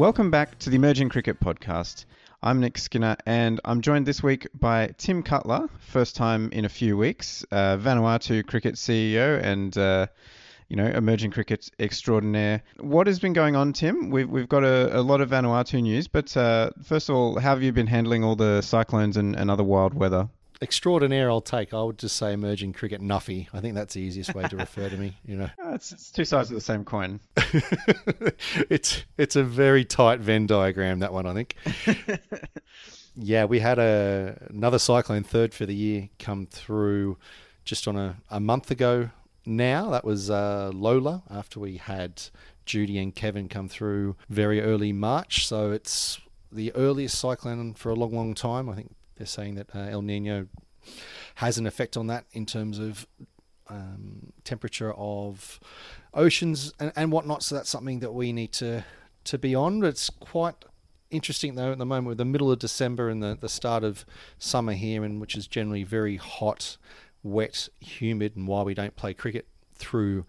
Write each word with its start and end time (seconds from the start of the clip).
Welcome 0.00 0.30
back 0.30 0.58
to 0.60 0.70
the 0.70 0.76
Emerging 0.76 1.10
Cricket 1.10 1.40
Podcast. 1.40 2.06
I'm 2.42 2.58
Nick 2.58 2.78
Skinner, 2.78 3.18
and 3.26 3.60
I'm 3.66 3.82
joined 3.82 4.06
this 4.06 4.22
week 4.22 4.48
by 4.58 4.94
Tim 4.96 5.22
Cutler, 5.22 5.68
first 5.78 6.16
time 6.16 6.48
in 6.52 6.64
a 6.64 6.70
few 6.70 6.96
weeks, 6.96 7.44
uh, 7.52 7.76
Vanuatu 7.76 8.46
cricket 8.46 8.76
CEO 8.76 9.38
and 9.42 9.76
uh, 9.76 10.06
you 10.70 10.76
know 10.76 10.86
emerging 10.86 11.32
cricket 11.32 11.70
extraordinaire. 11.78 12.62
What 12.78 13.08
has 13.08 13.18
been 13.18 13.34
going 13.34 13.56
on, 13.56 13.74
Tim? 13.74 14.08
We've 14.08 14.26
we've 14.26 14.48
got 14.48 14.64
a, 14.64 14.98
a 14.98 15.02
lot 15.02 15.20
of 15.20 15.28
Vanuatu 15.28 15.82
news, 15.82 16.08
but 16.08 16.34
uh, 16.34 16.70
first 16.82 17.10
of 17.10 17.14
all, 17.14 17.38
how 17.38 17.50
have 17.50 17.62
you 17.62 17.70
been 17.70 17.86
handling 17.86 18.24
all 18.24 18.36
the 18.36 18.62
cyclones 18.62 19.18
and, 19.18 19.36
and 19.36 19.50
other 19.50 19.64
wild 19.64 19.92
weather? 19.92 20.30
Extraordinaire 20.62 21.30
I'll 21.30 21.40
take. 21.40 21.72
I 21.72 21.82
would 21.82 21.98
just 21.98 22.16
say 22.16 22.32
emerging 22.32 22.72
cricket 22.72 23.00
nuffy. 23.00 23.48
I 23.52 23.60
think 23.60 23.74
that's 23.74 23.94
the 23.94 24.00
easiest 24.00 24.34
way 24.34 24.44
to 24.48 24.56
refer 24.56 24.88
to 24.88 24.96
me. 24.96 25.16
You 25.24 25.36
know, 25.36 25.50
it's, 25.66 25.92
it's 25.92 26.10
two 26.10 26.24
sides 26.24 26.50
of 26.50 26.54
the 26.54 26.60
same 26.60 26.84
coin. 26.84 27.20
it's 28.70 29.04
it's 29.16 29.36
a 29.36 29.44
very 29.44 29.84
tight 29.84 30.20
Venn 30.20 30.46
diagram 30.46 31.00
that 31.00 31.12
one. 31.12 31.26
I 31.26 31.34
think. 31.34 31.54
yeah, 33.16 33.44
we 33.44 33.60
had 33.60 33.78
a 33.78 34.46
another 34.50 34.78
cyclone 34.78 35.24
third 35.24 35.54
for 35.54 35.66
the 35.66 35.74
year 35.74 36.08
come 36.18 36.46
through 36.46 37.16
just 37.64 37.88
on 37.88 37.96
a, 37.96 38.16
a 38.30 38.40
month 38.40 38.70
ago. 38.70 39.10
Now 39.46 39.90
that 39.90 40.04
was 40.04 40.30
uh, 40.30 40.70
Lola 40.74 41.22
after 41.30 41.60
we 41.60 41.78
had 41.78 42.22
Judy 42.66 42.98
and 42.98 43.14
Kevin 43.14 43.48
come 43.48 43.68
through 43.68 44.16
very 44.28 44.60
early 44.60 44.92
March. 44.92 45.46
So 45.46 45.72
it's 45.72 46.20
the 46.52 46.72
earliest 46.74 47.18
cyclone 47.18 47.74
for 47.74 47.90
a 47.90 47.94
long, 47.94 48.12
long 48.12 48.34
time. 48.34 48.68
I 48.68 48.74
think 48.74 48.94
they're 49.20 49.26
saying 49.26 49.56
that 49.56 49.68
uh, 49.74 49.80
El 49.80 50.00
Nino 50.00 50.46
has 51.36 51.58
an 51.58 51.66
effect 51.66 51.96
on 51.96 52.06
that 52.06 52.24
in 52.32 52.46
terms 52.46 52.78
of 52.78 53.06
um, 53.68 54.32
temperature 54.44 54.94
of 54.94 55.60
oceans 56.14 56.72
and, 56.80 56.90
and 56.96 57.12
whatnot. 57.12 57.42
So 57.42 57.54
that's 57.54 57.68
something 57.68 58.00
that 58.00 58.12
we 58.12 58.32
need 58.32 58.52
to 58.54 58.84
to 59.24 59.38
be 59.38 59.54
on. 59.54 59.84
It's 59.84 60.08
quite 60.08 60.54
interesting 61.10 61.54
though 61.54 61.72
at 61.72 61.78
the 61.78 61.84
moment 61.84 62.08
with 62.08 62.18
the 62.18 62.24
middle 62.24 62.50
of 62.50 62.58
December 62.58 63.10
and 63.10 63.22
the, 63.22 63.36
the 63.38 63.48
start 63.48 63.84
of 63.84 64.06
summer 64.38 64.72
here, 64.72 65.04
and 65.04 65.20
which 65.20 65.36
is 65.36 65.46
generally 65.46 65.84
very 65.84 66.16
hot, 66.16 66.78
wet, 67.22 67.68
humid, 67.78 68.36
and 68.36 68.48
why 68.48 68.62
we 68.62 68.72
don't 68.72 68.96
play 68.96 69.12
cricket 69.12 69.46
through 69.74 70.24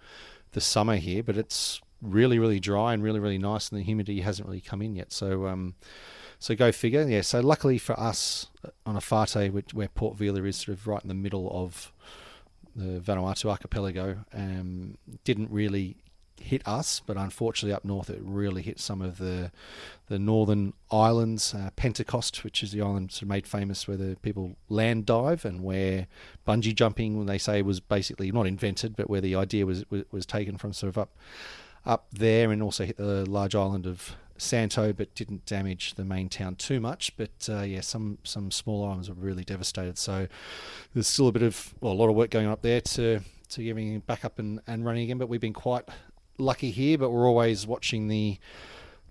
the 0.52 0.60
summer 0.62 0.98
here. 0.98 1.24
But 1.24 1.38
it's 1.38 1.80
really, 2.02 2.40
really 2.40 2.60
dry 2.60 2.94
and 2.94 3.02
really, 3.02 3.22
really 3.22 3.38
nice, 3.38 3.70
and 3.70 3.80
the 3.80 3.86
humidity 3.86 4.20
hasn't 4.20 4.50
really 4.50 4.60
come 4.60 4.82
in 4.82 4.98
yet. 4.98 5.14
So 5.14 5.48
um, 5.48 5.76
so 6.42 6.56
go 6.56 6.72
figure. 6.72 7.08
Yeah. 7.08 7.22
So 7.22 7.40
luckily 7.40 7.78
for 7.78 7.98
us 8.00 8.48
uh, 8.66 8.70
on 8.86 8.96
Efate, 8.96 9.54
which, 9.54 9.76
where 9.76 9.88
Port 9.88 10.18
Vila 10.18 10.44
is 10.44 10.58
sort 10.58 10.76
of 10.76 10.88
right 10.88 11.02
in 11.02 11.08
the 11.08 11.14
middle 11.14 11.48
of 11.52 11.94
the 12.76 13.00
Vanuatu 13.00 13.46
archipelago, 13.46 14.26
um, 14.34 14.98
didn't 15.24 15.52
really 15.52 15.98
hit 16.40 16.68
us, 16.68 17.00
but 17.06 17.16
unfortunately 17.16 17.72
up 17.72 17.86
north 17.86 18.10
it 18.10 18.18
really 18.24 18.64
hit 18.64 18.80
some 18.80 19.04
of 19.04 19.20
the 19.20 19.52
the 20.08 20.18
northern 20.18 20.74
islands. 20.90 21.54
Uh, 21.54 21.70
Pentecost, 21.76 22.44
which 22.44 22.64
is 22.64 22.72
the 22.72 22.82
island 22.82 23.12
sort 23.12 23.24
of 23.24 23.28
made 23.28 23.46
famous 23.46 23.88
where 23.88 23.98
the 23.98 24.18
people 24.24 24.56
land 24.68 25.06
dive 25.06 25.46
and 25.46 25.64
where 25.64 26.08
bungee 26.48 26.74
jumping, 26.74 27.20
when 27.20 27.28
they 27.28 27.38
say 27.38 27.62
was 27.62 27.80
basically 27.80 28.32
not 28.32 28.48
invented, 28.48 28.96
but 28.96 29.12
where 29.12 29.22
the 29.22 29.36
idea 29.36 29.68
was 29.68 29.86
was, 29.92 30.06
was 30.12 30.26
taken 30.26 30.58
from, 30.58 30.74
sort 30.74 30.90
of 30.90 30.98
up 30.98 31.16
up 31.86 32.08
there, 32.12 32.52
and 32.52 32.64
also 32.64 32.84
hit 32.84 32.98
the 32.98 33.30
large 33.30 33.54
island 33.54 33.86
of 33.86 34.16
Santo, 34.42 34.92
but 34.92 35.14
didn't 35.14 35.46
damage 35.46 35.94
the 35.94 36.04
main 36.04 36.28
town 36.28 36.56
too 36.56 36.80
much. 36.80 37.16
But 37.16 37.48
uh, 37.48 37.62
yeah, 37.62 37.82
some 37.82 38.18
some 38.24 38.50
small 38.50 38.84
islands 38.84 39.08
were 39.08 39.16
really 39.16 39.44
devastated. 39.44 39.98
So 39.98 40.28
there's 40.94 41.08
still 41.08 41.28
a 41.28 41.32
bit 41.32 41.44
of 41.44 41.74
well, 41.80 41.94
a 41.94 41.96
lot 41.96 42.10
of 42.10 42.16
work 42.16 42.32
going 42.32 42.48
on 42.48 42.54
up 42.54 42.62
there 42.62 42.82
to 42.82 43.22
to 43.50 43.64
getting 43.64 44.00
back 44.00 44.26
up 44.26 44.40
and, 44.40 44.60
and 44.66 44.84
running 44.84 45.04
again. 45.04 45.20
But 45.20 45.30
we've 45.30 45.42
been 45.42 45.54
quite 45.54 45.86
lucky 46.38 46.72
here. 46.72 46.98
But 46.98 47.12
we're 47.12 47.28
always 47.28 47.68
watching 47.68 48.08
the 48.08 48.40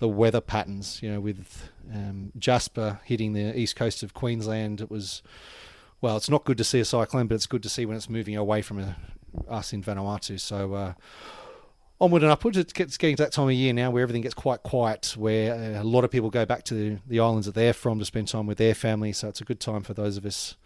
the 0.00 0.08
weather 0.08 0.40
patterns. 0.40 1.00
You 1.02 1.12
know, 1.12 1.20
with 1.20 1.70
um, 1.94 2.32
Jasper 2.36 3.00
hitting 3.04 3.32
the 3.32 3.56
east 3.56 3.76
coast 3.76 4.02
of 4.02 4.14
Queensland, 4.14 4.80
it 4.80 4.90
was 4.90 5.22
well, 6.00 6.16
it's 6.16 6.30
not 6.30 6.44
good 6.44 6.58
to 6.58 6.64
see 6.64 6.80
a 6.80 6.84
cyclone, 6.84 7.28
but 7.28 7.36
it's 7.36 7.46
good 7.46 7.62
to 7.62 7.68
see 7.68 7.86
when 7.86 7.96
it's 7.96 8.08
moving 8.10 8.36
away 8.36 8.62
from 8.62 8.80
a, 8.80 8.96
us 9.48 9.72
in 9.72 9.82
Vanuatu. 9.82 10.40
So. 10.40 10.74
Uh, 10.74 10.92
onward 12.00 12.22
and 12.22 12.32
upwards. 12.32 12.56
It's 12.56 12.72
getting 12.72 13.16
to 13.16 13.22
that 13.22 13.32
time 13.32 13.48
of 13.48 13.52
year 13.52 13.72
now 13.72 13.90
where 13.90 14.02
everything 14.02 14.22
gets 14.22 14.34
quite 14.34 14.62
quiet, 14.62 15.14
where 15.16 15.54
uh, 15.54 15.82
a 15.82 15.84
lot 15.84 16.04
of 16.04 16.10
people 16.10 16.30
go 16.30 16.46
back 16.46 16.64
to 16.64 16.98
the, 17.06 17.20
islands 17.20 17.46
that 17.46 17.54
they're 17.54 17.72
from 17.72 17.98
to 17.98 18.04
spend 18.04 18.28
time 18.28 18.46
with 18.46 18.58
their 18.58 18.74
family. 18.74 19.12
So 19.12 19.28
it's 19.28 19.40
a 19.40 19.44
good 19.44 19.60
time 19.60 19.82
for 19.82 19.94
those 19.94 20.16
of 20.16 20.24
us, 20.24 20.56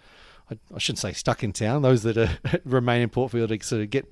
I, 0.50 0.58
I 0.74 0.78
shouldn't 0.78 1.00
say 1.00 1.12
stuck 1.12 1.42
in 1.42 1.52
town, 1.52 1.82
those 1.82 2.02
that 2.04 2.16
are, 2.16 2.30
remain 2.64 3.02
in 3.02 3.08
Port 3.10 3.32
Vila 3.32 3.48
to 3.48 3.62
sort 3.62 3.82
of 3.82 3.90
get 3.90 4.10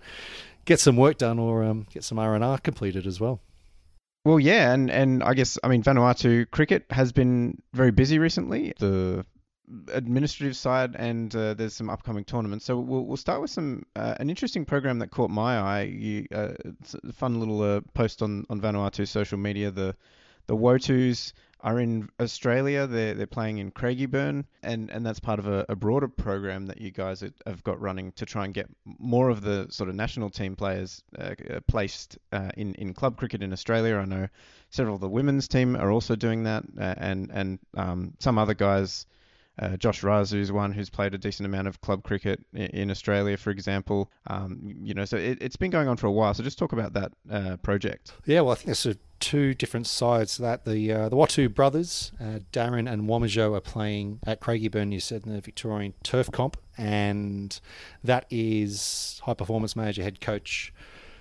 get 0.64 0.78
some 0.78 0.96
work 0.96 1.18
done 1.18 1.38
or 1.38 1.64
um, 1.64 1.86
get 1.92 2.04
some 2.04 2.18
R 2.18 2.34
and 2.34 2.44
R 2.44 2.58
completed 2.58 3.06
as 3.06 3.20
well. 3.20 3.40
Well, 4.24 4.38
yeah, 4.38 4.72
and, 4.72 4.88
and 4.88 5.22
I 5.22 5.34
guess 5.34 5.58
I 5.64 5.68
mean 5.68 5.82
Vanuatu 5.82 6.48
cricket 6.50 6.84
has 6.90 7.12
been 7.12 7.60
very 7.72 7.90
busy 7.90 8.18
recently. 8.18 8.72
The 8.78 9.26
administrative 9.88 10.56
side, 10.56 10.96
and 10.96 11.34
uh, 11.34 11.54
there's 11.54 11.74
some 11.74 11.90
upcoming 11.90 12.24
tournaments. 12.24 12.64
So 12.64 12.78
we'll, 12.78 13.04
we'll 13.04 13.16
start 13.16 13.40
with 13.40 13.50
some 13.50 13.84
uh, 13.96 14.14
an 14.20 14.30
interesting 14.30 14.64
program 14.64 14.98
that 15.00 15.10
caught 15.10 15.30
my 15.30 15.58
eye. 15.58 15.82
You, 15.82 16.26
uh, 16.34 16.52
it's 16.80 16.94
a 16.94 17.12
fun 17.12 17.38
little 17.38 17.62
uh, 17.62 17.80
post 17.94 18.22
on 18.22 18.46
on 18.50 18.60
Vanuatu 18.60 19.06
social 19.06 19.38
media. 19.38 19.70
The 19.70 19.96
the 20.46 20.56
Wotus 20.56 21.32
are 21.60 21.78
in 21.78 22.08
Australia. 22.20 22.86
They're 22.86 23.14
they're 23.14 23.26
playing 23.26 23.58
in 23.58 23.70
Craigieburn, 23.70 24.44
and 24.62 24.90
and 24.90 25.06
that's 25.06 25.20
part 25.20 25.38
of 25.38 25.46
a, 25.46 25.64
a 25.68 25.76
broader 25.76 26.08
program 26.08 26.66
that 26.66 26.80
you 26.80 26.90
guys 26.90 27.24
have 27.46 27.64
got 27.64 27.80
running 27.80 28.12
to 28.12 28.26
try 28.26 28.44
and 28.44 28.52
get 28.52 28.68
more 28.84 29.30
of 29.30 29.42
the 29.42 29.68
sort 29.70 29.88
of 29.88 29.94
national 29.94 30.30
team 30.30 30.56
players 30.56 31.02
uh, 31.18 31.34
placed 31.68 32.18
uh, 32.32 32.50
in 32.56 32.74
in 32.74 32.94
club 32.94 33.16
cricket 33.16 33.42
in 33.42 33.52
Australia. 33.52 33.96
I 33.96 34.04
know 34.04 34.28
several 34.70 34.96
of 34.96 35.00
the 35.00 35.08
women's 35.08 35.48
team 35.48 35.76
are 35.76 35.90
also 35.90 36.16
doing 36.16 36.44
that, 36.44 36.64
and 36.78 37.30
and 37.32 37.58
um, 37.76 38.14
some 38.18 38.38
other 38.38 38.54
guys 38.54 39.06
uh, 39.62 39.76
Josh 39.76 40.02
Rasu 40.02 40.38
is 40.40 40.50
one 40.50 40.72
who's 40.72 40.90
played 40.90 41.14
a 41.14 41.18
decent 41.18 41.46
amount 41.46 41.68
of 41.68 41.80
club 41.80 42.02
cricket 42.02 42.44
in, 42.52 42.90
Australia, 42.90 43.36
for 43.36 43.50
example. 43.50 44.10
Um, 44.26 44.58
you 44.82 44.92
know, 44.92 45.04
so 45.04 45.16
it, 45.16 45.40
has 45.40 45.56
been 45.56 45.70
going 45.70 45.86
on 45.86 45.96
for 45.96 46.08
a 46.08 46.12
while. 46.12 46.34
So 46.34 46.42
just 46.42 46.58
talk 46.58 46.72
about 46.72 46.94
that 46.94 47.12
uh, 47.30 47.56
project. 47.58 48.12
Yeah, 48.26 48.40
well, 48.40 48.52
I 48.52 48.54
think 48.56 48.66
there's 48.66 48.96
two 49.20 49.54
different 49.54 49.86
sides 49.86 50.36
to 50.36 50.42
that. 50.42 50.64
The 50.64 50.92
uh, 50.92 51.08
the 51.08 51.16
Wotu 51.16 51.52
brothers, 51.52 52.10
uh, 52.20 52.40
Darren 52.52 52.92
and 52.92 53.08
Womajo, 53.08 53.56
are 53.56 53.60
playing 53.60 54.18
at 54.26 54.40
Craigieburn, 54.40 54.92
you 54.92 55.00
said, 55.00 55.24
in 55.24 55.32
the 55.32 55.40
Victorian 55.40 55.94
Turf 56.02 56.32
Comp, 56.32 56.56
and 56.76 57.60
that 58.02 58.26
is 58.30 59.20
high 59.24 59.34
performance 59.34 59.76
manager 59.76 60.02
head 60.02 60.20
coach 60.20 60.74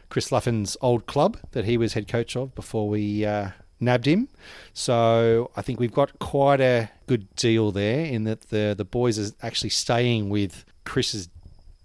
Chris 0.09 0.31
Luffin's 0.31 0.75
old 0.81 1.05
club 1.05 1.37
that 1.51 1.65
he 1.65 1.77
was 1.77 1.93
head 1.93 2.07
coach 2.07 2.35
of 2.35 2.55
before 2.55 2.89
we 2.89 3.23
uh, 3.23 3.49
nabbed 3.81 4.05
him. 4.05 4.29
So 4.73 5.51
I 5.55 5.61
think 5.61 5.79
we've 5.79 5.93
got 5.93 6.19
quite 6.19 6.61
a 6.61 6.89
good 7.07 7.33
deal 7.35 7.71
there 7.71 8.05
in 8.05 8.23
that 8.25 8.49
the 8.49 8.73
the 8.77 8.85
boys 8.85 9.19
are 9.19 9.33
actually 9.41 9.71
staying 9.71 10.29
with 10.29 10.63
Chris's 10.85 11.29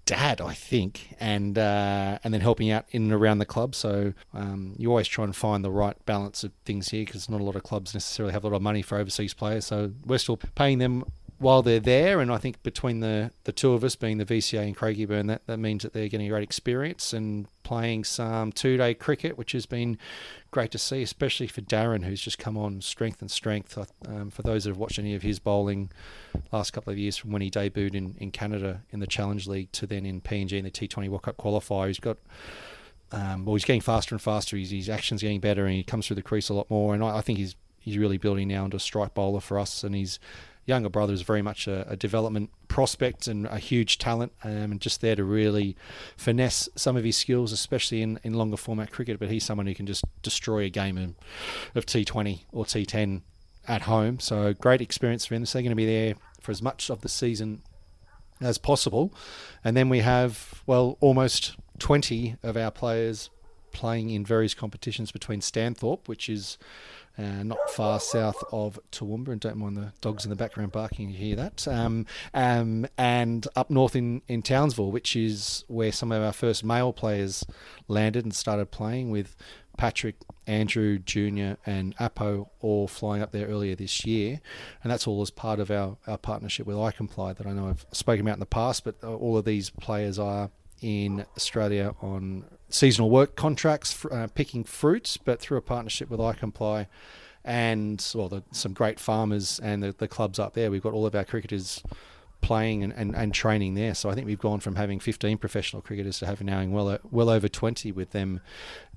dad, 0.07 0.41
I 0.41 0.55
think, 0.55 1.15
and 1.21 1.59
uh, 1.59 2.19
and 2.25 2.33
then 2.33 2.41
helping 2.41 2.71
out 2.71 2.87
in 2.93 3.05
and 3.05 3.13
around 3.13 3.39
the 3.39 3.47
club. 3.47 3.75
So 3.75 4.15
um, 4.33 4.75
you 4.79 4.89
always 4.89 5.09
try 5.09 5.25
and 5.25 5.35
find 5.35 5.65
the 5.65 5.71
right 5.71 5.97
balance 6.07 6.45
of 6.45 6.53
things 6.65 6.89
here 6.89 7.05
because 7.05 7.29
not 7.29 7.41
a 7.41 7.45
lot 7.45 7.57
of 7.57 7.65
clubs 7.65 7.93
necessarily 7.93 8.33
have 8.33 8.45
a 8.45 8.49
lot 8.49 8.57
of 8.57 8.63
money 8.63 8.83
for 8.83 8.97
overseas 8.97 9.35
players. 9.35 9.67
So 9.67 9.93
we're 10.07 10.19
still 10.19 10.39
paying 10.55 10.79
them 10.79 11.05
while 11.39 11.63
they're 11.63 11.81
there. 11.81 12.21
And 12.21 12.33
I 12.33 12.39
think 12.39 12.63
between 12.63 13.01
the, 13.01 13.31
the 13.45 13.53
two 13.53 13.73
of 13.73 13.85
us, 13.85 13.97
being 13.97 14.19
the 14.19 14.25
VCA 14.25 14.65
and 14.67 14.77
Craigieburn, 14.77 15.27
that, 15.29 15.47
that 15.47 15.59
means 15.59 15.83
that 15.83 15.93
they're 15.93 16.09
getting 16.09 16.27
a 16.27 16.31
great 16.31 16.43
experience 16.43 17.13
and 17.13 17.47
playing 17.63 18.05
some 18.05 18.53
two 18.53 18.77
day 18.77 18.95
cricket, 18.95 19.37
which 19.37 19.53
has 19.53 19.67
been 19.67 19.99
great 20.51 20.71
to 20.71 20.79
see, 20.79 21.03
especially 21.03 21.47
for 21.47 21.61
Darren, 21.61 22.05
who's 22.05 22.21
just 22.21 22.39
come 22.39 22.57
on 22.57 22.81
strength 22.81 23.21
and 23.21 23.31
strength. 23.31 23.79
Um, 24.07 24.31
for 24.31 24.43
those 24.43 24.65
that 24.65 24.71
have 24.71 24.79
watched 24.79 24.99
any 24.99 25.15
of 25.15 25.23
his 25.23 25.39
bowling 25.39 25.91
last 26.53 26.73
couple 26.73 26.93
of 26.93 26.99
years 26.99 27.17
from 27.17 27.33
when 27.33 27.43
he 27.43 27.51
debuted 27.51 27.95
in, 27.95 28.17
in 28.19 28.31
Canada 28.31 28.83
in 28.91 29.01
the 29.01 29.07
Challenge 29.07 29.47
League 29.47 29.73
to 29.73 29.87
then 29.87 30.07
in 30.07 30.21
PNG 30.21 30.53
in 30.53 30.65
the 30.65 30.71
T20 30.71 31.09
World 31.09 31.23
Cup 31.23 31.37
qualifier, 31.37 31.89
he's 31.89 32.01
got 32.01 32.19
um, 33.13 33.45
well, 33.45 33.55
he's 33.55 33.65
getting 33.65 33.81
faster 33.81 34.15
and 34.15 34.23
faster. 34.23 34.57
His, 34.57 34.71
his 34.71 34.89
action's 34.89 35.23
getting 35.23 35.39
better, 35.39 35.65
and 35.65 35.75
he 35.75 35.85
comes 35.85 36.07
through 36.07 36.17
the 36.17 36.23
crease 36.23 36.49
a 36.49 36.55
lot 36.55 36.69
more. 36.69 36.93
And 36.93 37.05
I, 37.05 37.19
I 37.19 37.21
think 37.21 37.39
he's 37.39 37.55
he's 37.79 37.97
really 37.97 38.19
building 38.19 38.49
now 38.49 38.65
into 38.65 38.77
a 38.77 38.81
strike 38.81 39.15
bowler 39.15 39.41
for 39.41 39.59
us, 39.59 39.85
and 39.85 39.95
he's 39.95 40.19
younger 40.67 40.89
brother 40.89 41.13
is 41.13 41.23
very 41.23 41.43
much 41.43 41.67
a, 41.67 41.89
a 41.89 41.97
development 41.97 42.51
prospect 42.69 43.27
and 43.27 43.47
a 43.47 43.59
huge 43.59 43.99
talent, 43.99 44.33
um, 44.45 44.73
and 44.73 44.81
just 44.81 45.01
there 45.01 45.17
to 45.17 45.25
really 45.25 45.77
finesse 46.17 46.69
some 46.77 46.97
of 46.97 47.05
his 47.05 47.17
skills, 47.17 47.53
especially 47.53 48.03
in, 48.03 48.21
in 48.23 48.35
longer 48.35 48.57
format 48.57 48.91
cricket. 48.91 49.19
But 49.19 49.31
he's 49.31 49.45
someone 49.45 49.67
who 49.67 49.75
can 49.75 49.87
just 49.87 50.05
destroy 50.23 50.65
a 50.65 50.71
game 50.71 50.99
of, 50.99 51.15
of 51.75 51.87
T20 51.87 52.41
or 52.53 52.65
T10 52.65 53.23
at 53.67 53.83
home. 53.83 54.21
So 54.21 54.53
great 54.53 54.81
experience 54.81 55.25
for 55.27 55.35
him. 55.35 55.47
So 55.47 55.59
they're 55.59 55.63
going 55.63 55.71
to 55.71 55.77
be 55.77 55.87
there 55.87 56.15
for 56.41 56.53
as 56.53 56.63
much 56.63 56.91
of 56.91 57.01
the 57.01 57.09
season 57.09 57.63
as 58.41 58.59
possible. 58.59 59.15
And 59.65 59.77
then 59.77 59.89
we 59.89 60.01
have, 60.01 60.63
well, 60.67 60.99
almost 61.01 61.57
20 61.79 62.37
of 62.43 62.57
our 62.57 62.71
players 62.71 63.31
playing 63.73 64.11
in 64.11 64.25
various 64.25 64.55
competitions 64.55 65.13
between 65.13 65.41
Stanthorpe, 65.41 66.09
which 66.09 66.29
is 66.29 66.57
uh, 67.19 67.43
not 67.43 67.59
far 67.71 67.99
south 68.01 68.43
of 68.53 68.79
Toowoomba, 68.93 69.29
and 69.29 69.41
don't 69.41 69.57
mind 69.57 69.77
the 69.77 69.93
dogs 70.01 70.25
in 70.25 70.31
the 70.31 70.37
background 70.37 70.73
barking. 70.73 71.11
You 71.11 71.17
hear 71.17 71.37
that? 71.37 71.67
Um, 71.67 72.07
um, 72.35 72.87
and 72.99 73.47
up 73.57 73.71
north 73.71 73.97
in, 73.97 74.23
in 74.29 74.43
Townsville, 74.43 74.91
which 74.91 75.17
is 75.17 75.65
where 75.69 75.93
some 75.93 76.13
of 76.13 76.23
our 76.23 76.33
first 76.33 76.65
male 76.65 76.93
players 76.93 77.45
landed 77.89 78.25
and 78.25 78.35
started 78.35 78.71
playing 78.71 79.11
with 79.11 79.37
Patrick, 79.77 80.17
Andrew, 80.47 80.99
Junior, 80.99 81.59
and 81.67 81.95
Apo 81.99 82.51
all 82.61 82.89
flying 82.89 83.23
up 83.23 83.33
there 83.33 83.47
earlier 83.47 83.75
this 83.75 84.05
year, 84.05 84.41
and 84.83 84.91
that's 84.91 85.07
all 85.07 85.23
as 85.23 85.31
part 85.31 85.61
of 85.61 85.71
our, 85.71 85.97
our 86.07 86.19
partnership 86.19 86.67
with 86.67 86.77
iComply 86.77 87.37
that 87.37 87.47
I 87.47 87.53
know 87.53 87.69
I've 87.69 87.87
spoken 87.93 88.23
about 88.23 88.35
in 88.35 88.41
the 88.41 88.47
past. 88.47 88.85
But 88.85 88.97
uh, 89.03 89.15
all 89.15 89.37
of 89.37 89.45
these 89.45 89.71
players 89.71 90.19
are 90.19 90.51
in 90.81 91.25
Australia 91.37 91.95
on 92.01 92.45
seasonal 92.69 93.11
work 93.11 93.37
contracts, 93.37 94.05
uh, 94.11 94.29
picking 94.35 94.65
fruits, 94.65 95.17
but 95.17 95.41
through 95.41 95.59
a 95.59 95.63
partnership 95.63 96.11
with 96.11 96.21
iComply 96.21 96.87
and 97.45 98.05
well, 98.15 98.29
the, 98.29 98.43
some 98.51 98.73
great 98.73 98.99
farmers 98.99 99.61
and 99.61 99.83
the, 99.83 99.95
the 99.97 100.09
clubs 100.09 100.39
up 100.39 100.55
there. 100.55 100.71
We've 100.71 100.83
got 100.83 100.93
all 100.93 101.07
of 101.07 101.15
our 101.15 101.25
cricketers 101.25 101.83
playing 102.41 102.83
and, 102.83 102.93
and, 102.93 103.15
and 103.15 103.33
training 103.33 103.75
there. 103.75 103.95
So 103.95 104.11
I 104.11 104.15
think 104.15 104.27
we've 104.27 104.39
gone 104.39 104.61
from 104.61 104.75
having 104.75 104.99
15 104.99 105.39
professional 105.39 105.81
cricketers 105.81 106.19
to 106.19 106.27
having 106.27 106.47
now 106.49 106.65
well 106.67 106.99
well 107.11 107.31
over 107.31 107.49
20 107.49 107.93
with 107.93 108.11
them 108.11 108.41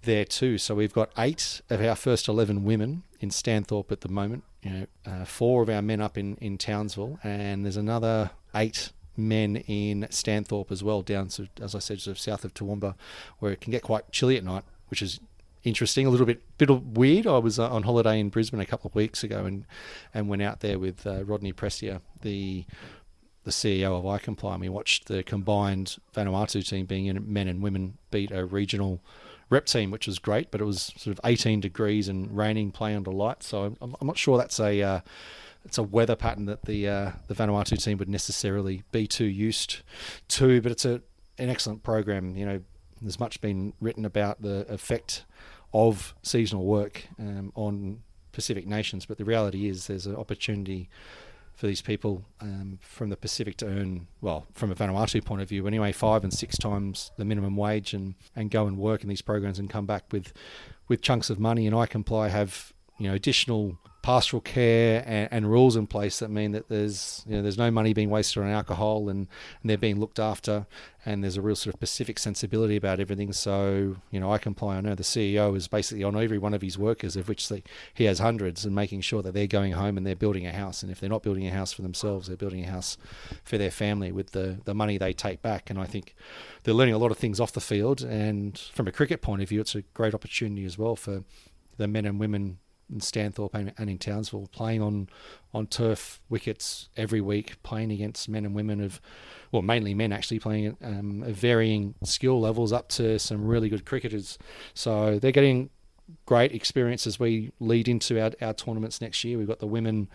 there 0.02 0.26
too. 0.26 0.58
So 0.58 0.76
we've 0.76 0.94
got 0.94 1.12
eight 1.18 1.62
of 1.70 1.82
our 1.82 1.96
first 1.96 2.28
11 2.28 2.64
women 2.64 3.04
in 3.20 3.30
Stanthorpe 3.30 3.92
at 3.92 4.02
the 4.02 4.10
moment. 4.10 4.44
You 4.64 4.72
know, 4.72 4.86
uh, 5.06 5.26
four 5.26 5.62
of 5.62 5.70
our 5.70 5.82
men 5.82 6.02
up 6.02 6.18
in, 6.18 6.36
in 6.38 6.58
Townsville, 6.58 7.20
and 7.24 7.64
there's 7.64 7.78
another 7.78 8.32
eight 8.54 8.92
men 9.28 9.58
in 9.68 10.08
Stanthorpe 10.10 10.72
as 10.72 10.84
well, 10.84 11.02
down 11.02 11.28
to, 11.30 11.48
as 11.62 11.76
I 11.76 11.80
said, 11.80 12.02
sort 12.02 12.18
of 12.18 12.20
south 12.20 12.46
of 12.46 12.54
Toowoomba, 12.54 12.96
where 13.40 13.52
it 13.52 13.62
can 13.62 13.72
get 13.72 13.84
quite 13.84 14.12
chilly 14.12 14.38
at 14.38 14.44
night, 14.44 14.64
which 14.90 15.02
is 15.02 15.20
interesting, 15.64 16.06
a 16.06 16.10
little 16.10 16.26
bit 16.26 16.42
bit 16.58 16.70
weird. 16.70 17.28
I 17.28 17.38
was 17.38 17.60
uh, 17.60 17.70
on 17.70 17.84
holiday 17.84 18.20
in 18.20 18.30
Brisbane 18.30 18.60
a 18.60 18.66
couple 18.66 18.90
of 18.90 18.96
weeks 18.96 19.24
ago 19.24 19.46
and 19.46 19.66
and 20.14 20.30
went 20.30 20.42
out 20.42 20.62
there 20.62 20.80
with 20.80 21.06
uh, 21.06 21.24
Rodney 21.24 21.54
Prestia, 21.54 22.02
the 22.22 22.66
the 23.44 23.52
CEO 23.52 23.98
of 23.98 24.04
iComply, 24.04 24.52
and 24.52 24.62
we 24.62 24.70
watched 24.70 25.08
the 25.08 25.24
combined 25.24 25.98
Vanuatu 26.14 26.68
team, 26.68 26.86
being 26.86 27.08
in 27.08 27.32
men 27.32 27.48
and 27.48 27.62
women, 27.62 27.98
beat 28.12 28.32
a 28.32 28.46
regional 28.46 29.02
rep 29.50 29.66
team, 29.66 29.92
which 29.92 30.08
was 30.08 30.20
great. 30.20 30.52
But 30.52 30.62
it 30.62 30.66
was 30.66 30.94
sort 30.98 31.18
of 31.18 31.22
18 31.24 31.60
degrees 31.60 32.08
and 32.08 32.36
raining, 32.36 32.72
playing 32.72 32.98
under 32.98 33.12
lights. 33.12 33.48
So 33.48 33.76
I'm, 33.82 33.96
I'm 34.00 34.08
not 34.08 34.18
sure 34.18 34.38
that's 34.38 34.60
a 34.60 34.82
uh, 34.82 35.00
it's 35.66 35.78
a 35.78 35.84
weather 35.84 36.16
pattern 36.16 36.46
that 36.46 36.64
the 36.66 36.88
uh, 36.88 37.12
the 37.28 37.34
Vanuatu 37.34 37.82
team 37.82 37.98
would 37.98 38.10
necessarily 38.10 38.84
be 38.92 39.08
too 39.08 39.26
used 39.26 39.82
to. 40.30 40.62
But 40.62 40.72
it's 40.72 40.86
a 40.86 41.02
an 41.38 41.50
excellent 41.50 41.84
program. 41.84 42.36
You 42.36 42.46
know, 42.46 42.62
there's 43.02 43.20
much 43.20 43.42
been 43.42 43.74
written 43.80 44.06
about 44.06 44.42
the 44.42 44.66
effect 44.72 45.26
of 45.74 46.16
seasonal 46.24 46.66
work 46.66 47.08
um, 47.20 47.52
on 47.56 48.02
Pacific 48.32 48.68
nations, 48.68 49.06
but 49.06 49.18
the 49.18 49.26
reality 49.26 49.68
is 49.68 49.88
there's 49.88 50.06
an 50.06 50.16
opportunity 50.16 50.90
for 51.56 51.68
these 51.68 51.82
people 51.82 52.24
um, 52.40 52.80
from 52.82 53.10
the 53.10 53.18
Pacific 53.18 53.58
to 53.58 53.68
earn, 53.68 54.08
well, 54.22 54.48
from 54.54 54.72
a 54.72 54.76
Vanuatu 54.76 55.24
point 55.24 55.42
of 55.42 55.50
view, 55.50 55.68
anyway, 55.68 55.92
five 55.92 56.24
and 56.24 56.34
six 56.34 56.58
times 56.58 57.12
the 57.18 57.26
minimum 57.26 57.58
wage 57.58 57.94
and, 57.94 58.16
and 58.34 58.50
go 58.50 58.66
and 58.66 58.78
work 58.78 59.04
in 59.04 59.10
these 59.10 59.22
programs 59.22 59.60
and 59.60 59.70
come 59.70 59.86
back 59.86 60.06
with, 60.10 60.32
with 60.88 61.02
chunks 61.02 61.30
of 61.30 61.38
money. 61.38 61.68
And 61.68 61.76
iComply 61.76 62.30
have 62.30 62.72
you 62.98 63.10
know 63.10 63.16
additional 63.16 63.78
pastoral 64.02 64.42
care 64.42 65.04
and, 65.06 65.28
and, 65.32 65.52
rules 65.52 65.76
in 65.76 65.86
place 65.86 66.20
that 66.20 66.30
mean 66.30 66.52
that 66.54 66.70
there's 66.70 67.24
you 67.28 67.36
know 67.36 67.42
there's 67.42 67.58
no 67.58 67.70
money 67.70 67.94
being 67.94 68.10
wasted 68.10 68.42
on 68.42 68.50
alcohol 68.50 69.10
and, 69.10 69.28
and 69.62 69.70
they're 69.70 69.78
being 69.78 70.00
looked 70.00 70.20
after 70.20 70.66
and 71.06 71.24
there's 71.24 71.38
a 71.38 71.42
real 71.42 71.56
sort 71.56 71.74
of 71.74 71.80
Pacific 71.80 72.20
sensibility 72.20 72.76
about 72.76 73.00
everything. 73.00 73.32
So 73.34 73.98
you 74.12 74.20
know 74.20 74.28
iComply. 74.28 74.76
I 74.76 74.82
know 74.82 74.96
the 74.96 75.04
CEO 75.04 75.56
is 75.56 75.68
basically 75.68 76.04
on 76.04 76.16
every 76.16 76.38
one 76.38 76.54
of 76.54 76.62
his 76.62 76.78
workers, 76.78 77.16
of 77.16 77.28
which 77.28 77.52
he 77.94 78.04
has 78.04 78.20
hundreds, 78.20 78.66
and 78.66 78.76
making 78.76 79.02
sure 79.02 79.22
that 79.22 79.34
they're 79.34 79.48
going 79.48 79.74
home 79.74 79.98
and 79.98 80.06
they're 80.06 80.16
building 80.16 80.46
a 80.46 80.52
house. 80.52 80.84
And 80.84 80.92
if 80.92 81.00
they're 81.00 81.10
not 81.10 81.24
building 81.24 81.48
a 81.48 81.52
house 81.52 81.74
for 81.74 81.82
themselves, 81.82 82.28
they're 82.28 82.38
building 82.38 82.64
a 82.64 82.70
house 82.70 82.98
for 83.44 83.58
their 83.58 83.72
family 83.72 84.12
with 84.12 84.32
the 84.32 84.60
the 84.66 84.76
money 84.76 84.98
they 84.98 85.14
take 85.14 85.42
back. 85.42 85.70
And 85.70 85.80
I 85.80 85.86
think 85.86 86.16
they're 86.64 86.74
learning 86.74 86.96
a 86.96 87.00
lot 87.00 87.12
of 87.12 87.18
things 87.18 87.40
off 87.40 87.54
the 87.54 87.62
field. 87.62 88.02
And 88.02 88.58
from 88.58 88.88
a 88.88 88.92
cricket 88.92 89.22
point 89.22 89.42
of 89.42 89.50
view, 89.50 89.62
it's 89.62 89.76
a 89.76 89.82
great 89.94 90.14
opportunity 90.14 90.66
as 90.66 90.78
well 90.78 90.96
for 90.96 91.24
the 91.78 91.88
men 91.88 92.06
and 92.06 92.20
women 92.20 92.60
in 92.90 93.00
Stanthorpe 93.00 93.54
and 93.54 93.90
in 93.90 93.98
Townsville, 93.98 94.48
playing 94.52 94.82
on 94.82 95.10
on 95.54 95.68
turf 95.68 96.22
wickets 96.30 96.90
every 96.96 97.22
week, 97.22 97.62
playing 97.64 97.92
against 97.92 98.30
men 98.30 98.46
and 98.46 98.54
women 98.54 98.82
of, 98.82 99.02
well, 99.52 99.64
mainly 99.64 99.94
men 99.94 100.12
actually 100.12 100.40
playing 100.40 100.78
um, 100.84 101.24
varying 101.28 101.96
skill 102.04 102.40
levels 102.40 102.72
up 102.72 102.90
to 102.90 103.18
some 103.18 103.44
really 103.46 103.70
good 103.70 103.86
cricketers. 103.86 104.38
So 104.74 105.18
they're 105.18 105.32
getting 105.32 105.72
great 106.26 106.52
experience 106.52 107.06
as 107.06 107.20
we 107.20 107.52
lead 107.60 107.88
into 107.88 108.22
our, 108.22 108.32
our 108.42 108.54
tournaments 108.54 109.02
next 109.02 109.24
year. 109.24 109.38
We've 109.38 109.48
got 109.48 109.60
the 109.60 109.68
women, 109.68 110.10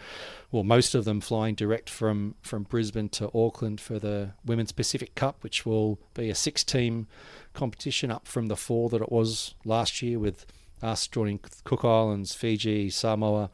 well, 0.50 0.64
most 0.64 0.94
of 0.94 1.04
them 1.04 1.20
flying 1.20 1.54
direct 1.54 1.90
from, 1.90 2.34
from 2.42 2.64
Brisbane 2.64 3.08
to 3.10 3.30
Auckland 3.34 3.80
for 3.80 3.98
the 3.98 4.32
Women's 4.44 4.72
Pacific 4.72 5.14
Cup, 5.14 5.42
which 5.42 5.66
will 5.66 5.98
be 6.14 6.30
a 6.30 6.34
six 6.34 6.64
team 6.64 7.06
competition 7.52 8.10
up 8.10 8.26
from 8.26 8.46
the 8.46 8.56
four 8.56 8.88
that 8.90 9.02
it 9.02 9.12
was 9.12 9.54
last 9.64 10.02
year 10.02 10.18
with 10.18 10.46
us 10.82 11.06
joining 11.06 11.40
Cook 11.64 11.84
Islands, 11.84 12.34
Fiji, 12.34 12.90
Samoa, 12.90 13.50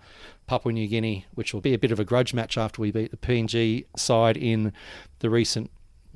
Papua 0.47 0.73
New 0.73 0.89
Guinea, 0.89 1.27
which 1.35 1.55
will 1.55 1.61
be 1.61 1.75
a 1.75 1.79
bit 1.79 1.93
of 1.93 2.01
a 2.01 2.05
grudge 2.05 2.35
match 2.35 2.59
after 2.59 2.83
we 2.83 2.91
beat 2.91 3.11
the 3.11 3.17
PNG 3.17 3.87
side 3.97 4.37
in 4.37 4.73
the 5.21 5.31
recent 5.31 5.71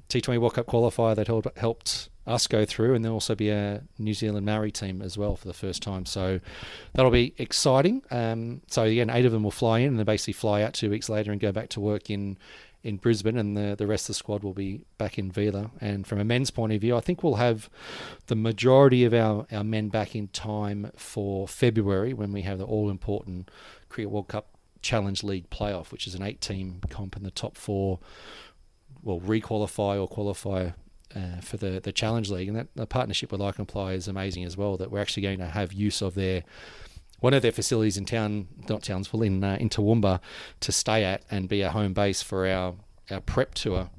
T20 0.08 0.38
World 0.38 0.54
Cup 0.54 0.66
qualifier 0.66 1.14
that 1.16 1.28
helped 1.56 2.08
us 2.26 2.46
go 2.46 2.64
through, 2.64 2.94
and 2.94 3.04
there'll 3.04 3.16
also 3.16 3.34
be 3.34 3.50
a 3.50 3.82
New 3.98 4.14
Zealand 4.14 4.46
Maori 4.46 4.72
team 4.72 5.02
as 5.02 5.18
well 5.18 5.36
for 5.36 5.46
the 5.46 5.54
first 5.54 5.82
time. 5.82 6.06
So 6.06 6.40
that'll 6.94 7.10
be 7.10 7.34
exciting. 7.38 8.02
Um, 8.10 8.62
so 8.68 8.84
again, 8.84 9.10
eight 9.10 9.26
of 9.26 9.32
them 9.32 9.42
will 9.42 9.50
fly 9.50 9.80
in, 9.80 9.88
and 9.88 9.98
they 9.98 10.04
basically 10.04 10.32
fly 10.32 10.62
out 10.62 10.74
two 10.74 10.90
weeks 10.90 11.08
later 11.08 11.32
and 11.32 11.40
go 11.40 11.52
back 11.52 11.68
to 11.70 11.80
work 11.80 12.10
in 12.10 12.38
in 12.84 12.98
Brisbane, 12.98 13.38
and 13.38 13.56
the, 13.56 13.74
the 13.76 13.86
rest 13.86 14.04
of 14.04 14.08
the 14.08 14.14
squad 14.14 14.44
will 14.44 14.52
be 14.52 14.82
back 14.98 15.18
in 15.18 15.32
Vila. 15.32 15.70
And 15.80 16.06
from 16.06 16.20
a 16.20 16.24
men's 16.24 16.50
point 16.50 16.74
of 16.74 16.80
view, 16.82 16.94
I 16.94 17.00
think 17.00 17.22
we'll 17.22 17.36
have 17.36 17.70
the 18.26 18.36
majority 18.36 19.04
of 19.04 19.14
our, 19.14 19.46
our 19.50 19.64
men 19.64 19.88
back 19.88 20.14
in 20.14 20.28
time 20.28 20.90
for 20.94 21.48
February 21.48 22.12
when 22.12 22.30
we 22.30 22.42
have 22.42 22.58
the 22.58 22.64
all 22.66 22.90
important 22.90 23.50
Cricket 23.88 24.10
World 24.10 24.28
Cup 24.28 24.48
Challenge 24.82 25.24
League 25.24 25.48
playoff, 25.48 25.90
which 25.92 26.06
is 26.06 26.14
an 26.14 26.22
eight 26.22 26.42
team 26.42 26.80
comp, 26.90 27.16
and 27.16 27.24
the 27.24 27.30
top 27.30 27.56
four 27.56 28.00
will 29.02 29.20
requalify 29.20 29.98
or 29.98 30.06
qualify 30.06 30.70
uh, 31.16 31.40
for 31.40 31.56
the, 31.56 31.80
the 31.80 31.92
Challenge 31.92 32.30
League. 32.30 32.48
And 32.48 32.56
that 32.58 32.68
the 32.74 32.86
partnership 32.86 33.32
with 33.32 33.40
iComply 33.40 33.94
is 33.94 34.08
amazing 34.08 34.44
as 34.44 34.58
well, 34.58 34.76
that 34.76 34.90
we're 34.90 35.00
actually 35.00 35.22
going 35.22 35.38
to 35.38 35.46
have 35.46 35.72
use 35.72 36.02
of 36.02 36.14
their 36.14 36.44
one 37.20 37.32
of 37.32 37.40
their 37.40 37.52
facilities 37.52 37.96
in 37.96 38.04
town, 38.04 38.48
not 38.68 38.82
Townsville, 38.82 39.22
in 39.22 39.42
uh, 39.42 39.56
in 39.58 39.70
Toowoomba, 39.70 40.20
to 40.60 40.72
stay 40.72 41.04
at 41.04 41.22
and 41.30 41.48
be 41.48 41.62
a 41.62 41.70
home 41.70 41.94
base 41.94 42.20
for 42.20 42.46
our 42.46 42.74
our 43.10 43.20
prep 43.20 43.54
tour 43.54 43.90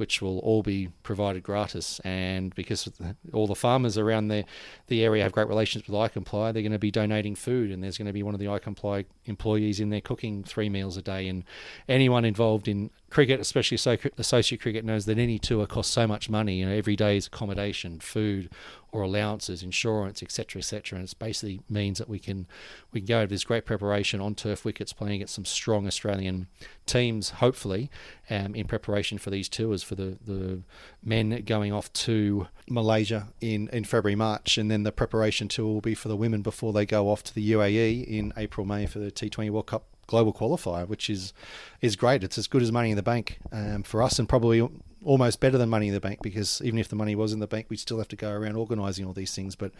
which 0.00 0.22
will 0.22 0.38
all 0.38 0.62
be 0.62 0.88
provided 1.02 1.42
gratis. 1.42 2.00
And 2.04 2.54
because 2.54 2.90
all 3.34 3.46
the 3.46 3.54
farmers 3.54 3.98
around 3.98 4.28
the, 4.28 4.46
the 4.86 5.04
area 5.04 5.22
have 5.22 5.32
great 5.32 5.46
relations 5.46 5.86
with 5.86 5.94
iComply, 5.94 6.54
they're 6.54 6.62
going 6.62 6.72
to 6.72 6.78
be 6.78 6.90
donating 6.90 7.34
food, 7.34 7.70
and 7.70 7.84
there's 7.84 7.98
going 7.98 8.06
to 8.06 8.12
be 8.14 8.22
one 8.22 8.32
of 8.32 8.40
the 8.40 8.46
iComply 8.46 9.04
employees 9.26 9.78
in 9.78 9.90
there 9.90 10.00
cooking 10.00 10.42
three 10.42 10.70
meals 10.70 10.96
a 10.96 11.02
day. 11.02 11.28
And 11.28 11.44
anyone 11.86 12.24
involved 12.24 12.66
in 12.66 12.88
cricket, 13.10 13.40
especially 13.40 13.76
associate 14.16 14.60
cricket, 14.60 14.84
knows 14.84 15.04
that 15.06 15.18
any 15.18 15.38
tour 15.38 15.66
costs 15.66 15.92
so 15.92 16.06
much 16.06 16.30
money. 16.30 16.60
You 16.60 16.66
know, 16.66 16.72
every 16.72 16.96
day's 16.96 17.26
accommodation, 17.26 17.98
food, 17.98 18.48
or 18.92 19.02
allowances, 19.02 19.62
insurance, 19.62 20.22
etc., 20.22 20.60
etc. 20.60 20.98
And 20.98 21.08
it 21.08 21.18
basically 21.18 21.60
means 21.68 21.98
that 21.98 22.08
we 22.08 22.18
can 22.18 22.46
we 22.92 23.00
can 23.00 23.06
go 23.06 23.18
over 23.18 23.26
this 23.26 23.44
great 23.44 23.66
preparation 23.66 24.20
on 24.20 24.34
turf 24.34 24.64
wickets, 24.64 24.92
playing 24.92 25.16
against 25.16 25.34
some 25.34 25.44
strong 25.44 25.86
Australian 25.86 26.46
teams, 26.86 27.30
hopefully, 27.30 27.90
um, 28.30 28.54
in 28.54 28.66
preparation 28.66 29.18
for 29.18 29.30
these 29.30 29.48
tours 29.48 29.82
for 29.82 29.96
the 29.96 30.16
the 30.24 30.62
men 31.02 31.42
going 31.44 31.72
off 31.72 31.92
to 31.92 32.46
Malaysia 32.68 33.28
in 33.40 33.68
in 33.72 33.84
February 33.84 34.16
March, 34.16 34.56
and 34.56 34.70
then 34.70 34.84
the 34.84 34.92
preparation 34.92 35.48
tour 35.48 35.66
will 35.66 35.80
be 35.80 35.94
for 35.94 36.08
the 36.08 36.16
women 36.16 36.42
before 36.42 36.72
they 36.72 36.86
go 36.86 37.08
off 37.08 37.22
to 37.24 37.34
the 37.34 37.52
UAE 37.52 38.06
in 38.06 38.32
April 38.36 38.66
May 38.66 38.86
for 38.86 39.00
the 39.00 39.10
T20 39.10 39.50
World 39.50 39.66
Cup 39.66 39.84
global 40.10 40.32
qualifier, 40.32 40.86
which 40.86 41.08
is 41.08 41.32
is 41.80 41.96
great. 41.96 42.22
It's 42.22 42.36
as 42.36 42.46
good 42.46 42.62
as 42.62 42.72
money 42.72 42.90
in 42.90 42.96
the 42.96 43.02
bank 43.02 43.38
um, 43.52 43.82
for 43.84 44.02
us, 44.02 44.18
and 44.18 44.28
probably 44.28 44.68
almost 45.02 45.40
better 45.40 45.56
than 45.56 45.70
money 45.70 45.88
in 45.88 45.94
the 45.94 46.00
bank 46.00 46.20
because 46.20 46.60
even 46.62 46.78
if 46.78 46.88
the 46.88 46.96
money 46.96 47.14
was 47.14 47.32
in 47.32 47.40
the 47.40 47.46
bank, 47.46 47.66
we'd 47.70 47.80
still 47.80 47.96
have 47.96 48.08
to 48.08 48.16
go 48.16 48.30
around 48.30 48.56
organising 48.56 49.06
all 49.06 49.14
these 49.14 49.34
things. 49.34 49.56
But 49.56 49.72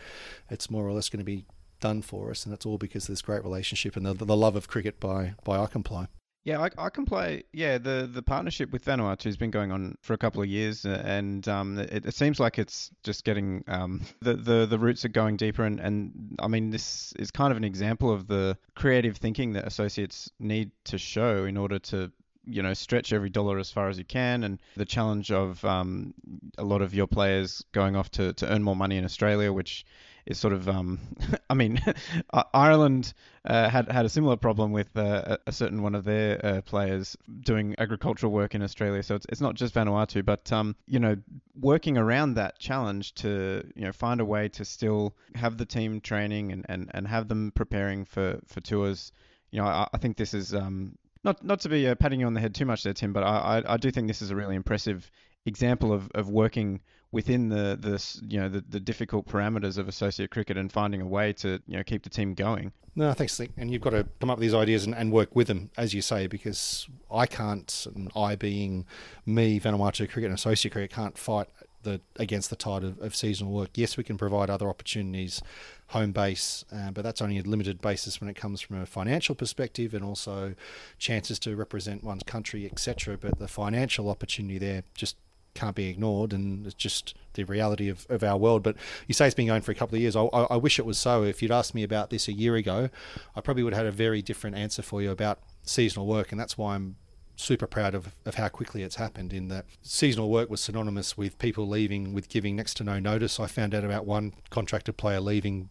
it's 0.48 0.70
more 0.70 0.86
or 0.86 0.92
less 0.92 1.10
going 1.10 1.18
to 1.18 1.24
be 1.24 1.44
done 1.80 2.00
for 2.00 2.30
us, 2.30 2.44
and 2.44 2.52
that's 2.52 2.64
all 2.64 2.78
because 2.78 3.04
of 3.04 3.12
this 3.12 3.22
great 3.22 3.42
relationship 3.42 3.96
and 3.96 4.06
the, 4.06 4.14
the 4.14 4.36
love 4.36 4.56
of 4.56 4.68
cricket 4.68 5.00
by 5.00 5.34
by 5.44 5.58
iComply. 5.58 6.08
Yeah, 6.42 6.66
I, 6.78 6.88
can 6.88 7.04
play. 7.04 7.44
Yeah, 7.52 7.76
the 7.76 8.08
the 8.10 8.22
partnership 8.22 8.70
with 8.70 8.84
Vanuatu 8.86 9.24
has 9.24 9.36
been 9.36 9.50
going 9.50 9.72
on 9.72 9.98
for 10.00 10.14
a 10.14 10.18
couple 10.18 10.40
of 10.40 10.48
years, 10.48 10.86
uh, 10.86 11.02
and 11.04 11.46
um, 11.46 11.78
it, 11.78 12.06
it, 12.06 12.14
seems 12.14 12.40
like 12.40 12.58
it's 12.58 12.90
just 13.02 13.24
getting 13.24 13.62
um, 13.68 14.00
the, 14.22 14.34
the 14.34 14.66
the 14.66 14.78
roots 14.78 15.04
are 15.04 15.10
going 15.10 15.36
deeper, 15.36 15.64
and, 15.64 15.78
and 15.80 16.38
I 16.40 16.48
mean 16.48 16.70
this 16.70 17.12
is 17.18 17.30
kind 17.30 17.50
of 17.50 17.58
an 17.58 17.64
example 17.64 18.10
of 18.10 18.26
the 18.26 18.56
creative 18.74 19.18
thinking 19.18 19.52
that 19.52 19.66
associates 19.66 20.30
need 20.38 20.70
to 20.84 20.96
show 20.96 21.44
in 21.44 21.58
order 21.58 21.78
to 21.78 22.10
you 22.46 22.62
know 22.62 22.72
stretch 22.72 23.12
every 23.12 23.28
dollar 23.28 23.58
as 23.58 23.70
far 23.70 23.90
as 23.90 23.98
you 23.98 24.04
can 24.04 24.42
and 24.44 24.60
the 24.76 24.86
challenge 24.86 25.30
of 25.30 25.62
um, 25.66 26.14
a 26.56 26.64
lot 26.64 26.80
of 26.80 26.94
your 26.94 27.06
players 27.06 27.62
going 27.72 27.96
off 27.96 28.10
to, 28.10 28.32
to 28.32 28.50
earn 28.50 28.62
more 28.62 28.74
money 28.74 28.96
in 28.96 29.04
Australia 29.04 29.52
which 29.52 29.84
is 30.30 30.38
sort 30.38 30.52
of 30.52 30.68
um, 30.68 30.98
I 31.50 31.54
mean, 31.54 31.80
Ireland 32.54 33.12
uh, 33.44 33.68
had 33.68 33.90
had 33.90 34.06
a 34.06 34.08
similar 34.08 34.36
problem 34.36 34.72
with 34.72 34.96
uh, 34.96 35.38
a 35.46 35.52
certain 35.52 35.82
one 35.82 35.94
of 35.94 36.04
their 36.04 36.44
uh, 36.44 36.60
players 36.62 37.16
doing 37.40 37.74
agricultural 37.78 38.32
work 38.32 38.54
in 38.54 38.62
Australia. 38.62 39.02
So 39.02 39.16
it's 39.16 39.26
it's 39.28 39.40
not 39.40 39.54
just 39.54 39.74
Vanuatu, 39.74 40.24
but 40.24 40.52
um, 40.52 40.76
you 40.86 41.00
know, 41.00 41.16
working 41.58 41.98
around 41.98 42.34
that 42.34 42.58
challenge 42.58 43.14
to 43.16 43.64
you 43.74 43.84
know 43.84 43.92
find 43.92 44.20
a 44.20 44.24
way 44.24 44.48
to 44.50 44.64
still 44.64 45.14
have 45.34 45.56
the 45.56 45.66
team 45.66 46.00
training 46.00 46.52
and, 46.52 46.64
and, 46.68 46.90
and 46.94 47.06
have 47.06 47.28
them 47.28 47.52
preparing 47.54 48.04
for, 48.04 48.40
for 48.46 48.60
tours. 48.60 49.12
You 49.50 49.60
know, 49.60 49.66
I, 49.66 49.88
I 49.92 49.98
think 49.98 50.16
this 50.16 50.32
is 50.32 50.54
um, 50.54 50.96
not 51.24 51.44
not 51.44 51.60
to 51.60 51.68
be 51.68 51.88
uh, 51.88 51.94
patting 51.96 52.20
you 52.20 52.26
on 52.26 52.34
the 52.34 52.40
head 52.40 52.54
too 52.54 52.66
much 52.66 52.84
there, 52.84 52.94
Tim, 52.94 53.12
but 53.12 53.24
I, 53.24 53.58
I, 53.58 53.74
I 53.74 53.76
do 53.76 53.90
think 53.90 54.06
this 54.06 54.22
is 54.22 54.30
a 54.30 54.36
really 54.36 54.54
impressive 54.54 55.10
example 55.46 55.92
of, 55.92 56.10
of 56.14 56.28
working 56.28 56.80
within 57.12 57.48
the, 57.48 57.76
the 57.80 58.24
you 58.28 58.40
know 58.40 58.48
the, 58.48 58.60
the 58.68 58.80
difficult 58.80 59.26
parameters 59.26 59.78
of 59.78 59.88
associate 59.88 60.30
cricket 60.30 60.56
and 60.56 60.70
finding 60.72 61.00
a 61.00 61.06
way 61.06 61.32
to 61.32 61.60
you 61.66 61.76
know 61.76 61.82
keep 61.82 62.02
the 62.02 62.10
team 62.10 62.34
going. 62.34 62.72
No, 62.96 63.12
thanks, 63.12 63.38
and 63.38 63.70
you've 63.70 63.82
got 63.82 63.90
to 63.90 64.06
come 64.20 64.30
up 64.30 64.38
with 64.38 64.42
these 64.42 64.54
ideas 64.54 64.84
and, 64.84 64.94
and 64.94 65.12
work 65.12 65.34
with 65.34 65.46
them, 65.46 65.70
as 65.76 65.94
you 65.94 66.02
say, 66.02 66.26
because 66.26 66.88
I 67.10 67.24
can't, 67.24 67.86
and 67.94 68.10
I 68.16 68.34
being 68.34 68.84
me, 69.24 69.60
Vanuatu 69.60 70.10
cricket 70.10 70.24
and 70.24 70.34
associate 70.34 70.72
cricket, 70.72 70.90
can't 70.90 71.16
fight 71.16 71.46
the 71.82 72.00
against 72.16 72.50
the 72.50 72.56
tide 72.56 72.84
of, 72.84 72.98
of 73.00 73.14
seasonal 73.14 73.52
work. 73.52 73.70
Yes, 73.74 73.96
we 73.96 74.04
can 74.04 74.18
provide 74.18 74.50
other 74.50 74.68
opportunities, 74.68 75.40
home 75.88 76.12
base, 76.12 76.64
uh, 76.72 76.90
but 76.90 77.02
that's 77.02 77.22
only 77.22 77.38
a 77.38 77.42
limited 77.42 77.80
basis 77.80 78.20
when 78.20 78.28
it 78.28 78.36
comes 78.36 78.60
from 78.60 78.80
a 78.80 78.86
financial 78.86 79.34
perspective 79.34 79.94
and 79.94 80.04
also 80.04 80.54
chances 80.98 81.38
to 81.40 81.54
represent 81.56 82.02
one's 82.02 82.24
country, 82.24 82.66
etc. 82.66 83.16
But 83.16 83.38
the 83.38 83.48
financial 83.48 84.10
opportunity 84.10 84.58
there 84.58 84.82
just 84.94 85.16
can't 85.54 85.76
be 85.76 85.88
ignored, 85.88 86.32
and 86.32 86.66
it's 86.66 86.74
just 86.74 87.14
the 87.34 87.44
reality 87.44 87.88
of, 87.88 88.06
of 88.08 88.22
our 88.22 88.36
world. 88.36 88.62
But 88.62 88.76
you 89.06 89.14
say 89.14 89.26
it's 89.26 89.34
been 89.34 89.46
going 89.46 89.62
for 89.62 89.72
a 89.72 89.74
couple 89.74 89.96
of 89.96 90.02
years. 90.02 90.16
I, 90.16 90.22
I, 90.22 90.42
I 90.42 90.56
wish 90.56 90.78
it 90.78 90.86
was 90.86 90.98
so. 90.98 91.22
If 91.22 91.42
you'd 91.42 91.50
asked 91.50 91.74
me 91.74 91.82
about 91.82 92.10
this 92.10 92.28
a 92.28 92.32
year 92.32 92.56
ago, 92.56 92.90
I 93.34 93.40
probably 93.40 93.62
would 93.62 93.72
have 93.72 93.84
had 93.84 93.92
a 93.92 93.96
very 93.96 94.22
different 94.22 94.56
answer 94.56 94.82
for 94.82 95.02
you 95.02 95.10
about 95.10 95.40
seasonal 95.62 96.06
work, 96.06 96.32
and 96.32 96.40
that's 96.40 96.56
why 96.56 96.74
I'm 96.74 96.96
super 97.40 97.66
proud 97.66 97.94
of, 97.94 98.14
of 98.26 98.34
how 98.34 98.48
quickly 98.48 98.82
it's 98.82 98.96
happened 98.96 99.32
in 99.32 99.48
that 99.48 99.64
seasonal 99.82 100.28
work 100.28 100.50
was 100.50 100.60
synonymous 100.60 101.16
with 101.16 101.38
people 101.38 101.66
leaving 101.66 102.12
with 102.12 102.28
giving 102.28 102.54
next 102.54 102.74
to 102.74 102.84
no 102.84 102.98
notice. 102.98 103.40
I 103.40 103.46
found 103.46 103.74
out 103.74 103.84
about 103.84 104.06
one 104.06 104.34
contracted 104.50 104.96
player 104.96 105.20
leaving 105.20 105.70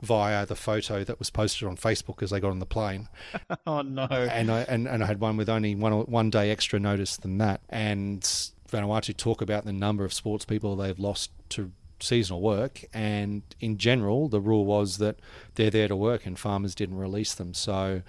via 0.00 0.46
the 0.46 0.56
photo 0.56 1.04
that 1.04 1.18
was 1.18 1.30
posted 1.30 1.68
on 1.68 1.76
Facebook 1.76 2.22
as 2.22 2.30
they 2.30 2.40
got 2.40 2.50
on 2.50 2.58
the 2.58 2.66
plane. 2.66 3.08
oh 3.66 3.82
no. 3.82 4.06
And 4.06 4.50
I 4.50 4.60
and, 4.62 4.88
and 4.88 5.04
I 5.04 5.06
had 5.06 5.20
one 5.20 5.36
with 5.36 5.48
only 5.48 5.74
one 5.74 5.92
one 5.92 6.30
day 6.30 6.50
extra 6.50 6.80
notice 6.80 7.16
than 7.18 7.38
that. 7.38 7.60
And 7.68 8.28
Vanuatu 8.70 9.16
talk 9.16 9.40
about 9.42 9.64
the 9.64 9.72
number 9.72 10.04
of 10.04 10.12
sports 10.12 10.44
people 10.44 10.76
they've 10.76 10.98
lost 10.98 11.30
to 11.50 11.72
seasonal 12.00 12.40
work, 12.40 12.84
and 12.92 13.42
in 13.60 13.76
general, 13.76 14.28
the 14.28 14.40
rule 14.40 14.64
was 14.64 14.98
that 14.98 15.16
they're 15.54 15.70
there 15.70 15.88
to 15.88 15.96
work, 15.96 16.26
and 16.26 16.38
farmers 16.38 16.74
didn't 16.74 16.96
release 16.96 17.34
them. 17.34 17.54
So 17.54 18.02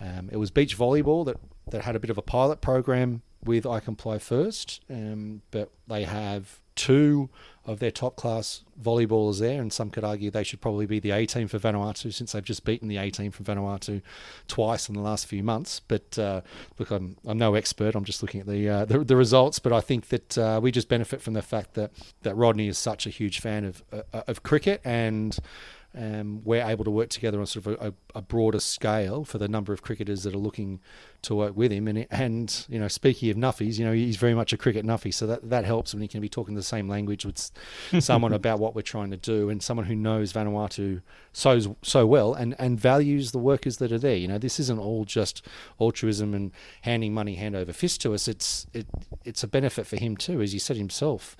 um, 0.00 0.28
it 0.32 0.36
was 0.36 0.50
beach 0.50 0.76
volleyball 0.76 1.24
that 1.26 1.36
that 1.70 1.82
had 1.82 1.96
a 1.96 2.00
bit 2.00 2.10
of 2.10 2.18
a 2.18 2.22
pilot 2.22 2.60
program 2.60 3.22
with 3.44 3.64
iComply 3.64 4.20
First, 4.20 4.80
um, 4.88 5.42
but 5.50 5.70
they 5.88 6.04
have 6.04 6.60
two 6.74 7.28
of 7.66 7.80
their 7.80 7.90
top 7.90 8.16
class 8.16 8.62
volleyballers 8.80 9.40
there, 9.40 9.60
and 9.60 9.72
some 9.72 9.90
could 9.90 10.04
argue 10.04 10.30
they 10.30 10.44
should 10.44 10.60
probably 10.60 10.86
be 10.86 11.00
the 11.00 11.10
A 11.10 11.26
team 11.26 11.48
for 11.48 11.58
Vanuatu 11.58 12.12
since 12.12 12.32
they've 12.32 12.44
just 12.44 12.64
beaten 12.64 12.88
the 12.88 12.96
A 12.96 13.10
team 13.10 13.32
for 13.32 13.42
Vanuatu 13.42 14.02
twice 14.48 14.88
in 14.88 14.94
the 14.94 15.00
last 15.00 15.26
few 15.26 15.42
months. 15.42 15.80
But 15.80 16.18
uh, 16.18 16.42
look, 16.78 16.90
I'm, 16.90 17.16
I'm 17.26 17.38
no 17.38 17.54
expert. 17.54 17.94
I'm 17.94 18.04
just 18.04 18.22
looking 18.22 18.40
at 18.40 18.46
the 18.46 18.68
uh, 18.68 18.84
the, 18.84 19.00
the, 19.00 19.16
results. 19.16 19.58
But 19.58 19.72
I 19.72 19.80
think 19.80 20.08
that 20.08 20.38
uh, 20.38 20.60
we 20.62 20.70
just 20.70 20.88
benefit 20.88 21.20
from 21.20 21.34
the 21.34 21.42
fact 21.42 21.74
that 21.74 21.90
that 22.22 22.34
Rodney 22.36 22.68
is 22.68 22.78
such 22.78 23.06
a 23.06 23.10
huge 23.10 23.40
fan 23.40 23.64
of 23.64 23.82
uh, 23.92 24.22
of 24.26 24.42
cricket 24.42 24.80
and 24.84 25.38
um, 25.96 26.42
we're 26.44 26.64
able 26.64 26.84
to 26.84 26.90
work 26.90 27.08
together 27.08 27.40
on 27.40 27.46
sort 27.46 27.66
of 27.66 27.80
a, 27.80 27.94
a, 28.14 28.20
broader 28.20 28.60
scale 28.60 29.24
for 29.24 29.38
the 29.38 29.48
number 29.48 29.72
of 29.72 29.80
cricketers 29.80 30.24
that 30.24 30.34
are 30.34 30.38
looking 30.38 30.80
to 31.22 31.34
work 31.34 31.56
with 31.56 31.72
him. 31.72 31.88
And 31.88 32.06
and 32.10 32.66
you 32.68 32.78
know, 32.78 32.88
speaking 32.88 33.30
of 33.30 33.36
nuffies, 33.36 33.78
you 33.78 33.84
know, 33.84 33.92
he's 33.92 34.16
very 34.16 34.34
much 34.34 34.52
a 34.52 34.58
cricket 34.58 34.84
nuffy, 34.84 35.12
so 35.12 35.26
that 35.26 35.48
that 35.48 35.64
helps 35.64 35.94
when 35.94 36.02
he 36.02 36.08
can 36.08 36.20
be 36.20 36.28
talking 36.28 36.54
the 36.54 36.62
same 36.62 36.86
language 36.86 37.24
with 37.24 37.50
someone 37.98 38.32
about 38.34 38.58
what 38.58 38.74
we're 38.74 38.82
trying 38.82 39.10
to 39.10 39.16
do, 39.16 39.48
and 39.48 39.62
someone 39.62 39.86
who 39.86 39.94
knows 39.94 40.34
Vanuatu 40.34 41.00
so 41.32 41.76
so 41.82 42.06
well 42.06 42.34
and 42.34 42.54
and 42.58 42.78
values 42.78 43.32
the 43.32 43.38
workers 43.38 43.78
that 43.78 43.90
are 43.90 43.98
there. 43.98 44.16
You 44.16 44.28
know, 44.28 44.38
this 44.38 44.60
isn't 44.60 44.78
all 44.78 45.04
just 45.04 45.46
altruism 45.80 46.34
and 46.34 46.52
handing 46.82 47.14
money 47.14 47.36
hand 47.36 47.56
over 47.56 47.72
fist 47.72 48.02
to 48.02 48.12
us. 48.12 48.28
It's 48.28 48.66
it 48.74 48.86
it's 49.24 49.42
a 49.42 49.48
benefit 49.48 49.86
for 49.86 49.96
him 49.96 50.16
too, 50.16 50.42
as 50.42 50.52
he 50.52 50.58
said 50.58 50.76
himself, 50.76 51.36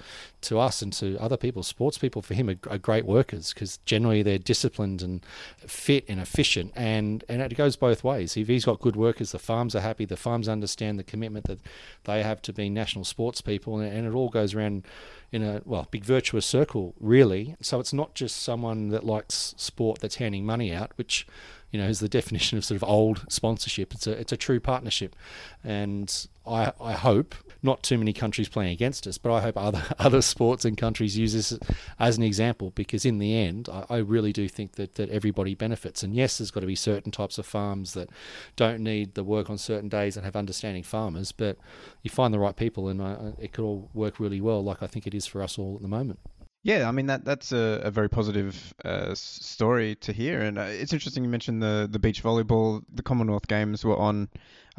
to 0.46 0.58
us 0.58 0.82
and 0.82 0.92
to 0.94 1.16
other 1.18 1.36
people. 1.36 1.62
Sports 1.62 1.98
people 1.98 2.22
for 2.22 2.34
him 2.34 2.48
are, 2.48 2.58
are 2.70 2.78
great 2.78 3.04
workers 3.04 3.52
because 3.52 3.78
generally 3.84 4.22
they're 4.22 4.38
disciplined 4.38 5.02
and 5.02 5.24
fit 5.58 6.04
and 6.08 6.20
efficient, 6.20 6.72
and 6.74 7.24
and 7.28 7.42
it 7.42 7.54
goes 7.54 7.76
both 7.76 8.04
ways. 8.04 8.36
If 8.36 8.48
he's 8.48 8.64
got 8.64 8.80
good 8.80 8.96
workers, 8.96 9.32
the 9.32 9.38
farms 9.38 9.74
are 9.74 9.80
happy. 9.80 10.04
The 10.04 10.16
farms 10.16 10.48
understand 10.48 10.98
the 10.98 11.04
commitment 11.04 11.46
that 11.46 11.60
they 12.04 12.22
have 12.22 12.42
to 12.42 12.52
being 12.52 12.74
national 12.74 13.04
sports 13.04 13.40
people, 13.40 13.78
and, 13.78 13.92
and 13.92 14.06
it 14.06 14.14
all 14.14 14.28
goes 14.28 14.54
around 14.54 14.84
in 15.32 15.42
a 15.42 15.62
well 15.64 15.88
big 15.90 16.04
virtuous 16.04 16.46
circle 16.46 16.94
really. 17.00 17.56
So 17.60 17.80
it's 17.80 17.92
not 17.92 18.14
just 18.14 18.42
someone 18.42 18.88
that 18.90 19.04
likes 19.04 19.54
sport 19.56 20.00
that's 20.00 20.16
handing 20.16 20.46
money 20.46 20.72
out, 20.72 20.92
which 20.96 21.26
you 21.70 21.80
know 21.80 21.88
is 21.88 22.00
the 22.00 22.08
definition 22.20 22.58
of 22.58 22.64
sort 22.64 22.76
of 22.76 22.88
old 22.88 23.24
sponsorship. 23.28 23.92
It's 23.94 24.06
a 24.06 24.12
it's 24.12 24.32
a 24.32 24.36
true 24.36 24.60
partnership, 24.60 25.16
and 25.64 26.26
I 26.46 26.72
I 26.80 26.92
hope 26.92 27.34
not 27.66 27.82
too 27.82 27.98
many 27.98 28.14
countries 28.14 28.48
playing 28.48 28.72
against 28.72 29.06
us, 29.06 29.18
but 29.18 29.30
I 29.30 29.42
hope 29.42 29.58
other 29.58 29.82
other 29.98 30.22
sports 30.22 30.64
and 30.64 30.76
countries 30.76 31.18
use 31.18 31.34
this 31.34 31.58
as 31.98 32.16
an 32.16 32.22
example 32.22 32.70
because 32.74 33.04
in 33.04 33.18
the 33.18 33.36
end, 33.36 33.68
I, 33.68 33.84
I 33.90 33.96
really 33.98 34.32
do 34.32 34.48
think 34.48 34.76
that, 34.76 34.94
that 34.94 35.10
everybody 35.10 35.54
benefits. 35.54 36.02
And 36.02 36.14
yes, 36.14 36.38
there's 36.38 36.50
got 36.50 36.60
to 36.60 36.66
be 36.66 36.74
certain 36.74 37.12
types 37.12 37.36
of 37.36 37.44
farms 37.44 37.92
that 37.92 38.08
don't 38.56 38.80
need 38.80 39.14
the 39.14 39.24
work 39.24 39.50
on 39.50 39.58
certain 39.58 39.90
days 39.90 40.16
and 40.16 40.24
have 40.24 40.36
understanding 40.36 40.82
farmers, 40.82 41.32
but 41.32 41.58
you 42.02 42.10
find 42.10 42.32
the 42.32 42.38
right 42.38 42.56
people 42.56 42.88
and 42.88 43.02
uh, 43.02 43.32
it 43.38 43.52
could 43.52 43.64
all 43.64 43.90
work 43.92 44.18
really 44.18 44.40
well, 44.40 44.64
like 44.64 44.82
I 44.82 44.86
think 44.86 45.06
it 45.06 45.14
is 45.14 45.26
for 45.26 45.42
us 45.42 45.58
all 45.58 45.76
at 45.76 45.82
the 45.82 45.88
moment. 45.88 46.20
Yeah, 46.62 46.88
I 46.88 46.90
mean 46.90 47.06
that 47.06 47.24
that's 47.24 47.52
a, 47.52 47.80
a 47.84 47.92
very 47.92 48.08
positive 48.08 48.74
uh, 48.84 49.14
story 49.14 49.94
to 50.00 50.12
hear, 50.12 50.40
and 50.40 50.58
uh, 50.58 50.62
it's 50.62 50.92
interesting 50.92 51.22
you 51.22 51.30
mentioned 51.30 51.62
the 51.62 51.86
the 51.88 52.00
beach 52.00 52.24
volleyball. 52.24 52.82
The 52.92 53.04
Commonwealth 53.04 53.46
Games 53.46 53.84
were 53.84 53.96
on 53.96 54.28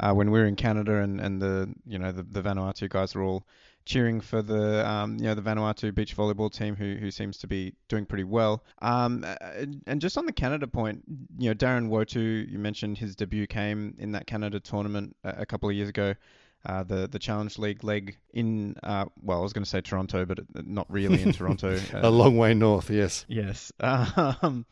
uh, 0.00 0.12
when 0.12 0.30
we 0.30 0.38
were 0.38 0.46
in 0.46 0.56
Canada, 0.56 0.96
and, 0.96 1.20
and 1.20 1.40
the 1.40 1.72
you 1.86 1.98
know 1.98 2.12
the, 2.12 2.22
the 2.22 2.42
Vanuatu 2.42 2.88
guys 2.88 3.14
were 3.14 3.22
all 3.22 3.46
cheering 3.84 4.20
for 4.20 4.42
the 4.42 4.88
um, 4.88 5.16
you 5.16 5.24
know 5.24 5.34
the 5.34 5.42
Vanuatu 5.42 5.94
beach 5.94 6.16
volleyball 6.16 6.52
team, 6.52 6.76
who 6.76 6.96
who 6.96 7.10
seems 7.10 7.38
to 7.38 7.46
be 7.46 7.74
doing 7.88 8.06
pretty 8.06 8.24
well. 8.24 8.64
Um, 8.80 9.24
and 9.86 10.00
just 10.00 10.18
on 10.18 10.26
the 10.26 10.32
Canada 10.32 10.66
point, 10.66 11.02
you 11.38 11.50
know 11.50 11.54
Darren 11.54 11.88
Wotu, 11.88 12.50
you 12.50 12.58
mentioned 12.58 12.98
his 12.98 13.16
debut 13.16 13.46
came 13.46 13.94
in 13.98 14.12
that 14.12 14.26
Canada 14.26 14.60
tournament 14.60 15.16
a 15.24 15.46
couple 15.46 15.68
of 15.68 15.74
years 15.74 15.88
ago 15.88 16.14
uh, 16.66 16.82
the 16.82 17.08
the 17.08 17.18
Challenge 17.18 17.56
League 17.58 17.84
leg 17.84 18.16
in 18.32 18.76
uh, 18.82 19.06
well, 19.22 19.38
I 19.38 19.42
was 19.42 19.52
going 19.52 19.64
to 19.64 19.70
say 19.70 19.80
Toronto, 19.80 20.24
but 20.24 20.40
not 20.66 20.90
really 20.90 21.22
in 21.22 21.32
Toronto. 21.32 21.78
Uh, 21.94 22.00
a 22.02 22.10
long 22.10 22.36
way 22.36 22.54
north, 22.54 22.90
yes. 22.90 23.24
Yes. 23.28 23.72
Um, 23.80 24.66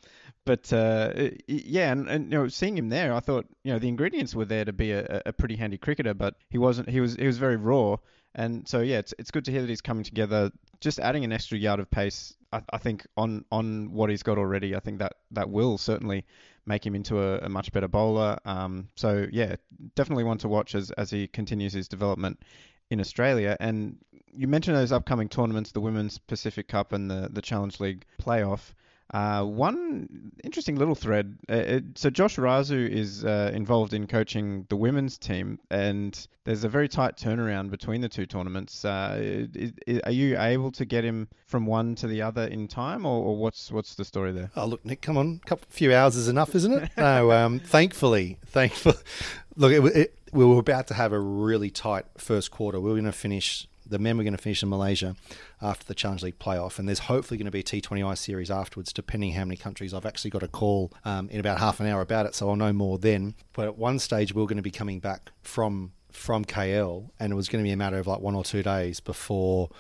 but 0.45 0.73
uh, 0.73 1.12
yeah, 1.49 1.90
and, 1.90 2.09
and, 2.09 2.33
you 2.33 2.38
know, 2.38 2.49
seeing 2.49 2.78
him 2.78 2.88
there, 2.88 3.12
I 3.12 3.21
thought 3.21 3.47
you 3.64 3.73
know 3.73 3.78
the 3.81 3.88
ingredients 3.88 4.35
were 4.35 4.45
there 4.45 4.64
to 4.64 4.73
be 4.73 4.93
a, 4.93 5.23
a 5.26 5.33
pretty 5.33 5.57
handy 5.57 5.76
cricketer, 5.76 6.14
but 6.14 6.37
he 6.50 6.59
wasn't. 6.59 6.88
He 6.88 7.00
was 7.00 7.16
he 7.16 7.26
was 7.26 7.37
very 7.38 7.57
raw, 7.57 7.97
and 8.35 8.66
so 8.69 8.81
yeah, 8.81 8.99
it's 8.99 9.12
it's 9.19 9.33
good 9.33 9.45
to 9.47 9.50
hear 9.50 9.62
that 9.62 9.69
he's 9.69 9.81
coming 9.81 10.05
together. 10.05 10.52
Just 10.81 11.00
adding 11.00 11.25
an 11.25 11.33
extra 11.33 11.59
yard 11.59 11.81
of 11.81 11.90
pace, 11.90 12.37
I, 12.52 12.62
I 12.71 12.78
think 12.78 13.07
on 13.16 13.45
on 13.50 13.93
what 13.93 14.09
he's 14.09 14.23
got 14.23 14.38
already, 14.38 14.76
I 14.76 14.81
think 14.81 15.00
that 15.00 15.14
that 15.33 15.50
will 15.50 15.78
certainly 15.78 16.25
make 16.66 16.85
him 16.85 16.94
into 16.94 17.20
a, 17.20 17.38
a 17.38 17.49
much 17.49 17.73
better 17.73 17.88
bowler. 17.88 18.38
Um, 18.44 18.88
so 18.96 19.26
yeah, 19.32 19.56
definitely 19.94 20.25
one 20.25 20.38
to 20.38 20.49
watch 20.49 20.75
as 20.75 20.90
as 20.92 21.11
he 21.11 21.28
continues 21.28 21.73
his 21.73 21.88
development 21.88 22.42
in 22.90 23.00
Australia. 23.00 23.56
And 23.61 23.99
you 24.32 24.49
mentioned 24.49 24.76
those 24.76 24.92
upcoming 24.92 25.28
tournaments, 25.28 25.73
the 25.73 25.80
Women's 25.80 26.18
Pacific 26.18 26.68
Cup 26.68 26.92
and 26.92 27.11
the 27.11 27.28
the 27.32 27.42
Challenge 27.42 27.78
League 27.80 28.04
playoff. 28.20 28.73
Uh, 29.14 29.44
one 29.44 30.32
interesting 30.42 30.76
little 30.76 30.96
thread. 30.96 31.38
Uh, 31.48 31.54
it, 31.54 31.84
so 31.94 32.10
Josh 32.10 32.36
Rasu 32.36 32.88
is 32.88 33.25
uh, 33.25 33.52
involved 33.54 33.94
in 33.94 34.06
coaching 34.06 34.66
the 34.68 34.76
women's 34.76 35.16
team, 35.16 35.60
and 35.70 36.26
there's 36.44 36.64
a 36.64 36.68
very 36.68 36.88
tight 36.88 37.16
turnaround 37.16 37.70
between 37.70 38.00
the 38.00 38.08
two 38.08 38.26
tournaments. 38.26 38.84
Uh, 38.84 39.16
is, 39.20 39.72
is, 39.86 40.00
are 40.00 40.10
you 40.10 40.36
able 40.38 40.72
to 40.72 40.84
get 40.84 41.04
him 41.04 41.28
from 41.46 41.66
one 41.66 41.94
to 41.96 42.08
the 42.08 42.20
other 42.20 42.46
in 42.46 42.66
time, 42.66 43.06
or, 43.06 43.22
or 43.25 43.36
what's 43.36 43.70
what's 43.70 43.94
the 43.94 44.04
story 44.04 44.32
there? 44.32 44.50
Oh, 44.56 44.66
look, 44.66 44.84
Nick, 44.84 45.02
come 45.02 45.16
on, 45.16 45.40
a 45.42 45.46
couple, 45.46 45.66
few 45.70 45.94
hours 45.94 46.16
is 46.16 46.26
enough, 46.26 46.54
isn't 46.56 46.72
it? 46.72 46.90
no, 46.96 47.30
um, 47.30 47.60
thankfully, 47.60 48.38
thankfully, 48.46 48.96
look, 49.56 49.72
it, 49.72 49.96
it, 49.96 50.18
we 50.32 50.44
were 50.44 50.58
about 50.58 50.88
to 50.88 50.94
have 50.94 51.12
a 51.12 51.20
really 51.20 51.70
tight 51.70 52.06
first 52.18 52.50
quarter. 52.50 52.80
We 52.80 52.90
were 52.90 52.96
going 52.96 53.04
to 53.04 53.12
finish 53.12 53.68
the 53.88 53.99
men 53.99 54.16
were 54.16 54.25
going 54.25 54.37
to 54.37 54.43
finish 54.43 54.62
in 54.62 54.69
Malaysia 54.69 55.16
after 55.62 55.85
the 55.87 55.95
Challenge 55.95 56.23
League 56.23 56.38
playoff, 56.38 56.78
and 56.78 56.88
there's 56.88 57.00
hopefully 57.00 57.38
going 57.38 57.47
to 57.47 57.50
be 57.50 57.61
a 57.61 57.62
T20I 57.62 58.16
series 58.19 58.50
afterwards, 58.50 58.93
depending 58.93 59.33
how 59.33 59.45
many 59.45 59.57
countries. 59.57 59.95
I've 59.95 60.07
actually 60.07 60.31
got 60.31 60.43
a 60.43 60.49
call 60.49 60.93
um, 61.05 61.28
in 61.31 61.40
about 61.40 61.59
half 61.59 61.81
an 61.81 61.87
hour 61.87 62.00
about 62.00 62.26
it, 62.26 62.35
so 62.35 62.49
I'll 62.49 62.57
know 62.57 62.73
more 62.73 62.99
then. 62.99 63.35
But 63.52 63.66
at 63.66 63.78
one 63.78 63.99
stage, 63.99 64.35
we 64.35 64.43
are 64.43 64.47
going 64.47 64.57
to 64.57 64.62
be 64.62 64.71
coming 64.71 65.00
back 65.00 65.31
from 65.43 65.93
from 66.11 66.45
KL, 66.45 67.11
and 67.21 67.33
it 67.33 67.37
was 67.37 67.49
going 67.49 67.62
to 67.62 67.66
be 67.66 67.73
a 67.73 67.76
matter 67.76 67.99
of 67.99 68.07
like 68.07 68.21
one 68.21 68.35
or 68.35 68.45
two 68.45 68.62
days 68.62 69.00
before 69.00 69.71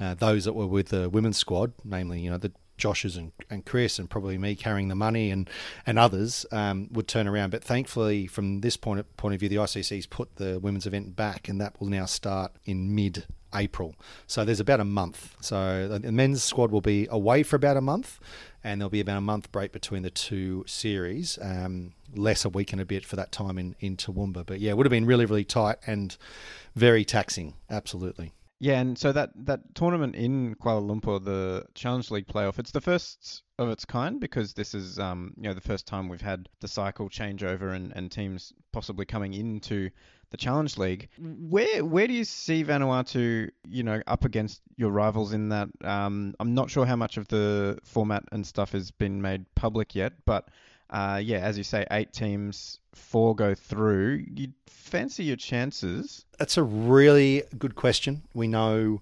uh, 0.00 0.14
those 0.14 0.44
that 0.44 0.54
were 0.54 0.66
with 0.66 0.88
the 0.88 1.08
women's 1.08 1.36
squad, 1.36 1.72
namely, 1.84 2.20
you 2.20 2.30
know, 2.30 2.38
the 2.38 2.52
Josh's 2.78 3.16
and, 3.16 3.30
and 3.48 3.64
Chris 3.64 3.98
and 3.98 4.10
probably 4.10 4.36
me 4.38 4.56
carrying 4.56 4.88
the 4.88 4.96
money 4.96 5.30
and 5.30 5.48
and 5.86 5.98
others 5.98 6.44
um, 6.50 6.88
would 6.90 7.06
turn 7.06 7.28
around. 7.28 7.50
But 7.50 7.62
thankfully, 7.62 8.26
from 8.26 8.60
this 8.60 8.76
point 8.76 8.98
of, 8.98 9.16
point 9.16 9.34
of 9.34 9.40
view, 9.40 9.48
the 9.48 9.56
ICC's 9.56 10.06
put 10.06 10.36
the 10.36 10.58
women's 10.58 10.86
event 10.86 11.14
back, 11.14 11.48
and 11.48 11.60
that 11.60 11.78
will 11.80 11.88
now 11.88 12.06
start 12.06 12.52
in 12.64 12.94
mid 12.94 13.26
April. 13.54 13.94
So 14.26 14.44
there's 14.44 14.60
about 14.60 14.80
a 14.80 14.84
month. 14.84 15.36
So 15.40 15.88
the 15.88 16.12
men's 16.12 16.42
squad 16.42 16.70
will 16.70 16.80
be 16.80 17.06
away 17.10 17.42
for 17.42 17.56
about 17.56 17.76
a 17.76 17.80
month, 17.80 18.20
and 18.62 18.80
there'll 18.80 18.90
be 18.90 19.00
about 19.00 19.18
a 19.18 19.22
month 19.22 19.50
break 19.52 19.72
between 19.72 20.02
the 20.02 20.10
two 20.10 20.64
series. 20.66 21.38
Um, 21.40 21.94
less 22.14 22.44
a 22.44 22.48
week 22.48 22.72
and 22.72 22.80
a 22.80 22.84
bit 22.84 23.04
for 23.04 23.16
that 23.16 23.32
time 23.32 23.58
in, 23.58 23.74
in 23.80 23.96
Toowoomba. 23.96 24.44
But 24.46 24.60
yeah, 24.60 24.72
it 24.72 24.76
would 24.76 24.86
have 24.86 24.90
been 24.90 25.06
really, 25.06 25.24
really 25.24 25.44
tight 25.44 25.78
and 25.86 26.16
very 26.74 27.04
taxing. 27.04 27.54
Absolutely. 27.70 28.32
Yeah, 28.62 28.78
and 28.80 28.96
so 28.96 29.10
that, 29.10 29.30
that 29.34 29.74
tournament 29.74 30.14
in 30.14 30.54
Kuala 30.54 30.88
Lumpur, 30.88 31.24
the 31.24 31.66
Challenge 31.74 32.12
League 32.12 32.28
playoff, 32.28 32.60
it's 32.60 32.70
the 32.70 32.80
first 32.80 33.42
of 33.58 33.68
its 33.68 33.84
kind 33.84 34.20
because 34.20 34.54
this 34.54 34.72
is 34.72 35.00
um, 35.00 35.34
you 35.36 35.44
know 35.44 35.54
the 35.54 35.60
first 35.60 35.84
time 35.84 36.08
we've 36.08 36.20
had 36.20 36.48
the 36.60 36.68
cycle 36.68 37.08
change 37.08 37.42
over 37.42 37.70
and, 37.70 37.92
and 37.96 38.12
teams 38.12 38.52
possibly 38.72 39.04
coming 39.04 39.34
into 39.34 39.90
the 40.32 40.36
Challenge 40.36 40.76
League. 40.78 41.08
Where 41.18 41.84
where 41.84 42.08
do 42.08 42.14
you 42.14 42.24
see 42.24 42.64
Vanuatu, 42.64 43.50
you 43.68 43.82
know, 43.84 44.02
up 44.08 44.24
against 44.24 44.62
your 44.76 44.90
rivals 44.90 45.32
in 45.32 45.50
that? 45.50 45.68
Um, 45.84 46.34
I'm 46.40 46.54
not 46.54 46.70
sure 46.70 46.84
how 46.84 46.96
much 46.96 47.16
of 47.16 47.28
the 47.28 47.78
format 47.84 48.24
and 48.32 48.44
stuff 48.44 48.72
has 48.72 48.90
been 48.90 49.22
made 49.22 49.44
public 49.54 49.94
yet, 49.94 50.14
but 50.24 50.48
uh, 50.90 51.20
yeah, 51.22 51.38
as 51.38 51.56
you 51.56 51.64
say, 51.64 51.86
eight 51.92 52.12
teams, 52.12 52.80
four 52.94 53.36
go 53.36 53.54
through. 53.54 54.24
You 54.34 54.48
fancy 54.66 55.24
your 55.24 55.36
chances? 55.36 56.24
That's 56.38 56.56
a 56.56 56.62
really 56.62 57.44
good 57.58 57.76
question. 57.76 58.22
We 58.34 58.48
know 58.48 59.00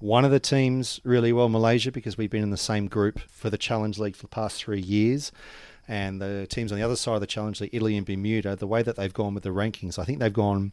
one 0.00 0.24
of 0.24 0.30
the 0.30 0.40
teams 0.40 1.00
really 1.04 1.32
well, 1.32 1.50
Malaysia, 1.50 1.92
because 1.92 2.16
we've 2.16 2.30
been 2.30 2.42
in 2.42 2.50
the 2.50 2.56
same 2.56 2.88
group 2.88 3.20
for 3.28 3.50
the 3.50 3.58
Challenge 3.58 3.98
League 3.98 4.16
for 4.16 4.22
the 4.22 4.28
past 4.28 4.64
three 4.64 4.80
years 4.80 5.30
and 5.90 6.22
the 6.22 6.46
teams 6.48 6.70
on 6.70 6.78
the 6.78 6.84
other 6.84 6.94
side 6.94 7.16
of 7.16 7.20
the 7.20 7.26
challenge, 7.26 7.58
the 7.58 7.74
Italy 7.74 7.96
and 7.96 8.06
Bermuda, 8.06 8.54
the 8.54 8.68
way 8.68 8.80
that 8.80 8.94
they've 8.94 9.12
gone 9.12 9.34
with 9.34 9.42
the 9.42 9.50
rankings, 9.50 9.98
I 9.98 10.04
think 10.04 10.20
they've 10.20 10.32
gone, 10.32 10.70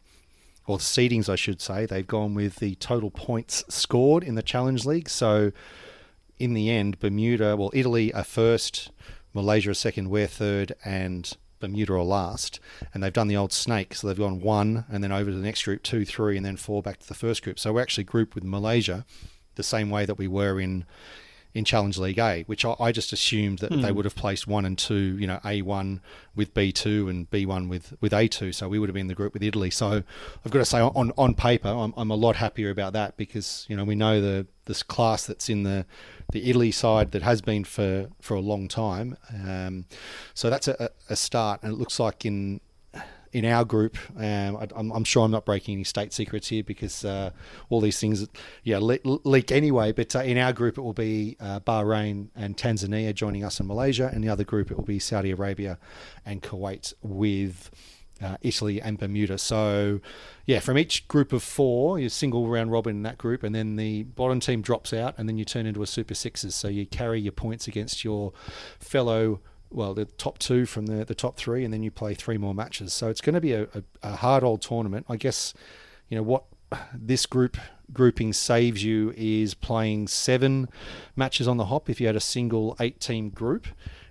or 0.68 0.78
the 0.78 0.84
seedings, 0.84 1.28
I 1.28 1.34
should 1.34 1.60
say, 1.60 1.86
they've 1.86 2.06
gone 2.06 2.34
with 2.34 2.56
the 2.56 2.76
total 2.76 3.10
points 3.10 3.64
scored 3.68 4.22
in 4.22 4.36
the 4.36 4.44
Challenge 4.44 4.86
League. 4.86 5.08
So 5.08 5.50
in 6.38 6.54
the 6.54 6.70
end, 6.70 7.00
Bermuda, 7.00 7.56
well, 7.56 7.72
Italy 7.74 8.14
are 8.14 8.22
first, 8.22 8.92
Malaysia 9.34 9.70
are 9.70 9.74
second, 9.74 10.08
we're 10.08 10.28
third, 10.28 10.72
and 10.84 11.36
Bermuda 11.58 11.94
are 11.94 12.04
last. 12.04 12.60
And 12.94 13.02
they've 13.02 13.12
done 13.12 13.26
the 13.26 13.36
old 13.36 13.52
snake, 13.52 13.96
so 13.96 14.06
they've 14.06 14.16
gone 14.16 14.40
one, 14.40 14.84
and 14.88 15.02
then 15.02 15.10
over 15.10 15.32
to 15.32 15.36
the 15.36 15.42
next 15.42 15.64
group, 15.64 15.82
two, 15.82 16.04
three, 16.04 16.36
and 16.36 16.46
then 16.46 16.56
four 16.56 16.80
back 16.80 17.00
to 17.00 17.08
the 17.08 17.14
first 17.14 17.42
group. 17.42 17.58
So 17.58 17.72
we're 17.72 17.82
actually 17.82 18.04
grouped 18.04 18.36
with 18.36 18.44
Malaysia 18.44 19.04
the 19.56 19.64
same 19.64 19.90
way 19.90 20.06
that 20.06 20.16
we 20.16 20.28
were 20.28 20.60
in 20.60 20.84
in 21.54 21.64
Challenge 21.64 21.96
League 21.98 22.18
A, 22.18 22.44
which 22.46 22.64
I, 22.64 22.74
I 22.78 22.92
just 22.92 23.12
assumed 23.12 23.58
that 23.60 23.70
they 23.70 23.88
hmm. 23.88 23.94
would 23.94 24.04
have 24.04 24.14
placed 24.14 24.46
one 24.46 24.64
and 24.64 24.76
two, 24.76 25.16
you 25.18 25.26
know, 25.26 25.40
A1 25.44 26.00
with 26.34 26.54
B2 26.54 27.08
and 27.08 27.30
B1 27.30 27.68
with, 27.68 27.96
with 28.00 28.12
A2. 28.12 28.54
So 28.54 28.68
we 28.68 28.78
would 28.78 28.88
have 28.88 28.94
been 28.94 29.02
in 29.02 29.08
the 29.08 29.14
group 29.14 29.32
with 29.32 29.42
Italy. 29.42 29.70
So 29.70 30.02
I've 30.44 30.52
got 30.52 30.58
to 30.58 30.64
say, 30.64 30.80
on, 30.80 31.12
on 31.16 31.34
paper, 31.34 31.68
I'm, 31.68 31.94
I'm 31.96 32.10
a 32.10 32.14
lot 32.14 32.36
happier 32.36 32.70
about 32.70 32.92
that 32.92 33.16
because, 33.16 33.66
you 33.68 33.76
know, 33.76 33.84
we 33.84 33.94
know 33.94 34.20
the 34.20 34.46
this 34.66 34.82
class 34.82 35.26
that's 35.26 35.48
in 35.48 35.62
the, 35.62 35.86
the 36.30 36.48
Italy 36.50 36.70
side 36.70 37.12
that 37.12 37.22
has 37.22 37.40
been 37.40 37.64
for, 37.64 38.08
for 38.20 38.34
a 38.34 38.40
long 38.40 38.68
time. 38.68 39.16
Um, 39.32 39.86
so 40.34 40.50
that's 40.50 40.68
a, 40.68 40.90
a 41.08 41.16
start. 41.16 41.60
And 41.62 41.72
it 41.72 41.76
looks 41.76 41.98
like 41.98 42.26
in 42.26 42.60
in 43.32 43.44
our 43.44 43.64
group, 43.64 43.96
um, 44.16 44.56
I, 44.56 44.68
am 44.76 45.04
sure 45.04 45.24
I'm 45.24 45.30
not 45.30 45.44
breaking 45.44 45.74
any 45.74 45.84
state 45.84 46.12
secrets 46.12 46.48
here 46.48 46.62
because 46.62 47.04
uh, 47.04 47.30
all 47.68 47.80
these 47.80 47.98
things, 48.00 48.26
yeah, 48.62 48.78
le- 48.80 48.98
leak 49.04 49.52
anyway. 49.52 49.92
But 49.92 50.14
uh, 50.16 50.20
in 50.20 50.38
our 50.38 50.52
group, 50.52 50.78
it 50.78 50.82
will 50.82 50.92
be 50.92 51.36
uh, 51.40 51.60
Bahrain 51.60 52.28
and 52.34 52.56
Tanzania 52.56 53.14
joining 53.14 53.44
us 53.44 53.60
in 53.60 53.66
Malaysia, 53.66 54.10
and 54.12 54.24
the 54.24 54.28
other 54.28 54.44
group 54.44 54.70
it 54.70 54.76
will 54.76 54.84
be 54.84 54.98
Saudi 54.98 55.30
Arabia 55.30 55.78
and 56.24 56.42
Kuwait 56.42 56.94
with. 57.02 57.70
Uh, 58.20 58.36
Italy 58.42 58.82
and 58.82 58.98
Bermuda. 58.98 59.38
So, 59.38 60.00
yeah, 60.44 60.58
from 60.58 60.76
each 60.76 61.06
group 61.06 61.32
of 61.32 61.40
four, 61.40 62.00
you 62.00 62.08
single 62.08 62.48
round 62.48 62.72
robin 62.72 62.96
in 62.96 63.02
that 63.04 63.16
group, 63.16 63.44
and 63.44 63.54
then 63.54 63.76
the 63.76 64.02
bottom 64.02 64.40
team 64.40 64.60
drops 64.60 64.92
out, 64.92 65.14
and 65.16 65.28
then 65.28 65.38
you 65.38 65.44
turn 65.44 65.66
into 65.66 65.84
a 65.84 65.86
Super 65.86 66.14
Sixes. 66.14 66.56
So 66.56 66.66
you 66.66 66.84
carry 66.84 67.20
your 67.20 67.30
points 67.30 67.68
against 67.68 68.02
your 68.02 68.32
fellow 68.80 69.38
well, 69.70 69.94
the 69.94 70.06
top 70.06 70.38
two 70.38 70.66
from 70.66 70.86
the, 70.86 71.04
the 71.04 71.14
top 71.14 71.36
three, 71.36 71.64
and 71.64 71.72
then 71.72 71.82
you 71.82 71.90
play 71.90 72.14
three 72.14 72.38
more 72.38 72.54
matches. 72.54 72.92
So 72.92 73.08
it's 73.08 73.20
going 73.20 73.34
to 73.34 73.40
be 73.40 73.52
a, 73.52 73.64
a, 73.64 73.82
a 74.02 74.16
hard 74.16 74.44
old 74.44 74.62
tournament. 74.62 75.06
I 75.08 75.16
guess, 75.16 75.54
you 76.08 76.16
know, 76.16 76.22
what 76.22 76.44
this 76.92 77.26
group 77.26 77.56
grouping 77.92 78.32
saves 78.32 78.84
you 78.84 79.14
is 79.16 79.54
playing 79.54 80.08
seven 80.08 80.68
matches 81.16 81.48
on 81.48 81.56
the 81.56 81.66
hop 81.66 81.88
if 81.88 82.00
you 82.00 82.06
had 82.06 82.16
a 82.16 82.20
single 82.20 82.76
eight 82.80 83.00
team 83.00 83.30
group. 83.30 83.66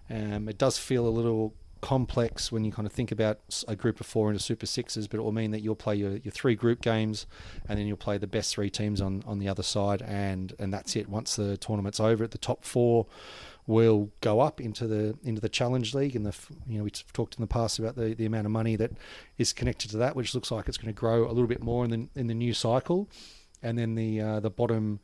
Um, 0.10 0.48
it 0.48 0.58
does 0.58 0.78
feel 0.78 1.08
a 1.08 1.10
little 1.10 1.54
complex 1.82 2.52
when 2.52 2.66
you 2.66 2.72
kind 2.72 2.86
of 2.88 2.92
think 2.92 3.12
about 3.12 3.64
a 3.68 3.76
group 3.76 4.00
of 4.00 4.06
four 4.06 4.30
into 4.30 4.42
Super 4.42 4.66
Sixes, 4.66 5.08
but 5.08 5.18
it 5.20 5.22
will 5.22 5.32
mean 5.32 5.52
that 5.52 5.62
you'll 5.62 5.76
play 5.76 5.96
your, 5.96 6.18
your 6.18 6.32
three 6.32 6.56
group 6.56 6.82
games 6.82 7.28
and 7.68 7.78
then 7.78 7.86
you'll 7.86 7.98
play 7.98 8.18
the 8.18 8.28
best 8.28 8.54
three 8.54 8.70
teams 8.70 9.00
on, 9.00 9.24
on 9.28 9.40
the 9.40 9.48
other 9.48 9.64
side, 9.64 10.02
and, 10.02 10.54
and 10.60 10.74
that's 10.74 10.96
it. 10.96 11.08
Once 11.08 11.36
the 11.36 11.58
tournament's 11.58 12.00
over, 12.00 12.24
at 12.24 12.32
the 12.32 12.38
top 12.38 12.64
four 12.64 13.06
will 13.68 14.10
go 14.22 14.40
up 14.40 14.60
into 14.60 14.88
the 14.88 15.18
into 15.24 15.42
the 15.42 15.50
challenge 15.50 15.94
league 15.94 16.16
and 16.16 16.26
the 16.26 16.36
you 16.68 16.78
know 16.78 16.84
we've 16.84 17.14
talked 17.14 17.36
in 17.36 17.42
the 17.42 17.48
past 17.48 17.78
about 17.78 17.96
the, 17.96 18.16
the 18.16 18.26
amount 18.26 18.46
of 18.46 18.52
money 18.52 18.76
that 18.76 18.92
is 19.38 19.54
connected 19.54 19.92
to 19.92 19.98
that 19.98 20.16
which 20.16 20.34
looks 20.34 20.50
like 20.50 20.68
it's 20.68 20.78
going 20.78 20.94
to 20.94 20.98
grow 20.98 21.26
a 21.26 21.34
little 21.34 21.48
bit 21.48 21.62
more 21.62 21.84
in 21.84 21.92
the 21.92 22.08
in 22.16 22.28
the 22.28 22.34
new 22.34 22.54
cycle 22.54 23.10
and 23.62 23.78
then 23.78 23.96
the 23.96 24.22
uh, 24.22 24.40
the 24.40 24.50
bottom 24.50 25.00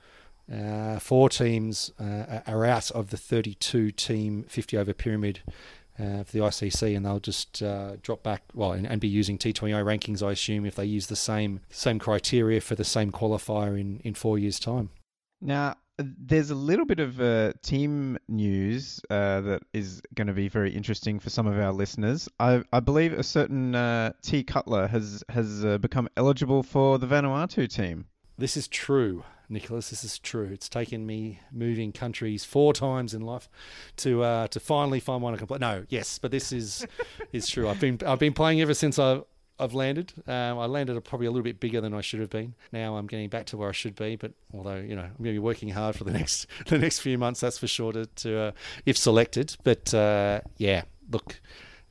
uh, 0.52 1.00
four 1.00 1.30
teams 1.30 1.92
uh, 2.00 2.40
are 2.48 2.66
out 2.66 2.92
of 2.92 3.10
the 3.12 3.18
32 3.18 3.92
team 3.92 4.44
50 4.48 4.78
over 4.78 4.94
pyramid 4.94 5.42
uh, 6.00 6.24
for 6.24 6.32
the 6.32 6.40
ICC, 6.40 6.96
and 6.96 7.06
they'll 7.06 7.20
just 7.20 7.62
uh, 7.62 7.96
drop 8.02 8.24
back, 8.24 8.44
well, 8.54 8.72
and, 8.72 8.88
and, 8.88 9.00
be 9.00 9.08
using 9.08 9.38
T20I 9.38 9.84
rankings, 9.84 10.26
I 10.26 10.32
assume, 10.32 10.66
if 10.66 10.76
they 10.76 10.86
use 10.86 11.08
the 11.08 11.16
same 11.16 11.60
same 11.70 12.00
criteria 12.00 12.62
for 12.62 12.76
the 12.76 12.84
same 12.84 13.12
qualifier 13.12 13.80
in, 13.80 14.00
in 14.04 14.16
four 14.16 14.40
years' 14.40 14.60
time. 14.60 14.90
Now, 15.40 15.76
there's 15.98 16.50
a 16.50 16.56
little 16.56 16.86
bit 16.86 17.00
of 17.00 17.22
uh, 17.22 17.54
team 17.62 18.18
news 18.28 19.00
uh, 19.10 19.42
that 19.42 19.64
is 19.74 20.02
going 20.16 20.28
to 20.28 20.34
be 20.34 20.48
very 20.48 20.72
interesting 20.72 21.20
for 21.20 21.30
some 21.30 21.46
of 21.46 21.60
our 21.60 21.72
listeners. 21.72 22.28
I, 22.40 22.64
I 22.74 22.80
believe 22.80 23.14
a 23.14 23.24
certain 23.24 23.76
uh, 23.76 24.14
T 24.22 24.44
Cutler 24.44 24.88
has 24.88 25.24
has 25.30 25.64
uh, 25.64 25.78
become 25.78 26.10
eligible 26.18 26.64
for 26.64 26.98
the 26.98 27.08
Vanuatu 27.08 27.70
team. 27.70 28.06
This 28.38 28.58
is 28.58 28.68
true, 28.68 29.24
Nicholas. 29.50 29.92
This 29.92 30.04
is 30.04 30.18
true. 30.18 30.50
It's 30.52 30.68
taken 30.68 31.06
me 31.06 31.40
moving 31.52 31.92
countries 31.92 32.44
four 32.44 32.74
times 32.74 33.14
in 33.14 33.22
life 33.22 33.48
to 33.98 34.24
uh, 34.24 34.48
to 34.48 34.60
finally 34.60 35.00
find 35.00 35.22
one 35.22 35.38
can 35.38 35.46
play. 35.46 35.60
No, 35.60 35.86
yes, 35.90 36.18
but 36.18 36.32
this 36.32 36.52
is 36.52 36.88
is 37.32 37.48
true. 37.48 37.70
I've 37.70 37.80
been 37.80 38.00
I've 38.06 38.20
been 38.20 38.34
playing 38.34 38.62
ever 38.62 38.74
since 38.74 38.98
I 38.98 39.22
I've 39.60 39.74
landed. 39.74 40.14
Um, 40.28 40.58
I 40.58 40.66
landed 40.66 41.00
probably 41.04 41.28
a 41.28 41.32
little 41.32 41.44
bit 41.44 41.60
bigger 41.60 41.80
than 41.80 41.94
I 41.94 42.02
should 42.02 42.20
have 42.20 42.30
been. 42.30 42.56
Now 42.72 42.98
I'm 42.98 43.08
getting 43.08 43.30
back 43.30 43.46
to 43.48 43.58
where 43.58 43.70
I 43.70 43.72
should 43.72 43.96
be. 43.96 44.16
But 44.16 44.34
although 44.54 44.78
you 44.78 44.96
know 44.96 45.04
I'm 45.04 45.24
going 45.24 45.26
to 45.26 45.32
be 45.34 45.40
working 45.40 45.70
hard 45.70 45.96
for 45.96 46.04
the 46.04 46.12
next 46.20 46.48
the 46.68 46.78
next 46.78 47.00
few 47.00 47.18
months, 47.18 47.40
that's 47.40 47.58
for 47.58 47.68
sure 47.68 47.92
to, 47.92 48.06
to 48.06 48.40
uh, 48.40 48.52
if 48.86 48.98
selected. 48.98 49.56
But 49.64 49.94
uh, 49.94 50.42
yeah, 50.58 50.84
look, 51.12 51.40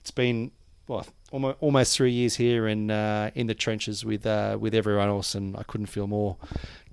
it's 0.01 0.11
been 0.11 0.51
well 0.89 1.07
almost, 1.31 1.57
almost 1.61 1.97
three 1.97 2.13
years 2.13 2.37
here 2.37 2.67
in 2.67 2.91
uh, 2.91 3.31
in 3.35 3.47
the 3.47 3.55
trenches 3.55 4.05
with 4.05 4.27
uh, 4.27 4.57
with 4.61 4.75
everyone 4.75 5.09
else, 5.09 5.35
and 5.35 5.57
I 5.57 5.63
couldn't 5.63 5.87
feel 5.87 6.07
more 6.07 6.37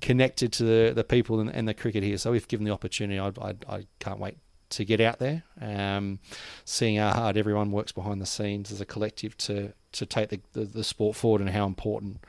connected 0.02 0.54
to 0.54 0.64
the, 0.64 0.94
the 0.94 1.04
people 1.04 1.40
and, 1.40 1.50
and 1.50 1.68
the 1.68 1.74
cricket 1.74 2.04
here. 2.04 2.18
So 2.18 2.34
if 2.34 2.48
given 2.48 2.66
the 2.66 2.72
opportunity, 2.72 3.20
I, 3.20 3.28
I, 3.42 3.56
I 3.68 3.88
can't 4.00 4.20
wait 4.20 4.38
to 4.70 4.86
get 4.86 5.02
out 5.02 5.20
there, 5.20 5.44
um, 5.62 6.20
seeing 6.66 6.98
how 6.98 7.12
hard 7.12 7.38
everyone 7.38 7.72
works 7.72 7.92
behind 7.92 8.22
the 8.22 8.26
scenes 8.26 8.72
as 8.72 8.82
a 8.82 8.86
collective 8.86 9.38
to 9.38 9.74
to 9.92 10.06
take 10.06 10.30
the, 10.30 10.40
the, 10.54 10.66
the 10.66 10.84
sport 10.84 11.16
forward 11.16 11.42
and 11.42 11.50
how 11.50 11.66
important 11.66 12.24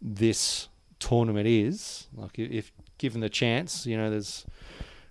this 0.00 0.68
tournament 0.98 1.46
is. 1.46 2.06
Like 2.14 2.38
if 2.38 2.72
given 2.98 3.20
the 3.20 3.28
chance, 3.28 3.86
you 3.86 3.96
know, 3.96 4.10
there's 4.10 4.46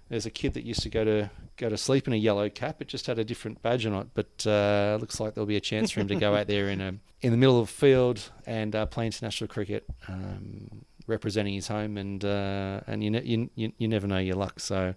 there's 0.09 0.25
a 0.25 0.31
kid 0.31 0.53
that 0.53 0.63
used 0.63 0.81
to 0.81 0.89
go 0.89 1.03
to 1.03 1.29
go 1.57 1.69
to 1.69 1.77
sleep 1.77 2.07
in 2.07 2.13
a 2.13 2.17
yellow 2.17 2.49
cap. 2.49 2.81
It 2.81 2.87
just 2.87 3.07
had 3.07 3.19
a 3.19 3.23
different 3.23 3.61
badge 3.61 3.85
on 3.85 3.93
it, 3.93 4.07
but 4.13 4.47
uh, 4.47 4.97
looks 4.99 5.19
like 5.19 5.33
there'll 5.33 5.45
be 5.45 5.55
a 5.55 5.61
chance 5.61 5.91
for 5.91 6.01
him 6.01 6.07
to 6.07 6.15
go 6.15 6.35
out 6.37 6.47
there 6.47 6.69
in 6.69 6.81
a 6.81 6.95
in 7.21 7.31
the 7.31 7.37
middle 7.37 7.59
of 7.59 7.67
the 7.67 7.73
field 7.73 8.29
and 8.45 8.75
uh, 8.75 8.85
play 8.85 9.05
international 9.05 9.47
cricket. 9.47 9.85
Um, 10.07 10.85
representing 11.07 11.53
his 11.53 11.67
home, 11.67 11.97
and 11.97 12.23
uh, 12.23 12.81
and 12.87 13.03
you, 13.03 13.11
ne- 13.11 13.23
you 13.23 13.49
you 13.55 13.71
you 13.77 13.87
never 13.87 14.07
know 14.07 14.17
your 14.17 14.35
luck. 14.35 14.59
So, 14.59 14.93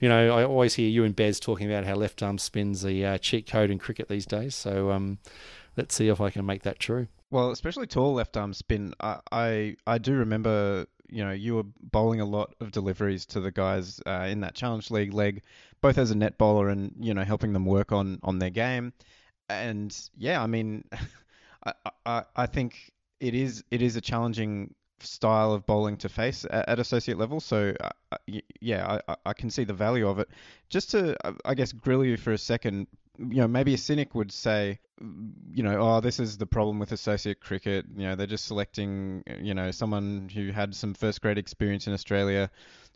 you 0.00 0.08
know, 0.08 0.36
I 0.36 0.44
always 0.44 0.74
hear 0.74 0.88
you 0.88 1.04
and 1.04 1.14
Bez 1.14 1.40
talking 1.40 1.70
about 1.70 1.84
how 1.84 1.94
left 1.94 2.22
arm 2.22 2.38
spins 2.38 2.82
the 2.82 3.04
uh, 3.04 3.18
cheat 3.18 3.46
code 3.46 3.70
in 3.70 3.78
cricket 3.78 4.08
these 4.08 4.26
days. 4.26 4.54
So, 4.54 4.90
um, 4.90 5.18
let's 5.76 5.94
see 5.94 6.08
if 6.08 6.20
I 6.20 6.30
can 6.30 6.44
make 6.46 6.62
that 6.62 6.78
true. 6.78 7.08
Well, 7.30 7.50
especially 7.50 7.86
tall 7.86 8.14
left 8.14 8.36
arm 8.36 8.54
spin. 8.54 8.94
I, 9.00 9.20
I 9.30 9.76
I 9.86 9.98
do 9.98 10.14
remember 10.14 10.86
you 11.10 11.24
know 11.24 11.32
you 11.32 11.56
were 11.56 11.64
bowling 11.80 12.20
a 12.20 12.24
lot 12.24 12.54
of 12.60 12.70
deliveries 12.72 13.26
to 13.26 13.40
the 13.40 13.50
guys 13.50 14.00
uh, 14.06 14.26
in 14.30 14.40
that 14.40 14.54
challenge 14.54 14.90
league 14.90 15.12
leg, 15.12 15.42
both 15.80 15.98
as 15.98 16.10
a 16.10 16.14
net 16.14 16.38
bowler 16.38 16.68
and 16.68 16.94
you 16.98 17.14
know 17.14 17.24
helping 17.24 17.52
them 17.52 17.66
work 17.66 17.92
on 17.92 18.18
on 18.22 18.38
their 18.38 18.50
game. 18.50 18.92
And 19.48 19.96
yeah, 20.16 20.42
I 20.42 20.46
mean, 20.46 20.84
I, 21.64 21.72
I 22.06 22.24
I 22.36 22.46
think 22.46 22.92
it 23.20 23.34
is 23.34 23.64
it 23.70 23.82
is 23.82 23.96
a 23.96 24.00
challenging 24.00 24.74
style 25.00 25.52
of 25.52 25.66
bowling 25.66 25.96
to 25.98 26.08
face 26.08 26.44
at, 26.50 26.68
at 26.68 26.78
associate 26.78 27.18
level. 27.18 27.40
So 27.40 27.74
uh, 27.80 27.90
uh 28.12 28.16
yeah, 28.60 28.98
I, 29.08 29.16
I 29.26 29.32
can 29.32 29.50
see 29.50 29.64
the 29.64 29.74
value 29.74 30.08
of 30.08 30.18
it. 30.18 30.28
Just 30.68 30.90
to 30.92 31.16
uh, 31.26 31.32
I 31.44 31.54
guess 31.54 31.72
grill 31.72 32.04
you 32.04 32.16
for 32.16 32.32
a 32.32 32.38
second, 32.38 32.86
you 33.18 33.36
know, 33.36 33.48
maybe 33.48 33.74
a 33.74 33.78
cynic 33.78 34.14
would 34.14 34.32
say, 34.32 34.78
you 35.52 35.62
know, 35.62 35.78
oh, 35.80 36.00
this 36.00 36.20
is 36.20 36.38
the 36.38 36.46
problem 36.46 36.78
with 36.78 36.92
associate 36.92 37.40
cricket. 37.40 37.86
You 37.96 38.08
know, 38.08 38.14
they're 38.14 38.26
just 38.26 38.46
selecting, 38.46 39.22
uh, 39.28 39.34
you 39.40 39.54
know, 39.54 39.70
someone 39.70 40.28
who 40.32 40.50
had 40.50 40.74
some 40.74 40.94
first 40.94 41.20
grade 41.20 41.38
experience 41.38 41.86
in 41.86 41.92
Australia. 41.92 42.50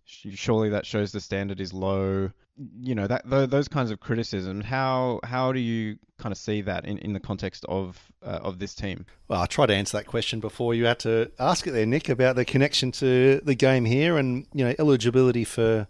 Surely 0.05 0.71
that 0.71 0.85
shows 0.85 1.13
the 1.13 1.21
standard 1.21 1.61
is 1.61 1.73
low. 1.73 2.31
You 2.57 2.95
know, 2.95 3.07
that 3.07 3.23
those 3.29 3.69
kinds 3.69 3.91
of 3.91 4.01
criticism. 4.01 4.61
How 4.61 5.21
how 5.25 5.53
do 5.53 5.59
you 5.61 5.99
kind 6.19 6.33
of 6.33 6.39
see 6.39 6.61
that 6.63 6.85
in, 6.85 6.99
in 6.99 7.13
the 7.13 7.21
context 7.21 7.65
of 7.69 7.99
uh, 8.23 8.41
of 8.43 8.59
this 8.59 8.75
team? 8.75 9.07
Well, 9.29 9.41
I 9.41 9.47
tried 9.47 9.67
to 9.67 9.75
answer 9.75 9.97
that 9.97 10.07
question 10.07 10.39
before 10.39 10.75
you 10.75 10.85
had 10.85 10.99
to 11.01 11.31
ask 11.39 11.67
it 11.67 11.73
there, 11.73 11.87
Nick, 11.87 12.09
about 12.09 12.37
the 12.37 12.45
connection 12.45 12.93
to 12.93 13.41
the 13.43 13.55
game 13.55 13.85
here 13.87 14.19
and 14.19 14.47
you 14.53 14.65
know 14.65 14.75
eligibility 14.79 15.45
for 15.45 15.89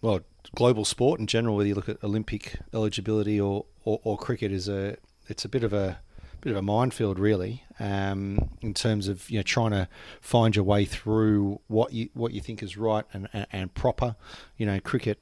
well 0.00 0.20
global 0.54 0.84
sport 0.84 1.20
in 1.20 1.26
general, 1.26 1.56
whether 1.56 1.68
you 1.68 1.74
look 1.74 1.88
at 1.88 2.02
Olympic 2.04 2.58
eligibility 2.74 3.40
or, 3.40 3.64
or, 3.84 4.00
or 4.04 4.18
cricket, 4.18 4.52
is 4.52 4.68
a 4.68 4.96
it's 5.28 5.44
a 5.44 5.48
bit 5.48 5.64
of 5.64 5.72
a 5.72 6.00
bit 6.40 6.50
of 6.50 6.56
a 6.56 6.62
minefield, 6.62 7.18
really, 7.18 7.62
um, 7.78 8.50
in 8.60 8.74
terms 8.74 9.08
of 9.08 9.30
you 9.30 9.38
know 9.38 9.42
trying 9.42 9.70
to 9.70 9.88
find 10.20 10.56
your 10.56 10.64
way 10.64 10.84
through 10.84 11.60
what 11.68 11.92
you 11.92 12.10
what 12.14 12.32
you 12.32 12.40
think 12.40 12.62
is 12.62 12.76
right 12.76 13.04
and, 13.12 13.28
and, 13.32 13.46
and 13.52 13.74
proper. 13.74 14.16
You 14.56 14.66
know, 14.66 14.80
cricket, 14.80 15.20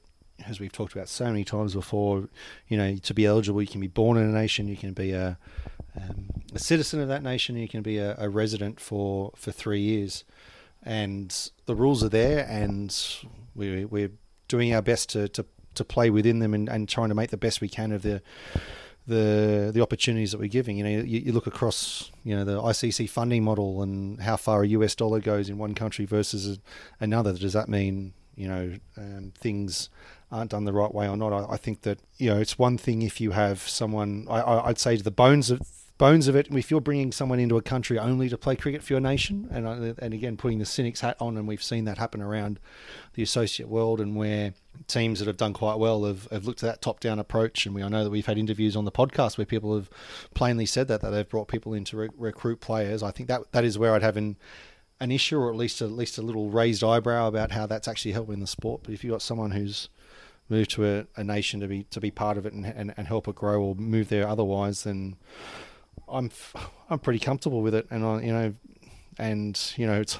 as 0.48 0.61
we've 0.61 0.72
talked 0.72 0.92
about 0.92 1.09
so 1.09 1.26
many 1.26 1.44
times 1.44 1.74
before, 1.74 2.29
you 2.68 2.76
know, 2.76 2.96
to 2.96 3.14
be 3.14 3.26
eligible, 3.26 3.61
you 3.61 3.68
can 3.68 3.81
be 3.81 3.88
born 3.88 4.16
in 4.16 4.24
a 4.24 4.33
nation, 4.33 4.68
you 4.68 4.76
can 4.76 4.92
be 4.92 5.12
a 5.12 5.38
um, 5.96 6.26
a 6.55 6.59
citizen 6.59 7.00
of 7.00 7.09
that 7.09 7.22
nation, 7.22 7.57
you 7.57 7.68
can 7.68 7.83
be 7.83 7.98
a, 7.98 8.14
a 8.18 8.29
resident 8.29 8.81
for 8.81 9.33
for 9.37 9.50
three 9.50 9.81
years, 9.81 10.24
and 10.83 11.50
the 11.66 11.74
rules 11.74 12.03
are 12.05 12.09
there, 12.09 12.46
and 12.48 12.96
we 13.55 13.85
we're 13.85 14.12
doing 14.50 14.74
our 14.74 14.83
best 14.83 15.09
to, 15.11 15.29
to, 15.29 15.46
to 15.76 15.85
play 15.85 16.11
within 16.11 16.40
them 16.40 16.53
and, 16.53 16.68
and 16.68 16.88
trying 16.88 17.09
to 17.09 17.14
make 17.14 17.31
the 17.31 17.37
best 17.37 17.61
we 17.61 17.68
can 17.68 17.92
of 17.92 18.03
the 18.03 18.20
the 19.07 19.70
the 19.72 19.81
opportunities 19.81 20.33
that 20.33 20.38
we're 20.38 20.48
giving. 20.48 20.76
You 20.76 20.85
know, 20.85 20.90
you, 20.90 21.20
you, 21.20 21.33
look 21.33 21.46
across 21.46 22.11
you 22.24 22.37
know 22.37 22.44
the 22.44 22.61
ICC 22.61 23.09
funding 23.09 23.42
model 23.42 23.83
and 23.83 24.20
how 24.20 24.37
far 24.37 24.62
a 24.62 24.68
US 24.68 24.94
dollar 24.94 25.20
goes 25.20 25.48
in 25.48 25.57
one 25.59 25.74
country 25.74 26.05
versus 26.05 26.59
another. 27.00 27.33
Does 27.33 27.53
that 27.55 27.68
mean 27.68 28.12
you 28.37 28.48
know 28.48 28.74
um, 28.96 29.33
things 29.37 29.88
aren't 30.32 30.50
done 30.50 30.64
the 30.64 30.72
right 30.72 30.94
way 30.94 31.08
or 31.08 31.16
not? 31.16 31.32
I, 31.32 31.54
I, 31.54 31.56
think 31.56 31.82
that 31.82 31.98
you 32.18 32.30
know 32.30 32.38
it's 32.38 32.58
one 32.58 32.78
thing 32.78 33.02
if 33.02 33.20
you 33.20 33.32
have 33.32 33.60
someone. 33.60 34.26
I, 34.30 34.68
I'd 34.68 34.78
say 34.78 34.96
to 34.96 35.02
the 35.02 35.10
bones 35.10 35.50
of 35.50 35.60
bones 36.00 36.28
of 36.28 36.34
it. 36.34 36.48
If 36.50 36.70
you're 36.70 36.80
bringing 36.80 37.12
someone 37.12 37.38
into 37.38 37.58
a 37.58 37.62
country 37.62 37.98
only 37.98 38.30
to 38.30 38.38
play 38.38 38.56
cricket 38.56 38.82
for 38.82 38.94
your 38.94 39.00
nation, 39.00 39.48
and 39.50 39.66
uh, 39.66 39.94
and 39.98 40.14
again 40.14 40.36
putting 40.36 40.58
the 40.58 40.64
cynics 40.64 41.02
hat 41.02 41.16
on, 41.20 41.36
and 41.36 41.46
we've 41.46 41.62
seen 41.62 41.84
that 41.84 41.98
happen 41.98 42.22
around 42.22 42.58
the 43.14 43.22
associate 43.22 43.68
world, 43.68 44.00
and 44.00 44.16
where 44.16 44.54
teams 44.86 45.18
that 45.18 45.28
have 45.28 45.36
done 45.36 45.52
quite 45.52 45.78
well 45.78 46.04
have, 46.04 46.26
have 46.30 46.46
looked 46.46 46.62
at 46.62 46.66
that 46.66 46.82
top 46.82 47.00
down 47.00 47.18
approach. 47.18 47.66
And 47.66 47.74
we 47.74 47.82
I 47.82 47.88
know 47.88 48.02
that 48.02 48.10
we've 48.10 48.26
had 48.26 48.38
interviews 48.38 48.74
on 48.74 48.86
the 48.86 48.90
podcast 48.90 49.36
where 49.36 49.44
people 49.44 49.74
have 49.74 49.90
plainly 50.34 50.66
said 50.66 50.88
that 50.88 51.02
that 51.02 51.10
they've 51.10 51.28
brought 51.28 51.48
people 51.48 51.74
in 51.74 51.84
to 51.84 51.96
re- 51.98 52.08
recruit 52.16 52.60
players. 52.60 53.02
I 53.02 53.10
think 53.10 53.28
that 53.28 53.52
that 53.52 53.64
is 53.64 53.78
where 53.78 53.94
I'd 53.94 54.02
have 54.02 54.16
an 54.16 54.36
an 55.00 55.12
issue, 55.12 55.38
or 55.38 55.50
at 55.50 55.56
least 55.56 55.82
at 55.82 55.92
least 55.92 56.16
a 56.16 56.22
little 56.22 56.50
raised 56.50 56.82
eyebrow 56.82 57.28
about 57.28 57.52
how 57.52 57.66
that's 57.66 57.88
actually 57.88 58.12
helping 58.12 58.40
the 58.40 58.46
sport. 58.46 58.82
But 58.84 58.94
if 58.94 59.04
you've 59.04 59.12
got 59.12 59.22
someone 59.22 59.50
who's 59.50 59.90
moved 60.50 60.70
to 60.72 60.86
a, 60.86 61.06
a 61.16 61.24
nation 61.24 61.60
to 61.60 61.68
be 61.68 61.84
to 61.84 62.00
be 62.00 62.10
part 62.10 62.36
of 62.36 62.46
it 62.46 62.52
and, 62.52 62.66
and, 62.66 62.94
and 62.96 63.06
help 63.06 63.28
it 63.28 63.34
grow 63.34 63.62
or 63.62 63.74
move 63.74 64.08
there 64.08 64.26
otherwise, 64.26 64.84
then 64.84 65.16
I'm 66.08 66.30
I'm 66.88 66.98
pretty 66.98 67.20
comfortable 67.20 67.62
with 67.62 67.74
it, 67.74 67.86
and 67.90 68.04
I 68.04 68.20
you 68.20 68.32
know, 68.32 68.54
and 69.18 69.72
you 69.76 69.86
know, 69.86 70.00
it's 70.00 70.18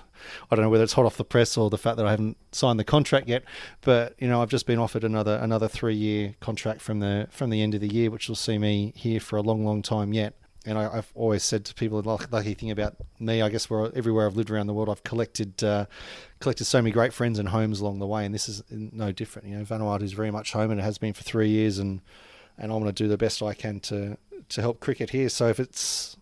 I 0.51 0.55
don't 0.55 0.65
know 0.65 0.71
whether 0.71 0.85
it's 0.85 0.93
hot 0.93 1.07
off 1.07 1.17
the 1.17 1.25
press 1.25 1.57
or 1.57 1.71
the 1.71 1.79
fact 1.79 1.97
that 1.97 2.07
I 2.07 2.11
haven't 2.11 2.37
signed 2.53 2.79
the 2.79 2.85
contract 2.85 3.29
yet, 3.29 3.45
but 3.81 4.15
you 4.19 4.29
know, 4.29 4.43
I've 4.43 4.51
just 4.51 4.67
been 4.67 4.79
offered 4.79 5.05
another 5.05 5.39
another 5.43 5.69
three 5.69 5.95
year 5.95 6.35
contract 6.41 6.81
from 6.81 7.01
the 7.01 7.29
from 7.31 7.51
the 7.51 7.63
end 7.63 7.75
of 7.75 7.81
the 7.81 7.93
year, 7.93 8.11
which 8.11 8.29
will 8.29 8.37
see 8.37 8.59
me 8.59 8.93
here 8.97 9.21
for 9.21 9.37
a 9.37 9.43
long, 9.43 9.65
long 9.65 9.83
time 9.83 10.13
yet. 10.13 10.35
And 10.67 10.77
I, 10.77 10.95
have 10.95 11.11
always 11.15 11.43
said 11.43 11.65
to 11.65 11.75
people, 11.75 12.03
the 12.03 12.29
lucky 12.31 12.53
thing 12.53 12.71
about 12.71 12.97
me, 13.19 13.41
I 13.41 13.49
guess, 13.49 13.71
where 13.71 13.91
everywhere 13.97 14.27
I've 14.27 14.37
lived 14.37 14.51
around 14.51 14.67
the 14.67 14.75
world, 14.75 14.91
I've 14.91 15.03
collected 15.05 15.65
uh, 15.65 15.87
collected 16.41 16.65
so 16.65 16.81
many 16.81 16.91
great 16.91 17.13
friends 17.13 17.39
and 17.39 17.51
homes 17.51 17.81
along 17.81 17.99
the 17.99 18.07
way, 18.07 18.25
and 18.25 18.35
this 18.35 18.49
is 18.49 18.63
no 18.71 19.13
different. 19.13 19.49
You 19.49 19.59
know, 19.59 19.65
Vanuatu 19.65 20.03
is 20.03 20.13
very 20.13 20.31
much 20.31 20.53
home, 20.53 20.71
and 20.71 20.81
it 20.81 20.83
has 20.83 20.99
been 20.99 21.13
for 21.13 21.23
three 21.23 21.49
years, 21.49 21.79
and 21.79 22.01
and 22.59 22.73
I'm 22.73 22.81
going 22.81 22.93
to 22.93 23.03
do 23.03 23.09
the 23.09 23.19
best 23.19 23.43
I 23.43 23.55
can 23.55 23.81
to 23.81 24.17
to 24.49 24.61
help 24.61 24.81
cricket 24.81 25.11
here. 25.11 25.29
So 25.29 25.49
if 25.49 25.61
it's 25.61 26.17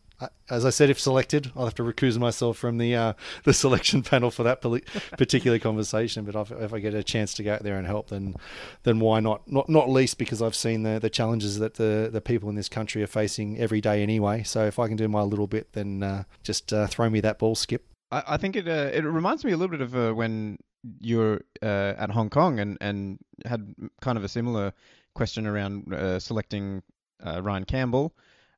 as 0.51 0.65
I 0.65 0.71
said, 0.71 0.91
if 0.91 0.99
selected, 0.99 1.53
I'll 1.55 1.67
have 1.67 1.75
to 1.77 1.85
recuse 1.85 2.19
myself 2.19 2.57
from 2.59 2.79
the 2.79 2.95
uh, 2.95 3.13
the 3.45 3.53
selection 3.53 4.03
panel 4.03 4.31
for 4.31 4.43
that 4.43 4.61
particular 5.19 5.59
conversation. 5.59 6.25
But 6.25 6.35
if, 6.35 6.51
if, 6.51 6.73
I 6.73 6.81
get 6.81 6.95
a 6.95 7.03
chance 7.03 7.35
to 7.35 7.43
go 7.43 7.55
out 7.55 7.63
there 7.63 7.77
and 7.77 7.87
help, 7.87 8.09
then 8.09 8.35
then 8.83 9.01
why 9.01 9.21
not? 9.21 9.51
Not 9.51 9.69
not 9.69 9.89
least 9.89 10.19
because 10.19 10.43
I've 10.43 10.57
seen 10.57 10.83
the, 10.83 10.99
the 10.99 11.11
challenges 11.11 11.59
that 11.59 11.75
the, 11.75 12.09
the 12.13 12.21
people 12.21 12.49
in 12.49 12.57
this 12.57 12.69
country 12.69 13.03
are 13.03 13.09
facing 13.09 13.59
every 13.59 13.81
day 13.81 14.03
anyway. 14.03 14.43
So 14.43 14.65
if 14.67 14.79
I 14.79 14.89
can 14.89 14.97
do 14.97 15.09
my 15.09 15.23
little 15.23 15.47
bit, 15.47 15.73
then 15.73 16.03
uh, 16.03 16.25
just 16.43 16.73
uh, 16.73 16.87
throw 16.87 17.09
me 17.09 17.21
that 17.21 17.39
ball, 17.39 17.55
Skip. 17.55 17.85
I, 18.11 18.23
I 18.29 18.37
think 18.37 18.57
it 18.57 18.69
uh, 18.69 18.91
it 18.93 19.05
reminds 19.05 19.45
me 19.45 19.53
a 19.53 19.57
little 19.57 19.77
bit 19.77 19.81
of 19.81 19.97
uh, 19.97 20.13
when 20.13 20.59
you're 21.01 21.41
uh, 21.63 21.95
at 21.99 22.11
Hong 22.11 22.31
Kong 22.31 22.61
and 22.61 22.79
and 22.81 23.19
had 23.45 23.75
kind 24.01 24.19
of 24.19 24.25
a 24.25 24.29
similar 24.29 24.73
question 25.15 25.47
around 25.47 26.21
selecting 26.21 26.83
uh, 27.25 27.43
Ryan 27.43 27.65
Campbell, 27.65 28.15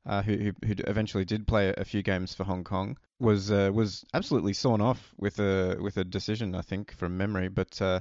uh, 0.07 0.23
who, 0.23 0.37
who, 0.37 0.53
who 0.67 0.75
eventually 0.87 1.25
did 1.25 1.47
play 1.47 1.73
a 1.77 1.85
few 1.85 2.03
games 2.03 2.35
for 2.35 2.45
Hong 2.45 2.65
Kong, 2.65 2.97
was 3.19 3.51
uh, 3.51 3.71
was 3.73 4.05
absolutely 4.15 4.53
sawn 4.53 4.81
off 4.81 5.13
with 5.19 5.39
a 5.39 5.77
with 5.81 5.97
a 5.97 6.05
decision, 6.05 6.55
I 6.55 6.63
think, 6.63 6.93
from 6.97 7.17
memory, 7.17 7.49
but. 7.49 7.81
Uh, 7.81 8.01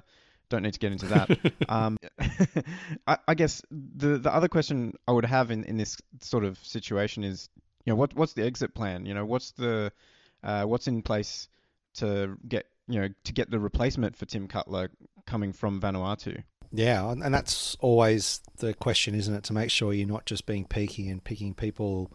don't 0.49 0.63
need 0.63 0.73
to 0.73 0.79
get 0.79 0.91
into 0.91 1.05
that. 1.05 1.29
um, 1.69 1.99
I, 3.05 3.17
I, 3.27 3.35
guess 3.35 3.61
the 3.69 4.17
the 4.17 4.33
other 4.33 4.47
question 4.47 4.95
I 5.07 5.11
would 5.11 5.25
have 5.25 5.51
in, 5.51 5.63
in 5.63 5.77
this 5.77 5.95
sort 6.21 6.43
of 6.43 6.57
situation 6.57 7.23
is, 7.23 7.49
you 7.85 7.93
know, 7.93 7.95
what 7.95 8.15
what's 8.15 8.33
the 8.33 8.43
exit 8.43 8.73
plan? 8.73 9.05
You 9.05 9.13
know, 9.13 9.25
what's 9.25 9.51
the 9.51 9.91
uh, 10.43 10.63
what's 10.63 10.87
in 10.87 11.01
place 11.01 11.47
to 11.95 12.37
get 12.47 12.65
you 12.87 12.99
know 12.99 13.09
to 13.23 13.33
get 13.33 13.49
the 13.49 13.59
replacement 13.59 14.15
for 14.15 14.25
Tim 14.25 14.47
Cutler 14.47 14.89
coming 15.25 15.53
from 15.53 15.79
Vanuatu? 15.79 16.43
Yeah, 16.71 17.11
and 17.11 17.33
that's 17.33 17.75
always 17.79 18.41
the 18.57 18.73
question, 18.73 19.15
isn't 19.15 19.33
it? 19.33 19.43
To 19.45 19.53
make 19.53 19.71
sure 19.71 19.91
you're 19.91 20.07
not 20.07 20.25
just 20.25 20.45
being 20.45 20.65
peaky 20.65 21.09
and 21.09 21.23
picking 21.23 21.53
people 21.53 22.11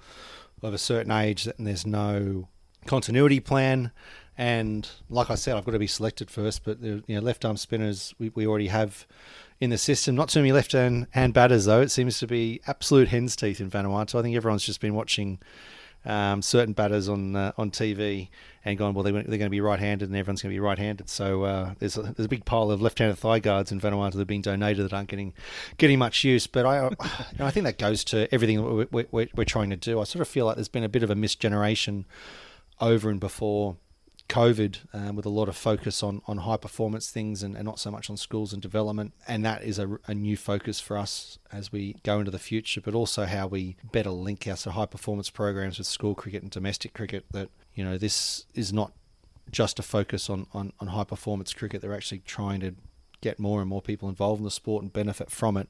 of 0.62 0.72
a 0.72 0.78
certain 0.78 1.12
age 1.12 1.46
and 1.46 1.66
there's 1.66 1.86
no 1.86 2.48
continuity 2.86 3.40
plan. 3.40 3.90
And 4.36 4.88
like 5.08 5.30
I 5.30 5.34
said, 5.34 5.56
I've 5.56 5.64
got 5.64 5.72
to 5.72 5.78
be 5.78 5.86
selected 5.86 6.30
first. 6.30 6.64
But 6.64 6.80
the 6.80 7.02
you 7.06 7.16
know, 7.16 7.20
left 7.20 7.44
arm 7.44 7.56
spinners 7.56 8.14
we, 8.18 8.30
we 8.30 8.46
already 8.46 8.68
have 8.68 9.06
in 9.60 9.70
the 9.70 9.78
system. 9.78 10.14
Not 10.14 10.28
too 10.28 10.40
many 10.40 10.52
left 10.52 10.72
hand 10.72 11.34
batters 11.34 11.64
though. 11.66 11.80
It 11.80 11.90
seems 11.90 12.18
to 12.20 12.26
be 12.26 12.60
absolute 12.66 13.08
hen's 13.08 13.36
teeth 13.36 13.60
in 13.60 13.70
Vanuatu. 13.70 14.18
I 14.18 14.22
think 14.22 14.36
everyone's 14.36 14.64
just 14.64 14.80
been 14.80 14.94
watching 14.94 15.38
um, 16.04 16.42
certain 16.42 16.74
batters 16.74 17.08
on 17.08 17.36
uh, 17.36 17.52
on 17.56 17.70
TV 17.70 18.28
and 18.64 18.78
gone, 18.78 18.94
well, 18.94 19.04
they, 19.04 19.10
are 19.10 19.22
going 19.22 19.40
to 19.40 19.50
be 19.50 19.60
right-handed 19.60 20.08
and 20.08 20.16
everyone's 20.16 20.42
going 20.42 20.50
to 20.50 20.54
be 20.54 20.60
right-handed. 20.60 21.10
So 21.10 21.44
uh, 21.44 21.74
there's 21.78 21.98
a, 21.98 22.02
there's 22.02 22.26
a 22.26 22.28
big 22.28 22.44
pile 22.44 22.70
of 22.70 22.80
left-handed 22.80 23.16
thigh 23.16 23.38
guards 23.38 23.70
in 23.70 23.80
Vanuatu 23.80 24.12
that 24.12 24.18
have 24.20 24.26
been 24.26 24.40
donated 24.40 24.84
that 24.84 24.92
aren't 24.92 25.08
getting 25.08 25.34
getting 25.76 25.98
much 25.98 26.24
use. 26.24 26.46
But 26.46 26.66
I 26.66 26.84
you 26.84 26.96
know, 27.38 27.46
I 27.46 27.50
think 27.50 27.64
that 27.64 27.78
goes 27.78 28.04
to 28.04 28.32
everything 28.32 28.62
we're, 28.62 29.06
we're, 29.10 29.28
we're 29.34 29.44
trying 29.44 29.70
to 29.70 29.76
do. 29.76 30.00
I 30.00 30.04
sort 30.04 30.22
of 30.22 30.28
feel 30.28 30.46
like 30.46 30.56
there's 30.56 30.68
been 30.68 30.84
a 30.84 30.88
bit 30.88 31.02
of 31.02 31.10
a 31.10 31.14
misgeneration 31.14 32.04
over 32.80 33.10
and 33.10 33.20
before 33.20 33.76
COVID 34.28 34.78
um, 34.94 35.16
with 35.16 35.26
a 35.26 35.30
lot 35.30 35.48
of 35.48 35.56
focus 35.56 36.02
on, 36.02 36.22
on 36.26 36.38
high 36.38 36.56
performance 36.56 37.10
things 37.10 37.42
and, 37.42 37.54
and, 37.54 37.64
not 37.64 37.78
so 37.78 37.90
much 37.90 38.08
on 38.08 38.16
schools 38.16 38.52
and 38.52 38.62
development. 38.62 39.12
And 39.28 39.44
that 39.44 39.62
is 39.62 39.78
a, 39.78 39.98
a, 40.06 40.14
new 40.14 40.36
focus 40.36 40.80
for 40.80 40.96
us 40.96 41.38
as 41.52 41.70
we 41.70 41.96
go 42.02 42.18
into 42.20 42.30
the 42.30 42.38
future, 42.38 42.80
but 42.80 42.94
also 42.94 43.26
how 43.26 43.46
we 43.46 43.76
better 43.92 44.10
link 44.10 44.46
our 44.48 44.56
so 44.56 44.70
high 44.70 44.86
performance 44.86 45.28
programs 45.28 45.78
with 45.78 45.86
school 45.86 46.14
cricket 46.14 46.42
and 46.42 46.50
domestic 46.50 46.94
cricket. 46.94 47.26
That, 47.32 47.50
you 47.74 47.84
know, 47.84 47.98
this 47.98 48.46
is 48.54 48.72
not 48.72 48.92
just 49.50 49.78
a 49.78 49.82
focus 49.82 50.30
on, 50.30 50.46
on, 50.54 50.72
on 50.80 50.88
high 50.88 51.04
performance 51.04 51.52
cricket. 51.52 51.82
They're 51.82 51.94
actually 51.94 52.20
trying 52.20 52.60
to 52.60 52.74
get 53.20 53.38
more 53.38 53.60
and 53.60 53.68
more 53.68 53.80
people 53.80 54.08
involved 54.08 54.40
in 54.40 54.44
the 54.44 54.50
sport 54.50 54.82
and 54.82 54.92
benefit 54.92 55.30
from 55.30 55.56
it 55.56 55.68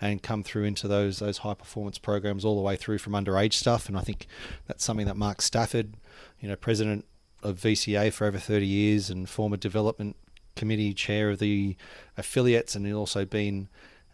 and 0.00 0.24
come 0.24 0.42
through 0.42 0.64
into 0.64 0.88
those 0.88 1.20
those 1.20 1.38
high 1.38 1.54
performance 1.54 1.98
programs 1.98 2.44
all 2.44 2.56
the 2.56 2.62
way 2.62 2.74
through 2.74 2.98
from 2.98 3.12
underage 3.12 3.52
stuff 3.52 3.88
and 3.88 3.96
I 3.96 4.00
think 4.00 4.26
that's 4.66 4.82
something 4.82 5.06
that 5.06 5.16
Mark 5.16 5.40
Stafford 5.40 5.94
you 6.40 6.48
know 6.48 6.56
president 6.56 7.04
of 7.42 7.58
VCA 7.58 8.12
for 8.12 8.26
over 8.26 8.38
30 8.38 8.66
years 8.66 9.10
and 9.10 9.28
former 9.28 9.56
development 9.56 10.16
committee 10.54 10.94
chair 10.94 11.30
of 11.30 11.38
the 11.38 11.76
affiliates 12.16 12.74
and 12.74 12.92
also 12.94 13.24
been 13.24 13.68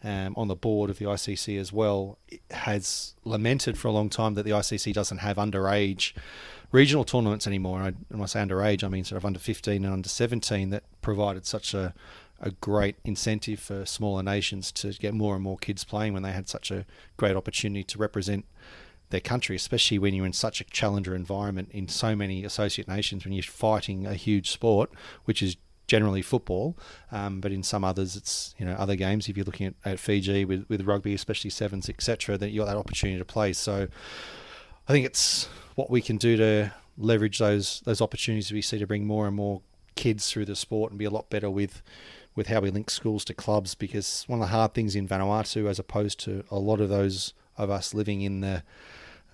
um, 0.04 0.35
on 0.37 0.48
the 0.48 0.56
board 0.56 0.90
of 0.90 0.98
the 0.98 1.04
ICC 1.04 1.58
as 1.58 1.72
well, 1.72 2.18
has 2.50 3.14
lamented 3.24 3.78
for 3.78 3.88
a 3.88 3.92
long 3.92 4.08
time 4.08 4.35
that 4.35 4.42
the 4.42 4.50
ICC 4.50 4.92
doesn't 4.92 5.18
have 5.18 5.37
underage 5.37 6.12
regional 6.72 7.04
tournaments 7.04 7.46
anymore. 7.46 7.80
And 7.80 7.88
I, 7.88 8.14
when 8.14 8.22
I 8.22 8.26
say 8.26 8.40
underage, 8.40 8.82
I 8.82 8.88
mean 8.88 9.04
sort 9.04 9.18
of 9.18 9.24
under 9.24 9.38
15 9.38 9.85
and 9.85 9.92
under 9.92 10.08
17 10.08 10.70
that 10.70 10.82
provided 11.02 11.46
such 11.46 11.74
a, 11.74 11.94
a 12.40 12.50
great 12.50 12.96
incentive 13.04 13.61
for 13.61 13.87
smaller 13.87 14.22
nations 14.22 14.72
to 14.72 14.92
get 14.92 15.14
more 15.14 15.35
and 15.35 15.44
more 15.44 15.58
kids 15.58 15.85
playing 15.85 16.14
when 16.14 16.22
they 16.22 16.32
had 16.32 16.48
such 16.48 16.70
a 16.70 16.85
great 17.16 17.37
opportunity 17.37 17.85
to 17.85 17.98
represent 17.98 18.44
their 19.12 19.20
country, 19.20 19.55
especially 19.55 19.98
when 19.98 20.14
you're 20.14 20.27
in 20.27 20.33
such 20.33 20.61
a 20.61 20.64
challenger 20.64 21.14
environment 21.14 21.68
in 21.70 21.87
so 21.87 22.16
many 22.16 22.44
associate 22.44 22.88
nations 22.88 23.25
when 23.25 23.33
you're 23.33 23.42
fighting 23.44 24.07
a 24.07 24.14
huge 24.14 24.51
sport, 24.51 24.90
which 25.25 25.40
is 25.40 25.57
generally 25.87 26.22
football, 26.22 26.77
um, 27.11 27.40
but 27.40 27.53
in 27.53 27.62
some 27.62 27.85
others 27.85 28.16
it's 28.16 28.55
you 28.59 28.64
know 28.64 28.72
other 28.72 28.96
games. 28.96 29.29
If 29.29 29.37
you're 29.37 29.46
looking 29.46 29.66
at, 29.66 29.75
at 29.85 30.01
Fiji 30.01 30.44
with, 30.44 30.66
with 30.68 30.83
rugby, 30.83 31.14
especially 31.14 31.51
sevens, 31.51 31.88
etc., 31.88 32.37
that 32.38 32.51
you've 32.51 32.64
got 32.64 32.72
that 32.72 32.79
opportunity 32.79 33.18
to 33.18 33.25
play. 33.25 33.53
So 33.53 33.87
I 34.88 34.92
think 34.92 35.07
it's 35.07 35.48
what 35.75 35.90
we 35.90 36.01
can 36.01 36.16
do 36.16 36.37
to 36.37 36.72
leverage 36.98 37.38
those 37.38 37.83
those 37.85 38.01
opportunities 38.01 38.51
we 38.51 38.62
see 38.62 38.79
to 38.79 38.87
bring 38.87 39.07
more 39.07 39.27
and 39.27 39.37
more 39.37 39.62
kids 39.94 40.31
through 40.31 40.46
the 40.46 40.57
sport 40.57 40.90
and 40.90 40.98
be 40.98 41.05
a 41.05 41.11
lot 41.11 41.29
better 41.31 41.51
with 41.51 41.83
with 42.35 42.46
how 42.46 42.61
we 42.61 42.70
link 42.70 42.88
schools 42.88 43.25
to 43.27 43.35
clubs 43.35 43.75
because 43.75 44.25
one 44.27 44.40
of 44.40 44.48
the 44.48 44.57
hard 44.57 44.72
things 44.72 44.96
in 44.96 45.07
Vanuatu 45.07 45.68
as 45.68 45.79
opposed 45.79 46.18
to 46.20 46.44
a 46.51 46.59
lot 46.59 46.81
of 46.81 46.88
those 46.88 47.35
of 47.59 47.70
us 47.70 47.92
living 47.92 48.22
in 48.22 48.40
the 48.40 48.62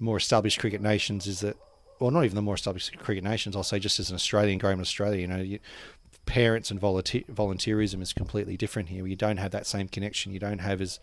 more 0.00 0.16
established 0.16 0.58
cricket 0.58 0.80
nations 0.80 1.26
is 1.26 1.40
that 1.40 1.56
well 2.00 2.11
not 2.11 2.24
even 2.24 2.34
the 2.34 2.42
more 2.42 2.54
established 2.54 2.96
cricket 2.98 3.24
nations 3.24 3.56
I'll 3.56 3.62
say 3.62 3.78
just 3.78 3.98
as 3.98 4.11
an 4.11 4.14
Australian 4.14 4.58
growing 4.58 4.78
in 4.78 4.80
Australia 4.80 5.20
you 5.20 5.26
know 5.26 5.38
you, 5.38 5.58
parents 6.29 6.71
and 6.71 6.79
volunteer, 6.79 7.23
volunteerism 7.33 8.03
is 8.03 8.12
completely 8.12 8.55
different 8.55 8.91
here. 8.91 9.07
You 9.07 9.17
don't 9.17 9.38
have 9.38 9.51
that 9.53 9.67
same 9.67 9.88
connection. 9.88 10.31
You 10.31 10.38
don't 10.38 10.59
have 10.59 10.83
as 10.83 11.01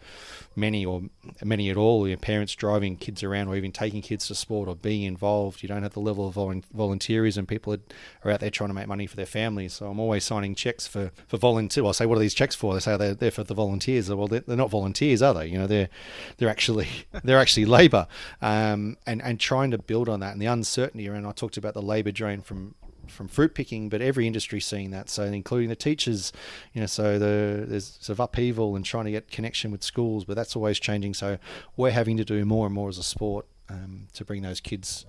many 0.56 0.86
or 0.86 1.02
many 1.44 1.72
at 1.72 1.78
all. 1.78 2.08
Your 2.08 2.16
parents 2.16 2.54
driving 2.54 2.96
kids 2.96 3.24
around 3.24 3.48
or 3.48 3.56
even 3.56 3.72
taking 3.72 4.04
kids 4.04 4.28
to 4.28 4.36
sport 4.36 4.70
or 4.70 4.76
being 4.76 5.02
involved. 5.02 5.64
You 5.64 5.68
don't 5.68 5.82
have 5.82 5.94
the 5.94 6.00
level 6.00 6.28
of 6.28 6.36
volunteerism. 6.36 7.48
People 7.48 7.76
are 8.24 8.32
out 8.32 8.40
there 8.40 8.52
trying 8.52 8.70
to 8.70 8.76
make 8.76 8.88
money 8.88 9.08
for 9.08 9.16
their 9.16 9.26
families. 9.26 9.74
So 9.74 9.90
I'm 9.90 10.00
always 10.00 10.24
signing 10.24 10.54
checks 10.54 10.86
for 10.86 11.12
for 11.28 11.38
volunteer. 11.38 11.84
I 11.86 11.92
say, 11.92 12.06
what 12.06 12.20
are 12.20 12.22
these 12.22 12.36
checks 12.36 12.54
for? 12.54 12.76
They 12.76 12.80
say 12.80 12.96
they're, 12.96 13.16
they're 13.16 13.32
for 13.32 13.44
the 13.44 13.56
volunteers. 13.56 14.14
Well, 14.14 14.28
they're, 14.28 14.42
they're, 14.42 14.56
not 14.56 14.70
volunteers, 14.70 15.24
are 15.24 15.34
they? 15.34 15.48
You 15.48 15.58
know, 15.58 15.68
they're 15.68 15.90
they're 16.38 16.50
actually 16.50 16.88
they're 17.24 17.40
actually 17.40 17.66
labour. 17.66 18.06
Um, 18.44 18.98
and 19.08 19.24
and 19.24 19.40
trying 19.40 19.72
to 19.72 19.80
build 19.80 20.08
on 20.08 20.20
that 20.20 20.34
and 20.34 20.42
the 20.42 20.46
uncertainty 20.46 21.10
around. 21.10 21.26
I 21.26 21.32
talked 21.32 21.58
about 21.58 21.74
the 21.74 21.82
labour 21.82 22.12
drain 22.12 22.42
from 22.42 22.76
from 23.08 23.28
fruit 23.28 23.54
picking, 23.54 23.90
but 23.90 24.02
every 24.02 24.28
industry 24.28 24.60
seeing 24.60 24.92
that. 24.92 25.10
So 25.10 25.24
including 25.24 25.70
the 25.70 25.76
teachers, 25.76 26.32
you 26.74 26.82
know, 26.82 26.88
so 26.88 27.20
the, 27.20 27.66
there's 27.68 27.98
sort 28.00 28.16
of 28.16 28.20
upheaval 28.20 28.76
and 28.76 28.86
trying 28.86 29.06
to 29.06 29.12
get 29.12 29.30
connection 29.30 29.72
with 29.72 29.84
schools, 29.84 30.26
but 30.26 30.36
that's 30.36 30.56
always 30.56 30.80
changing. 30.80 31.14
So 31.14 31.38
we're 31.78 31.92
having 31.92 32.18
to 32.18 32.26
do 32.26 32.44
more 32.46 32.66
and 32.66 32.76
more 32.76 32.90
as 32.90 32.98
a 32.98 33.04
sport 33.04 33.46
um, 33.70 34.08
to 34.14 34.26
bring 34.26 34.42
those 34.42 34.60
kids 34.60 35.06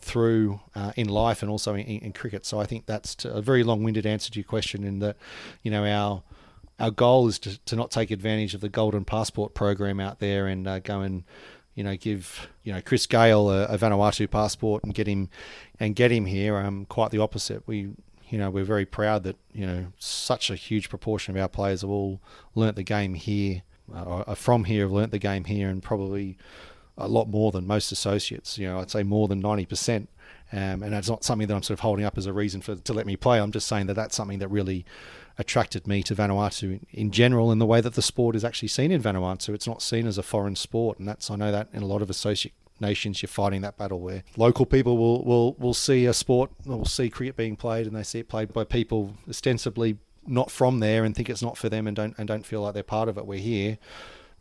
through 0.00 0.60
uh, 0.74 0.92
in 0.96 1.08
life 1.08 1.42
and 1.42 1.50
also 1.50 1.74
in, 1.74 1.84
in, 1.84 2.12
cricket. 2.12 2.46
So 2.46 2.58
I 2.58 2.64
think 2.64 2.86
that's 2.86 3.24
a 3.24 3.42
very 3.42 3.62
long-winded 3.62 4.06
answer 4.06 4.30
to 4.30 4.38
your 4.38 4.44
question 4.44 4.82
in 4.82 4.98
that, 5.00 5.16
you 5.62 5.70
know, 5.70 5.84
our 5.84 6.22
our 6.80 6.90
goal 6.90 7.28
is 7.28 7.38
to, 7.38 7.58
to 7.66 7.76
not 7.76 7.90
take 7.90 8.10
advantage 8.10 8.54
of 8.54 8.62
the 8.62 8.68
golden 8.70 9.04
passport 9.04 9.52
program 9.52 10.00
out 10.00 10.18
there 10.18 10.46
and 10.46 10.66
uh, 10.66 10.78
go 10.78 11.02
and 11.02 11.24
you 11.74 11.84
know, 11.84 11.96
give 11.96 12.48
you 12.62 12.72
know 12.72 12.80
Chris 12.80 13.06
Gayle 13.06 13.50
a, 13.50 13.64
a, 13.64 13.78
Vanuatu 13.78 14.30
passport 14.30 14.84
and 14.84 14.94
get 14.94 15.06
him 15.06 15.28
and 15.78 15.94
get 15.94 16.10
him 16.10 16.26
here. 16.26 16.56
Um, 16.56 16.84
quite 16.86 17.10
the 17.10 17.18
opposite. 17.18 17.62
We 17.66 17.90
you 18.28 18.38
know 18.38 18.50
we're 18.50 18.64
very 18.64 18.86
proud 18.86 19.22
that 19.24 19.36
you 19.52 19.66
know 19.66 19.86
such 19.98 20.50
a 20.50 20.54
huge 20.54 20.88
proportion 20.88 21.36
of 21.36 21.40
our 21.40 21.48
players 21.48 21.82
have 21.82 21.90
all 21.90 22.20
learnt 22.54 22.76
the 22.76 22.82
game 22.82 23.14
here, 23.14 23.62
uh, 23.94 24.24
are 24.26 24.36
from 24.36 24.64
here, 24.64 24.84
have 24.84 24.92
learnt 24.92 25.12
the 25.12 25.18
game 25.18 25.44
here, 25.44 25.68
and 25.68 25.82
probably 25.82 26.36
a 26.98 27.08
lot 27.08 27.28
more 27.28 27.50
than 27.50 27.66
most 27.66 27.92
associates. 27.92 28.58
You 28.58 28.68
know, 28.68 28.80
I'd 28.80 28.90
say 28.90 29.02
more 29.02 29.28
than 29.28 29.40
ninety 29.40 29.66
percent. 29.66 30.08
Um, 30.52 30.82
and 30.82 30.92
that's 30.92 31.08
not 31.08 31.22
something 31.22 31.46
that 31.46 31.54
I'm 31.54 31.62
sort 31.62 31.74
of 31.74 31.80
holding 31.80 32.04
up 32.04 32.18
as 32.18 32.26
a 32.26 32.32
reason 32.32 32.60
for 32.60 32.74
to 32.74 32.92
let 32.92 33.06
me 33.06 33.16
play. 33.16 33.40
I'm 33.40 33.52
just 33.52 33.68
saying 33.68 33.86
that 33.86 33.94
that's 33.94 34.16
something 34.16 34.40
that 34.40 34.48
really 34.48 34.84
attracted 35.40 35.86
me 35.86 36.02
to 36.02 36.14
Vanuatu 36.14 36.80
in, 36.92 37.10
general 37.10 37.50
in 37.50 37.58
the 37.58 37.66
way 37.66 37.80
that 37.80 37.94
the 37.94 38.02
sport 38.02 38.36
is 38.36 38.44
actually 38.44 38.68
seen 38.68 38.92
in 38.92 39.02
Vanuatu. 39.02 39.54
It's 39.54 39.66
not 39.66 39.80
seen 39.80 40.06
as 40.06 40.18
a 40.18 40.22
foreign 40.22 40.54
sport, 40.54 40.98
and 40.98 41.08
that's 41.08 41.30
I 41.30 41.36
know 41.36 41.50
that 41.50 41.68
in 41.72 41.82
a 41.82 41.86
lot 41.86 42.02
of 42.02 42.10
associate 42.10 42.52
nations 42.78 43.20
you're 43.20 43.28
fighting 43.28 43.60
that 43.62 43.76
battle 43.76 44.00
where 44.00 44.22
local 44.36 44.64
people 44.64 44.96
will 44.96 45.24
will, 45.24 45.54
will 45.54 45.74
see 45.74 46.06
a 46.06 46.14
sport 46.14 46.50
will 46.64 46.86
see 46.86 47.10
cricket 47.10 47.36
being 47.36 47.54
played 47.54 47.86
and 47.86 47.94
they 47.94 48.02
see 48.02 48.20
it 48.20 48.28
played 48.28 48.54
by 48.54 48.64
people 48.64 49.14
ostensibly 49.28 49.98
not 50.26 50.50
from 50.50 50.80
there 50.80 51.04
and 51.04 51.14
think 51.14 51.28
it's 51.28 51.42
not 51.42 51.58
for 51.58 51.68
them 51.68 51.86
and 51.86 51.96
don't 51.96 52.14
and 52.18 52.28
don't 52.28 52.46
feel 52.46 52.60
like 52.60 52.74
they're 52.74 52.82
part 52.82 53.08
of 53.08 53.18
it. 53.18 53.26
We're 53.26 53.38
here. 53.38 53.78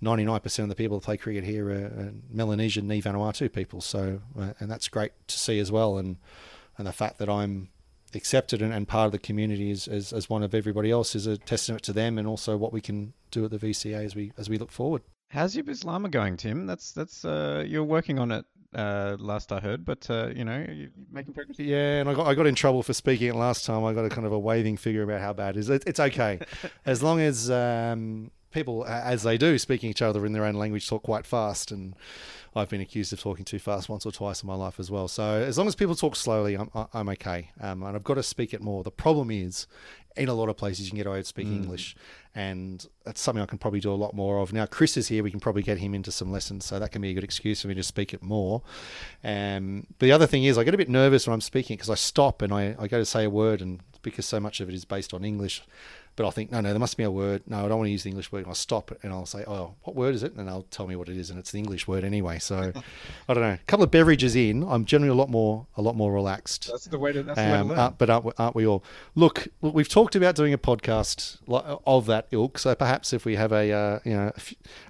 99% 0.01 0.59
of 0.59 0.69
the 0.69 0.75
people 0.75 0.97
that 0.97 1.03
play 1.03 1.17
cricket 1.17 1.43
here 1.43 1.69
are 1.69 2.13
Melanesian, 2.31 2.87
Ni 2.87 3.01
Vanuatu 3.01 3.51
people. 3.51 3.81
So, 3.81 4.21
uh, 4.39 4.53
and 4.59 4.71
that's 4.71 4.87
great 4.87 5.11
to 5.27 5.37
see 5.37 5.59
as 5.59 5.73
well. 5.73 5.97
And 5.97 6.17
and 6.77 6.87
the 6.87 6.93
fact 6.93 7.17
that 7.17 7.29
I'm 7.29 7.69
accepted 8.15 8.61
and, 8.61 8.73
and 8.73 8.87
part 8.87 9.07
of 9.07 9.11
the 9.11 9.19
community 9.19 9.71
as, 9.71 9.87
as, 9.87 10.13
as 10.13 10.29
one 10.29 10.43
of 10.43 10.53
everybody 10.53 10.91
else 10.91 11.15
is 11.15 11.27
a 11.27 11.37
testament 11.37 11.83
to 11.83 11.93
them 11.93 12.17
and 12.17 12.27
also 12.27 12.57
what 12.57 12.73
we 12.73 12.81
can 12.81 13.13
do 13.31 13.45
at 13.45 13.51
the 13.51 13.57
VCA 13.57 14.05
as 14.05 14.15
we 14.15 14.31
as 14.37 14.49
we 14.49 14.57
look 14.57 14.71
forward. 14.71 15.01
How's 15.29 15.55
your 15.55 15.63
Bislama 15.63 16.09
going, 16.09 16.37
Tim? 16.37 16.65
That's 16.65 16.91
that's 16.91 17.23
uh, 17.23 17.63
you're 17.67 17.83
working 17.83 18.17
on 18.17 18.31
it 18.31 18.45
uh, 18.73 19.17
last 19.19 19.51
I 19.51 19.59
heard, 19.59 19.85
but 19.85 20.09
uh, 20.09 20.29
you 20.35 20.43
know, 20.43 20.65
making 21.11 21.33
progress. 21.33 21.59
Yeah, 21.59 21.99
and 21.99 22.09
I 22.09 22.13
got 22.13 22.27
I 22.27 22.33
got 22.33 22.47
in 22.47 22.55
trouble 22.55 22.83
for 22.83 22.93
speaking 22.93 23.27
it 23.27 23.35
last 23.35 23.65
time. 23.65 23.83
I 23.83 23.93
got 23.93 24.05
a 24.05 24.09
kind 24.09 24.25
of 24.25 24.33
a 24.33 24.39
waving 24.39 24.77
figure 24.77 25.03
about 25.03 25.21
how 25.21 25.33
bad 25.33 25.55
it 25.55 25.59
is. 25.59 25.69
It, 25.69 25.83
it's 25.87 25.99
okay, 25.99 26.39
as 26.85 27.01
long 27.01 27.19
as 27.19 27.49
um, 27.49 28.31
people, 28.51 28.85
as 28.85 29.23
they 29.23 29.37
do, 29.37 29.57
speaking 29.57 29.89
each 29.89 30.01
other 30.01 30.25
in 30.25 30.33
their 30.33 30.45
own 30.45 30.55
language, 30.55 30.87
talk 30.87 31.03
quite 31.03 31.25
fast 31.25 31.71
and 31.71 31.95
I've 32.55 32.69
been 32.69 32.81
accused 32.81 33.13
of 33.13 33.19
talking 33.19 33.45
too 33.45 33.59
fast 33.59 33.89
once 33.89 34.05
or 34.05 34.11
twice 34.11 34.43
in 34.43 34.47
my 34.47 34.55
life 34.55 34.79
as 34.79 34.89
well. 34.89 35.07
So 35.07 35.23
as 35.23 35.57
long 35.57 35.67
as 35.67 35.75
people 35.75 35.95
talk 35.95 36.15
slowly, 36.15 36.55
I'm, 36.55 36.69
I'm 36.93 37.09
okay. 37.09 37.51
Um, 37.59 37.83
and 37.83 37.95
I've 37.95 38.03
got 38.03 38.15
to 38.15 38.23
speak 38.23 38.53
it 38.53 38.61
more. 38.61 38.83
The 38.83 38.91
problem 38.91 39.31
is, 39.31 39.67
in 40.17 40.27
a 40.27 40.33
lot 40.33 40.49
of 40.49 40.57
places, 40.57 40.85
you 40.85 40.91
can 40.91 40.97
get 40.97 41.07
away 41.07 41.17
with 41.17 41.27
speaking 41.27 41.53
mm. 41.53 41.63
English, 41.63 41.95
and 42.35 42.85
that's 43.05 43.21
something 43.21 43.41
I 43.41 43.45
can 43.45 43.57
probably 43.57 43.79
do 43.79 43.91
a 43.91 43.95
lot 43.95 44.13
more 44.13 44.39
of. 44.39 44.51
Now, 44.51 44.65
Chris 44.65 44.97
is 44.97 45.07
here; 45.07 45.23
we 45.23 45.31
can 45.31 45.39
probably 45.39 45.61
get 45.61 45.77
him 45.77 45.93
into 45.93 46.11
some 46.11 46.31
lessons, 46.31 46.65
so 46.65 46.79
that 46.79 46.91
can 46.91 47.01
be 47.01 47.11
a 47.11 47.13
good 47.13 47.23
excuse 47.23 47.61
for 47.61 47.67
me 47.67 47.75
to 47.75 47.83
speak 47.83 48.13
it 48.13 48.21
more. 48.21 48.61
Um, 49.23 49.87
but 49.97 50.05
the 50.05 50.11
other 50.11 50.27
thing 50.27 50.43
is, 50.43 50.57
I 50.57 50.63
get 50.63 50.73
a 50.73 50.77
bit 50.77 50.89
nervous 50.89 51.27
when 51.27 51.33
I'm 51.33 51.41
speaking 51.41 51.77
because 51.77 51.89
I 51.89 51.95
stop 51.95 52.41
and 52.41 52.53
I, 52.53 52.75
I 52.77 52.87
go 52.87 52.97
to 52.97 53.05
say 53.05 53.23
a 53.23 53.29
word, 53.29 53.61
and 53.61 53.79
because 54.01 54.25
so 54.25 54.39
much 54.39 54.59
of 54.59 54.69
it 54.69 54.75
is 54.75 54.83
based 54.83 55.13
on 55.13 55.23
English, 55.23 55.63
but 56.19 56.25
I'll 56.25 56.31
think, 56.31 56.51
no, 56.51 56.59
no, 56.59 56.71
there 56.71 56.79
must 56.79 56.97
be 56.97 57.05
a 57.05 57.11
word. 57.11 57.43
No, 57.47 57.63
I 57.63 57.69
don't 57.69 57.77
want 57.77 57.87
to 57.87 57.91
use 57.91 58.03
the 58.03 58.09
English 58.09 58.29
word. 58.29 58.39
And 58.39 58.47
I'll 58.47 58.53
stop 58.53 58.91
and 59.03 59.13
I'll 59.13 59.25
say, 59.25 59.45
oh, 59.47 59.75
what 59.83 59.95
word 59.95 60.13
is 60.13 60.21
it? 60.21 60.33
And 60.33 60.49
they'll 60.49 60.63
tell 60.63 60.85
me 60.85 60.97
what 60.97 61.07
it 61.07 61.15
is, 61.15 61.29
and 61.29 61.39
it's 61.39 61.53
the 61.53 61.59
English 61.59 61.87
word 61.87 62.03
anyway. 62.03 62.39
So 62.39 62.73
I 63.29 63.33
don't 63.33 63.41
know. 63.41 63.53
A 63.53 63.59
couple 63.67 63.85
of 63.85 63.91
beverages 63.91 64.35
in, 64.35 64.63
I'm 64.63 64.83
generally 64.83 65.11
a 65.11 65.15
lot 65.15 65.29
more, 65.29 65.67
a 65.77 65.81
lot 65.81 65.95
more 65.95 66.11
relaxed. 66.11 66.67
That's 66.69 66.83
the 66.87 66.99
way 66.99 67.13
to. 67.13 67.23
That's 67.23 67.39
um, 67.39 67.45
the 67.45 67.51
way 67.51 67.55
to 67.55 67.61
um, 67.61 67.67
learn. 67.69 67.79
Uh, 67.79 67.89
but 67.91 68.09
aren't, 68.09 68.33
aren't, 68.37 68.53
we 68.53 68.67
all? 68.67 68.83
Look, 69.15 69.47
we've 69.61 69.87
talked 69.87 70.13
about 70.13 70.35
doing 70.35 70.51
a 70.51 70.57
podcast 70.57 71.37
of 71.47 72.05
that 72.07 72.27
ilk. 72.31 72.59
So 72.59 72.75
perhaps 72.75 73.13
if 73.13 73.23
we 73.23 73.37
have 73.37 73.53
a, 73.53 73.71
uh, 73.71 73.99
you 74.03 74.11
know, 74.11 74.33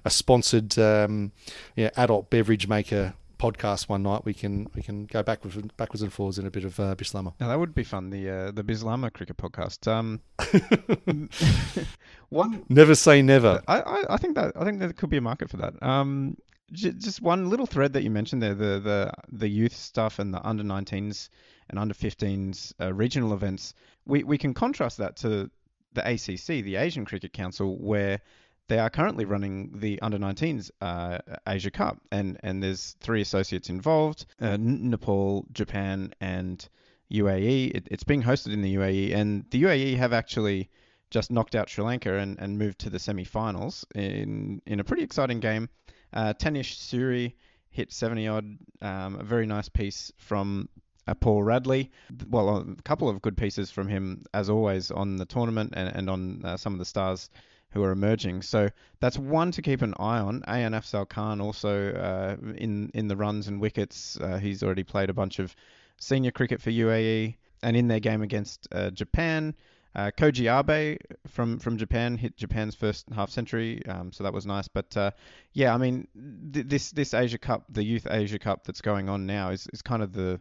a 0.04 0.10
sponsored, 0.10 0.76
um, 0.80 1.30
yeah, 1.76 1.90
adult 1.96 2.28
beverage 2.30 2.66
maker 2.66 3.14
podcast 3.40 3.88
one 3.88 4.02
night, 4.02 4.24
we 4.24 4.34
can 4.34 4.68
we 4.74 4.82
can 4.82 5.06
go 5.06 5.22
backwards 5.22 5.56
backwards 5.76 6.02
and 6.02 6.12
forwards 6.12 6.38
in 6.38 6.46
a 6.46 6.50
bit 6.50 6.64
of 6.64 6.78
uh, 6.78 6.94
Bislama. 6.94 7.32
Now 7.40 7.48
that 7.48 7.58
would 7.58 7.74
be 7.74 7.84
fun. 7.84 8.10
The 8.10 8.28
uh, 8.28 8.50
the 8.50 8.62
Bislama 8.62 9.12
cricket 9.12 9.38
podcast. 9.38 9.88
Um, 9.88 10.20
one 12.28 12.64
never 12.68 12.94
say 12.94 13.22
never. 13.22 13.62
I, 13.66 13.80
I, 13.80 14.14
I 14.14 14.16
think 14.18 14.34
that 14.34 14.52
I 14.56 14.64
think 14.64 14.78
there 14.78 14.92
could 14.92 15.10
be 15.10 15.16
a 15.16 15.22
market 15.22 15.48
for 15.48 15.56
that. 15.56 15.82
Um, 15.82 16.36
j- 16.72 16.92
just 16.92 17.22
one 17.22 17.48
little 17.48 17.66
thread 17.66 17.94
that 17.94 18.02
you 18.02 18.10
mentioned 18.10 18.42
there, 18.42 18.54
the 18.54 18.78
the 18.78 19.12
the 19.32 19.48
youth 19.48 19.74
stuff 19.74 20.18
and 20.18 20.34
the 20.34 20.46
under 20.46 20.62
19s 20.62 21.30
and 21.70 21.78
under 21.78 21.94
15s 21.94 22.74
uh, 22.80 22.92
regional 22.92 23.32
events. 23.32 23.74
We 24.04 24.22
we 24.22 24.36
can 24.36 24.52
contrast 24.52 24.98
that 24.98 25.16
to 25.16 25.50
the 25.94 26.08
ACC, 26.08 26.62
the 26.62 26.76
Asian 26.76 27.04
Cricket 27.04 27.32
Council, 27.32 27.78
where 27.78 28.20
they 28.70 28.78
are 28.78 28.88
currently 28.88 29.24
running 29.24 29.72
the 29.80 30.00
under 30.00 30.16
19s 30.16 30.70
uh, 30.80 31.18
Asia 31.46 31.72
Cup, 31.72 32.00
and 32.12 32.38
and 32.44 32.62
there's 32.62 32.96
three 33.00 33.20
associates 33.20 33.68
involved: 33.68 34.26
uh, 34.40 34.56
Nepal, 34.60 35.44
Japan, 35.52 36.14
and 36.20 36.66
UAE. 37.12 37.72
It, 37.74 37.88
it's 37.90 38.04
being 38.04 38.22
hosted 38.22 38.52
in 38.52 38.62
the 38.62 38.76
UAE, 38.76 39.12
and 39.12 39.44
the 39.50 39.64
UAE 39.64 39.96
have 39.96 40.12
actually 40.12 40.70
just 41.10 41.32
knocked 41.32 41.56
out 41.56 41.68
Sri 41.68 41.84
Lanka 41.84 42.14
and, 42.14 42.38
and 42.38 42.56
moved 42.58 42.78
to 42.78 42.90
the 42.90 43.00
semi-finals 43.00 43.84
in 43.96 44.62
in 44.66 44.78
a 44.78 44.84
pretty 44.84 45.02
exciting 45.02 45.40
game. 45.40 45.68
Uh, 46.12 46.32
Tanish 46.32 46.76
Suri 46.76 47.34
hit 47.70 47.92
70 47.92 48.28
odd, 48.28 48.58
um, 48.82 49.16
a 49.16 49.24
very 49.24 49.46
nice 49.46 49.68
piece 49.68 50.12
from 50.16 50.68
uh, 51.08 51.14
Paul 51.14 51.42
Radley. 51.42 51.90
Well, 52.28 52.58
a 52.58 52.82
couple 52.82 53.08
of 53.08 53.20
good 53.20 53.36
pieces 53.36 53.72
from 53.72 53.88
him 53.88 54.24
as 54.32 54.48
always 54.48 54.92
on 54.92 55.16
the 55.16 55.26
tournament 55.26 55.72
and, 55.76 55.88
and 55.88 56.08
on 56.08 56.44
uh, 56.44 56.56
some 56.56 56.72
of 56.72 56.78
the 56.78 56.84
stars 56.84 57.30
who 57.72 57.82
are 57.82 57.92
emerging. 57.92 58.42
So 58.42 58.68
that's 59.00 59.18
one 59.18 59.52
to 59.52 59.62
keep 59.62 59.82
an 59.82 59.94
eye 59.98 60.18
on. 60.18 60.42
Afzal 60.42 61.08
Khan 61.08 61.40
also 61.40 61.92
uh, 61.92 62.36
in 62.56 62.90
in 62.94 63.08
the 63.08 63.16
runs 63.16 63.48
and 63.48 63.60
wickets. 63.60 64.18
Uh, 64.20 64.38
he's 64.38 64.62
already 64.62 64.84
played 64.84 65.10
a 65.10 65.14
bunch 65.14 65.38
of 65.38 65.54
senior 65.98 66.30
cricket 66.30 66.60
for 66.60 66.70
UAE, 66.70 67.36
and 67.62 67.76
in 67.76 67.88
their 67.88 68.00
game 68.00 68.22
against 68.22 68.68
uh, 68.72 68.90
Japan. 68.90 69.54
Uh, 69.92 70.12
Koji 70.16 70.46
Abe 70.46 71.00
from, 71.26 71.58
from 71.58 71.76
Japan 71.76 72.16
hit 72.16 72.36
Japan's 72.36 72.76
first 72.76 73.06
half 73.12 73.28
century, 73.28 73.84
um, 73.86 74.12
so 74.12 74.22
that 74.22 74.32
was 74.32 74.46
nice. 74.46 74.68
But 74.68 74.96
uh, 74.96 75.10
yeah, 75.52 75.74
I 75.74 75.78
mean, 75.78 76.06
th- 76.52 76.66
this 76.68 76.92
this 76.92 77.12
Asia 77.12 77.38
Cup, 77.38 77.64
the 77.68 77.82
Youth 77.82 78.06
Asia 78.08 78.38
Cup 78.38 78.62
that's 78.64 78.80
going 78.80 79.08
on 79.08 79.26
now, 79.26 79.50
is, 79.50 79.66
is 79.72 79.82
kind 79.82 80.00
of 80.00 80.12
the 80.12 80.40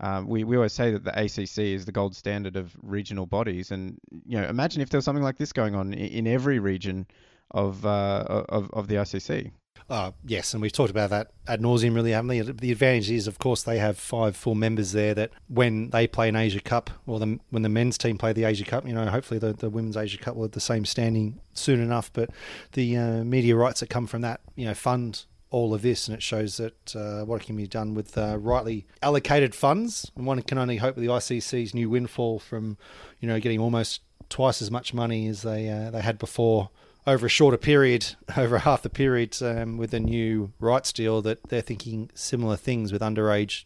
um, 0.00 0.26
we, 0.26 0.44
we 0.44 0.56
always 0.56 0.72
say 0.72 0.90
that 0.90 1.04
the 1.04 1.18
ACC 1.18 1.58
is 1.58 1.84
the 1.84 1.92
gold 1.92 2.16
standard 2.16 2.56
of 2.56 2.74
regional 2.82 3.26
bodies, 3.26 3.70
and 3.70 3.98
you 4.26 4.40
know, 4.40 4.48
imagine 4.48 4.80
if 4.82 4.90
there 4.90 4.98
was 4.98 5.04
something 5.04 5.24
like 5.24 5.36
this 5.36 5.52
going 5.52 5.74
on 5.74 5.92
in, 5.92 6.08
in 6.08 6.26
every 6.26 6.58
region 6.58 7.06
of, 7.50 7.84
uh, 7.84 8.44
of 8.48 8.70
of 8.72 8.88
the 8.88 8.94
ICC. 8.94 9.52
Uh, 9.90 10.12
yes, 10.24 10.54
and 10.54 10.62
we've 10.62 10.72
talked 10.72 10.90
about 10.90 11.10
that 11.10 11.32
ad 11.48 11.60
nauseum, 11.60 11.96
really, 11.96 12.12
haven't 12.12 12.28
we? 12.28 12.40
The 12.40 12.70
advantage 12.70 13.10
is, 13.10 13.26
of 13.26 13.40
course, 13.40 13.64
they 13.64 13.78
have 13.78 13.98
five 13.98 14.36
full 14.36 14.54
members 14.54 14.92
there 14.92 15.14
that 15.14 15.30
when 15.48 15.90
they 15.90 16.06
play 16.06 16.28
an 16.28 16.36
Asia 16.36 16.60
Cup, 16.60 16.90
or 17.08 17.18
the, 17.18 17.40
when 17.50 17.62
the 17.62 17.68
men's 17.68 17.98
team 17.98 18.16
play 18.16 18.32
the 18.32 18.44
Asia 18.44 18.64
Cup, 18.64 18.86
you 18.86 18.94
know, 18.94 19.06
hopefully 19.06 19.40
the, 19.40 19.52
the 19.52 19.68
women's 19.68 19.96
Asia 19.96 20.18
Cup 20.18 20.36
will 20.36 20.44
have 20.44 20.52
the 20.52 20.60
same 20.60 20.84
standing 20.84 21.40
soon 21.54 21.80
enough. 21.80 22.12
But 22.12 22.30
the 22.72 22.96
uh, 22.96 23.24
media 23.24 23.56
rights 23.56 23.80
that 23.80 23.90
come 23.90 24.06
from 24.06 24.22
that, 24.22 24.40
you 24.54 24.64
know, 24.64 24.74
fund 24.74 25.24
all 25.50 25.74
of 25.74 25.82
this, 25.82 26.06
and 26.06 26.16
it 26.16 26.22
shows 26.22 26.56
that 26.58 26.96
uh, 26.96 27.24
what 27.24 27.42
can 27.42 27.56
be 27.56 27.66
done 27.66 27.94
with 27.94 28.16
uh, 28.16 28.38
rightly 28.38 28.86
allocated 29.02 29.54
funds. 29.54 30.10
And 30.16 30.26
one 30.26 30.40
can 30.42 30.58
only 30.58 30.76
hope 30.76 30.96
the 30.96 31.06
ICC's 31.06 31.74
new 31.74 31.90
windfall 31.90 32.38
from, 32.38 32.76
you 33.18 33.28
know, 33.28 33.40
getting 33.40 33.60
almost 33.60 34.02
twice 34.28 34.62
as 34.62 34.70
much 34.70 34.94
money 34.94 35.26
as 35.26 35.42
they 35.42 35.68
uh, 35.68 35.90
they 35.90 36.02
had 36.02 36.18
before 36.18 36.70
over 37.06 37.26
a 37.26 37.30
shorter 37.30 37.56
period, 37.56 38.14
over 38.36 38.58
half 38.58 38.82
the 38.82 38.90
period 38.90 39.36
um, 39.42 39.76
with 39.76 39.90
the 39.90 40.00
new 40.00 40.52
rights 40.60 40.92
deal, 40.92 41.20
that 41.22 41.48
they're 41.48 41.60
thinking 41.60 42.10
similar 42.14 42.56
things 42.56 42.92
with 42.92 43.02
underage 43.02 43.64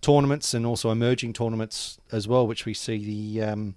tournaments 0.00 0.54
and 0.54 0.64
also 0.64 0.90
emerging 0.90 1.32
tournaments 1.32 1.98
as 2.12 2.28
well, 2.28 2.46
which 2.46 2.64
we 2.64 2.74
see 2.74 2.98
the 3.04 3.44
um, 3.44 3.74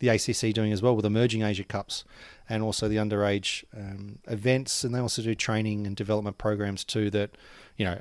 the 0.00 0.08
ACC 0.08 0.52
doing 0.54 0.72
as 0.72 0.82
well 0.82 0.96
with 0.96 1.04
emerging 1.04 1.42
Asia 1.42 1.64
Cups 1.64 2.04
and 2.50 2.62
also 2.62 2.88
the 2.88 2.96
underage 2.96 3.64
um, 3.74 4.18
events, 4.26 4.84
and 4.84 4.94
they 4.94 4.98
also 4.98 5.22
do 5.22 5.34
training 5.34 5.86
and 5.86 5.96
development 5.96 6.36
programs 6.36 6.84
too 6.84 7.08
that 7.10 7.30
you 7.76 7.84
know 7.86 7.96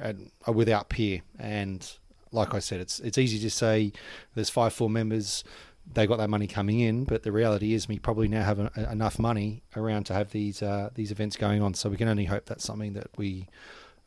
are 0.46 0.54
without 0.54 0.90
peer. 0.90 1.22
And 1.38 1.90
like 2.32 2.54
I 2.54 2.60
said, 2.60 2.82
it's 2.82 3.00
it's 3.00 3.18
easy 3.18 3.40
to 3.40 3.50
say 3.50 3.94
there's 4.36 4.50
five 4.50 4.74
full 4.74 4.90
members 4.90 5.46
they 5.94 6.06
got 6.06 6.18
that 6.18 6.30
money 6.30 6.48
coming 6.48 6.80
in, 6.80 7.04
but 7.04 7.24
the 7.24 7.32
reality 7.32 7.74
is 7.74 7.88
we 7.88 7.98
probably 7.98 8.28
now 8.28 8.44
have 8.44 8.60
a, 8.60 8.92
enough 8.92 9.18
money 9.18 9.64
around 9.76 10.06
to 10.06 10.14
have 10.14 10.32
these 10.32 10.62
uh, 10.62 10.90
these 10.96 11.12
events 11.12 11.36
going 11.36 11.62
on. 11.62 11.74
So 11.74 11.90
we 11.90 11.98
can 11.98 12.08
only 12.08 12.26
hope 12.26 12.46
that's 12.46 12.64
something 12.64 12.94
that 12.94 13.08
we 13.18 13.48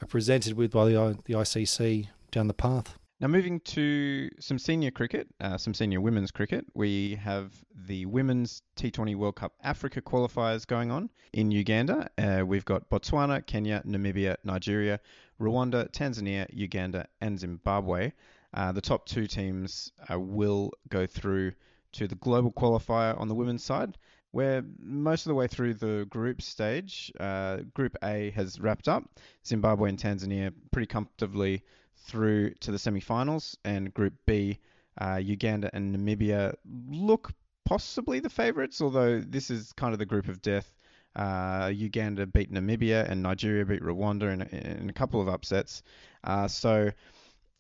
are 0.01 0.07
presented 0.07 0.57
with 0.57 0.73
by 0.73 0.87
the 0.87 1.19
the 1.25 1.35
ICC 1.35 2.09
down 2.31 2.49
the 2.49 2.55
path. 2.55 2.99
Now, 3.23 3.29
moving 3.29 3.61
to 3.61 4.31
some 4.41 4.59
senior 4.59 4.91
cricket, 4.91 5.29
uh, 5.41 5.57
some 5.57 5.75
senior 5.75 6.01
women's 6.01 6.33
cricket, 6.33 6.67
we 6.75 7.15
have 7.23 7.53
the 7.87 8.05
Women's 8.07 8.63
T20 8.75 9.15
World 9.15 9.37
Cup 9.37 9.53
Africa 9.63 10.03
qualifiers 10.03 10.67
going 10.67 10.91
on 10.91 11.09
in 11.33 11.53
Uganda. 11.53 12.11
Uh, 12.19 12.45
we've 12.45 12.65
got 12.65 12.91
Botswana, 12.91 13.47
Kenya, 13.47 13.81
Namibia, 13.87 14.35
Nigeria, 14.43 14.99
Rwanda, 15.41 15.89
Tanzania, 15.93 16.49
Uganda, 16.53 17.07
and 17.21 17.39
Zimbabwe. 17.39 18.11
Uh, 18.55 18.73
the 18.73 18.81
top 18.81 19.07
two 19.07 19.29
teams 19.29 19.93
uh, 20.13 20.19
will 20.19 20.73
go 20.89 21.07
through 21.07 21.53
to 21.93 22.09
the 22.09 22.17
global 22.17 22.51
qualifier 22.51 23.17
on 23.21 23.29
the 23.29 23.37
women's 23.37 23.63
side. 23.63 23.99
We're 24.33 24.65
most 24.81 25.27
of 25.27 25.31
the 25.31 25.37
way 25.37 25.47
through 25.47 25.75
the 25.75 26.09
group 26.11 26.43
stage. 26.43 27.13
Uh, 27.21 27.59
group 27.73 27.97
A 28.03 28.31
has 28.31 28.59
wrapped 28.59 28.89
up. 28.89 29.05
Zimbabwe 29.47 29.91
and 29.91 29.99
Tanzania 29.99 30.53
pretty 30.73 30.87
comfortably 30.87 31.63
through 32.05 32.55
to 32.61 32.73
the 32.73 32.79
semi-finals, 32.79 33.57
and 33.65 33.93
Group 33.93 34.15
B, 34.27 34.59
uh, 35.01 35.17
Uganda 35.17 35.71
and 35.73 35.95
Namibia 35.97 36.55
look 36.89 37.33
possibly 37.65 38.21
the 38.21 38.31
favourites, 38.31 38.81
although 38.81 39.21
this 39.21 39.51
is 39.51 39.73
kind 39.73 39.93
of 39.93 39.99
the 39.99 40.07
group 40.07 40.29
of 40.29 40.43
death. 40.43 40.73
Uh, 41.15 41.71
Uganda 41.75 42.27
beat 42.27 42.53
Namibia 42.53 43.09
and 43.09 43.23
Nigeria 43.23 43.65
beat 43.65 43.83
Rwanda 43.83 44.33
in, 44.33 44.43
in 44.43 44.91
a 44.91 44.93
couple 44.93 45.21
of 45.21 45.29
upsets. 45.29 45.83
Uh, 46.25 46.49
so 46.49 46.91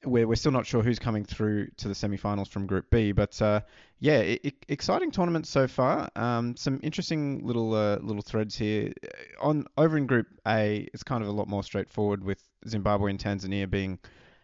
we're, 0.04 0.26
we're 0.26 0.34
still 0.34 0.52
not 0.52 0.66
sure 0.66 0.82
who's 0.82 0.98
coming 0.98 1.24
through 1.24 1.68
to 1.76 1.88
the 1.88 1.94
semi-finals 1.94 2.48
from 2.48 2.66
Group 2.66 2.90
B, 2.90 3.12
but 3.12 3.40
uh, 3.40 3.60
yeah, 4.00 4.18
it, 4.18 4.54
exciting 4.68 5.10
tournament 5.10 5.46
so 5.46 5.68
far. 5.68 6.08
Um, 6.16 6.56
some 6.56 6.80
interesting 6.82 7.46
little 7.46 7.74
uh, 7.74 7.98
little 7.98 8.22
threads 8.22 8.56
here. 8.56 8.92
On 9.40 9.64
over 9.76 9.96
in 9.96 10.06
Group 10.06 10.26
A, 10.46 10.88
it's 10.92 11.02
kind 11.02 11.22
of 11.22 11.28
a 11.28 11.32
lot 11.32 11.48
more 11.48 11.62
straightforward 11.62 12.24
with 12.24 12.42
Zimbabwe 12.66 13.10
and 13.10 13.18
Tanzania 13.18 13.70
being 13.70 13.98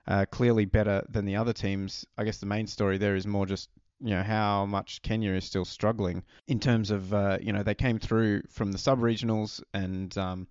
uh, 0.09 0.25
clearly 0.31 0.65
better 0.65 1.05
than 1.09 1.27
the 1.27 1.37
other 1.37 1.53
teams. 1.53 2.05
I 2.17 2.25
guess 2.25 2.39
the 2.39 2.47
main 2.47 2.67
story 2.67 2.99
there 2.99 3.15
is 3.15 3.27
more 3.27 3.47
just 3.47 3.69
you 4.01 4.11
know 4.11 4.23
how 4.23 4.65
much 4.65 5.03
Kenya 5.03 5.33
is 5.33 5.45
still 5.45 5.65
struggling 5.65 6.23
in 6.47 6.59
terms 6.59 6.91
of 6.91 7.13
uh, 7.13 7.39
you 7.41 7.53
know 7.53 7.63
they 7.63 7.75
came 7.75 7.99
through 7.99 8.43
from 8.49 8.73
the 8.73 8.79
sub-regionals 8.79 9.63
and 9.75 10.17
um, 10.17 10.47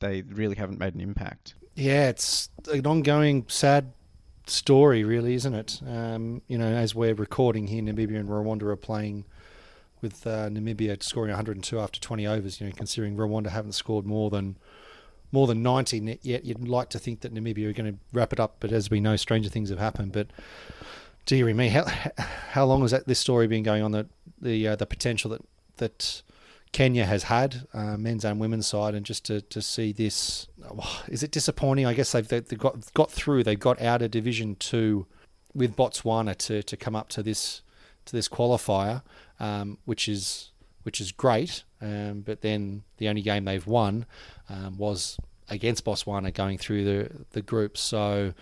they 0.00 0.22
really 0.22 0.56
haven't 0.56 0.78
made 0.78 0.94
an 0.94 1.00
impact. 1.00 1.54
Yeah, 1.74 2.08
it's 2.08 2.48
an 2.72 2.86
ongoing 2.86 3.46
sad 3.48 3.92
story, 4.46 5.04
really, 5.04 5.34
isn't 5.34 5.54
it? 5.54 5.80
Um, 5.86 6.42
you 6.46 6.56
know, 6.56 6.66
as 6.66 6.94
we're 6.94 7.14
recording 7.14 7.66
here, 7.66 7.82
Namibia 7.82 8.20
and 8.20 8.28
Rwanda 8.28 8.62
are 8.62 8.76
playing 8.76 9.24
with 10.00 10.26
uh, 10.26 10.48
Namibia 10.48 11.02
scoring 11.02 11.30
102 11.30 11.80
after 11.80 12.00
20 12.00 12.26
overs. 12.26 12.60
You 12.60 12.68
know, 12.68 12.72
considering 12.76 13.16
Rwanda 13.16 13.48
haven't 13.48 13.72
scored 13.72 14.06
more 14.06 14.30
than 14.30 14.56
more 15.34 15.48
than 15.48 15.62
90 15.64 16.20
yet, 16.22 16.44
you'd 16.44 16.68
like 16.68 16.88
to 16.90 16.98
think 16.98 17.20
that 17.20 17.34
Namibia 17.34 17.68
are 17.68 17.72
going 17.72 17.92
to 17.92 17.98
wrap 18.12 18.32
it 18.32 18.38
up. 18.38 18.56
But 18.60 18.70
as 18.70 18.88
we 18.88 19.00
know, 19.00 19.16
stranger 19.16 19.50
things 19.50 19.68
have 19.68 19.80
happened. 19.80 20.12
But 20.12 20.28
dearie 21.26 21.52
me, 21.52 21.68
how 21.68 21.84
how 22.50 22.64
long 22.64 22.82
has 22.82 22.92
that 22.92 23.06
this 23.06 23.18
story 23.18 23.48
been 23.48 23.64
going 23.64 23.82
on? 23.82 23.90
That 23.90 24.06
the 24.40 24.68
uh, 24.68 24.76
the 24.76 24.86
potential 24.86 25.30
that 25.32 25.42
that 25.78 26.22
Kenya 26.70 27.04
has 27.04 27.24
had, 27.24 27.66
uh, 27.74 27.96
men's 27.96 28.24
and 28.24 28.38
women's 28.38 28.68
side, 28.68 28.94
and 28.94 29.04
just 29.04 29.24
to, 29.26 29.40
to 29.40 29.60
see 29.60 29.92
this, 29.92 30.46
is 31.08 31.22
it 31.22 31.30
disappointing? 31.32 31.84
I 31.84 31.94
guess 31.94 32.12
they've, 32.12 32.26
they've 32.26 32.58
got 32.58 32.92
got 32.94 33.10
through. 33.10 33.42
They 33.42 33.56
got 33.56 33.82
out 33.82 34.02
of 34.02 34.12
Division 34.12 34.54
Two 34.56 35.06
with 35.52 35.76
Botswana 35.76 36.36
to, 36.36 36.62
to 36.62 36.76
come 36.76 36.94
up 36.94 37.08
to 37.10 37.22
this 37.22 37.62
to 38.06 38.12
this 38.12 38.28
qualifier, 38.28 39.02
um, 39.40 39.78
which 39.84 40.08
is 40.08 40.50
which 40.84 41.00
is 41.00 41.12
great. 41.12 41.64
Um, 41.80 42.20
but 42.20 42.40
then 42.40 42.84
the 42.96 43.08
only 43.08 43.22
game 43.22 43.44
they've 43.44 43.66
won 43.66 44.06
um, 44.48 44.78
was 44.78 45.18
against 45.50 45.84
Botswana 45.84 46.32
going 46.32 46.58
through 46.58 46.84
the 46.84 47.10
the 47.32 47.42
group. 47.42 47.76
So 47.76 48.32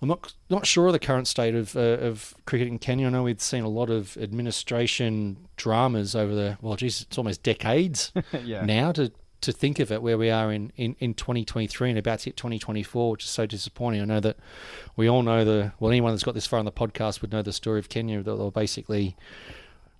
I'm 0.00 0.08
not 0.08 0.32
not 0.48 0.66
sure 0.66 0.86
of 0.86 0.92
the 0.92 0.98
current 0.98 1.28
state 1.28 1.54
of 1.54 1.76
uh, 1.76 1.98
of 1.98 2.34
cricket 2.46 2.68
in 2.68 2.78
Kenya. 2.78 3.06
I 3.06 3.10
know 3.10 3.22
we've 3.24 3.40
seen 3.40 3.64
a 3.64 3.68
lot 3.68 3.90
of 3.90 4.16
administration 4.16 5.48
dramas 5.56 6.14
over 6.14 6.34
the 6.34 6.58
well, 6.60 6.76
geez, 6.76 7.02
it's 7.02 7.18
almost 7.18 7.42
decades 7.42 8.12
yeah. 8.44 8.64
now 8.64 8.92
to 8.92 9.12
to 9.42 9.52
think 9.52 9.80
of 9.80 9.90
it 9.90 10.00
where 10.02 10.16
we 10.16 10.30
are 10.30 10.52
in, 10.52 10.72
in, 10.76 10.94
in 11.00 11.14
2023 11.14 11.90
and 11.90 11.98
about 11.98 12.20
to 12.20 12.26
hit 12.26 12.36
2024, 12.36 13.10
which 13.10 13.24
is 13.24 13.30
so 13.30 13.44
disappointing. 13.44 14.00
I 14.00 14.04
know 14.04 14.20
that 14.20 14.36
we 14.94 15.08
all 15.08 15.24
know 15.24 15.44
the 15.44 15.72
well, 15.80 15.90
anyone 15.90 16.12
that's 16.12 16.22
got 16.22 16.34
this 16.34 16.46
far 16.46 16.58
on 16.58 16.64
the 16.64 16.72
podcast 16.72 17.20
would 17.22 17.32
know 17.32 17.42
the 17.42 17.52
story 17.52 17.78
of 17.78 17.88
Kenya. 17.88 18.22
They 18.22 18.32
were 18.32 18.50
basically 18.50 19.16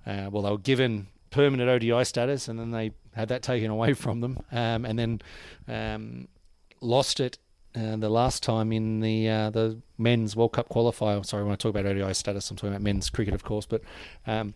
uh, 0.07 0.29
well, 0.31 0.43
they 0.43 0.51
were 0.51 0.59
given 0.59 1.09
permanent 1.33 1.68
ODI 1.68 2.05
status 2.05 2.47
and 2.47 2.59
then 2.59 2.71
they 2.71 2.92
had 3.14 3.29
that 3.29 3.42
taken 3.42 3.71
away 3.71 3.92
from 4.05 4.21
them, 4.21 4.38
um, 4.53 4.85
and 4.85 4.99
then 4.99 5.23
um, 5.66 6.29
lost 6.81 7.18
it 7.18 7.38
uh, 7.75 7.97
the 7.97 8.09
last 8.09 8.42
time 8.42 8.73
in 8.73 9.01
the 9.01 9.29
uh, 9.29 9.51
the 9.51 9.81
men's 9.99 10.37
World 10.37 10.53
Cup 10.53 10.68
qualifier. 10.68 11.25
Sorry, 11.25 11.42
when 11.42 11.53
I 11.53 11.57
talk 11.57 11.71
about 11.71 11.87
ODI 11.87 12.14
status, 12.14 12.51
I'm 12.51 12.57
talking 12.57 12.71
about 12.71 12.83
men's 12.83 13.11
cricket, 13.11 13.35
of 13.35 13.45
course, 13.45 13.66
but 13.66 13.83
um, 14.27 14.55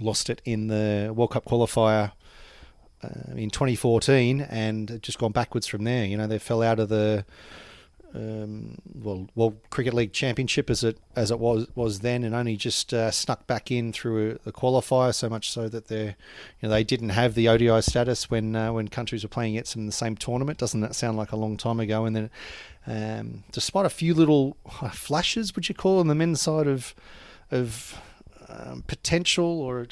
lost 0.00 0.30
it 0.30 0.40
in 0.44 0.68
the 0.68 1.12
World 1.14 1.30
Cup 1.32 1.44
qualifier 1.44 2.12
uh, 3.02 3.32
in 3.34 3.50
2014 3.50 4.42
and 4.42 5.00
just 5.02 5.18
gone 5.18 5.32
backwards 5.32 5.66
from 5.66 5.84
there. 5.84 6.04
You 6.04 6.16
know, 6.16 6.26
they 6.26 6.38
fell 6.38 6.62
out 6.62 6.78
of 6.78 6.88
the 6.88 7.24
um, 8.14 8.78
well, 8.94 9.28
well, 9.34 9.54
Cricket 9.70 9.92
League 9.92 10.12
Championship 10.12 10.70
as 10.70 10.82
it 10.82 10.98
as 11.14 11.30
it 11.30 11.38
was 11.38 11.66
was 11.74 12.00
then, 12.00 12.24
and 12.24 12.34
only 12.34 12.56
just 12.56 12.94
uh, 12.94 13.10
snuck 13.10 13.46
back 13.46 13.70
in 13.70 13.92
through 13.92 14.38
the 14.44 14.52
qualifier. 14.52 15.14
So 15.14 15.28
much 15.28 15.50
so 15.50 15.68
that 15.68 15.88
they, 15.88 16.04
you 16.06 16.14
know, 16.62 16.70
they 16.70 16.84
didn't 16.84 17.10
have 17.10 17.34
the 17.34 17.48
ODI 17.48 17.82
status 17.82 18.30
when 18.30 18.56
uh, 18.56 18.72
when 18.72 18.88
countries 18.88 19.24
were 19.24 19.28
playing 19.28 19.56
it 19.56 19.76
in 19.76 19.86
the 19.86 19.92
same 19.92 20.16
tournament. 20.16 20.58
Doesn't 20.58 20.80
that 20.80 20.94
sound 20.94 21.18
like 21.18 21.32
a 21.32 21.36
long 21.36 21.56
time 21.56 21.80
ago? 21.80 22.06
And 22.06 22.16
then, 22.16 22.30
um, 22.86 23.44
despite 23.52 23.84
a 23.84 23.90
few 23.90 24.14
little 24.14 24.56
uh, 24.80 24.88
flashes, 24.88 25.54
would 25.54 25.68
you 25.68 25.74
call 25.74 26.00
on 26.00 26.06
the 26.06 26.14
men's 26.14 26.40
side 26.40 26.66
of 26.66 26.94
of 27.50 28.00
um, 28.48 28.84
potential 28.86 29.60
or 29.60 29.86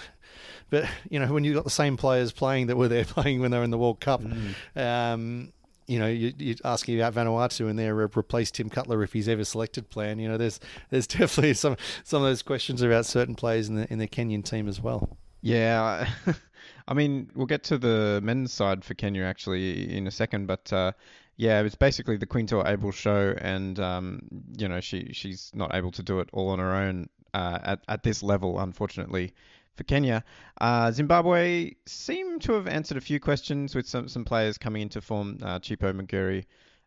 but 0.70 0.88
you 1.10 1.20
know 1.20 1.32
when 1.32 1.44
you've 1.44 1.54
got 1.54 1.64
the 1.64 1.70
same 1.70 1.96
players 1.96 2.32
playing 2.32 2.66
that 2.66 2.76
were 2.76 2.88
there 2.88 3.04
playing 3.04 3.40
when 3.40 3.50
they 3.50 3.58
were 3.58 3.64
in 3.64 3.70
the 3.70 3.78
World 3.78 4.00
Cup, 4.00 4.22
mm. 4.22 4.54
um, 4.76 5.52
you 5.86 5.98
know, 5.98 6.08
you, 6.08 6.32
you're 6.38 6.56
asking 6.64 7.00
about 7.00 7.14
Vanuatu 7.14 7.68
and 7.68 7.78
they 7.78 7.88
replace 7.90 8.50
Tim 8.50 8.68
Cutler 8.68 9.02
if 9.02 9.12
he's 9.12 9.28
ever 9.28 9.44
selected 9.44 9.88
plan. 9.88 10.18
You 10.18 10.28
know, 10.28 10.36
there's 10.36 10.60
there's 10.90 11.06
definitely 11.06 11.54
some 11.54 11.76
some 12.04 12.22
of 12.22 12.28
those 12.28 12.42
questions 12.42 12.82
about 12.82 13.06
certain 13.06 13.34
players 13.34 13.68
in 13.68 13.76
the 13.76 13.92
in 13.92 13.98
the 13.98 14.08
Kenyan 14.08 14.44
team 14.44 14.68
as 14.68 14.80
well. 14.80 15.16
Yeah, 15.42 16.08
I 16.88 16.94
mean, 16.94 17.30
we'll 17.34 17.46
get 17.46 17.62
to 17.64 17.78
the 17.78 18.20
men's 18.22 18.52
side 18.52 18.84
for 18.84 18.94
Kenya 18.94 19.22
actually 19.22 19.96
in 19.96 20.06
a 20.06 20.10
second, 20.10 20.46
but 20.46 20.72
uh, 20.72 20.92
yeah, 21.36 21.60
it's 21.62 21.74
basically 21.74 22.16
the 22.16 22.26
Queen 22.26 22.48
Abel 22.64 22.90
show, 22.90 23.34
and 23.40 23.78
um, 23.78 24.22
you 24.56 24.68
know, 24.68 24.80
she 24.80 25.10
she's 25.12 25.50
not 25.54 25.74
able 25.74 25.92
to 25.92 26.02
do 26.02 26.20
it 26.20 26.28
all 26.32 26.48
on 26.48 26.58
her 26.58 26.74
own 26.74 27.08
uh, 27.34 27.58
at 27.62 27.80
at 27.88 28.02
this 28.02 28.22
level, 28.22 28.58
unfortunately 28.58 29.32
for 29.76 29.84
Kenya. 29.84 30.24
Uh, 30.60 30.90
Zimbabwe 30.90 31.72
seem 31.86 32.38
to 32.40 32.52
have 32.52 32.66
answered 32.66 32.96
a 32.96 33.00
few 33.00 33.20
questions 33.20 33.74
with 33.74 33.86
some, 33.86 34.08
some 34.08 34.24
players 34.24 34.58
coming 34.58 34.82
into 34.82 35.00
form. 35.00 35.38
Uh, 35.42 35.58
Chipo 35.58 35.92
Mugeri, 35.92 36.44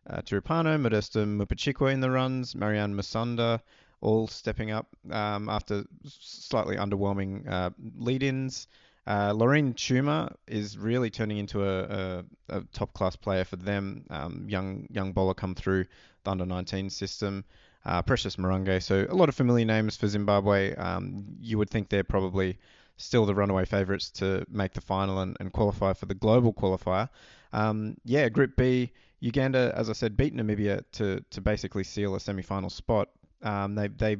uh, 0.08 0.22
Tiripano, 0.22 0.80
Modesta 0.80 1.20
Mupachikwa 1.20 1.92
in 1.92 2.00
the 2.00 2.10
runs, 2.10 2.54
Marianne 2.54 2.94
Musonda 2.94 3.60
all 4.00 4.26
stepping 4.26 4.70
up 4.70 4.86
um, 5.10 5.48
after 5.48 5.84
slightly 6.06 6.76
underwhelming 6.76 7.48
uh, 7.48 7.70
lead-ins. 7.96 8.66
Uh, 9.06 9.32
Laureen 9.32 9.74
Toomer 9.74 10.34
is 10.46 10.78
really 10.78 11.10
turning 11.10 11.38
into 11.38 11.64
a, 11.64 11.82
a, 11.84 12.24
a 12.48 12.60
top 12.72 12.92
class 12.92 13.16
player 13.16 13.44
for 13.44 13.56
them. 13.56 14.04
Um, 14.10 14.46
young 14.48 14.86
young 14.90 15.12
bowler 15.12 15.34
come 15.34 15.54
through 15.54 15.86
the 16.24 16.30
under 16.30 16.46
19 16.46 16.90
system. 16.90 17.44
Uh, 17.84 18.02
Precious 18.02 18.36
Marange. 18.36 18.82
So 18.82 19.06
a 19.08 19.14
lot 19.14 19.30
of 19.30 19.34
familiar 19.34 19.64
names 19.64 19.96
for 19.96 20.06
Zimbabwe. 20.06 20.74
Um, 20.74 21.24
you 21.40 21.56
would 21.58 21.70
think 21.70 21.88
they're 21.88 22.04
probably 22.04 22.58
still 23.00 23.26
the 23.26 23.34
runaway 23.34 23.64
favourites 23.64 24.10
to 24.10 24.44
make 24.48 24.72
the 24.72 24.80
final 24.80 25.20
and, 25.20 25.36
and 25.40 25.52
qualify 25.52 25.92
for 25.92 26.06
the 26.06 26.14
global 26.14 26.52
qualifier. 26.52 27.08
Um, 27.52 27.96
yeah, 28.04 28.28
Group 28.28 28.56
B, 28.56 28.92
Uganda, 29.20 29.72
as 29.74 29.90
I 29.90 29.94
said, 29.94 30.16
beat 30.16 30.34
Namibia 30.34 30.84
to, 30.92 31.24
to 31.30 31.40
basically 31.40 31.84
seal 31.84 32.14
a 32.14 32.20
semi-final 32.20 32.70
spot. 32.70 33.08
Um, 33.42 33.74
they 33.74 33.88
they 33.88 34.16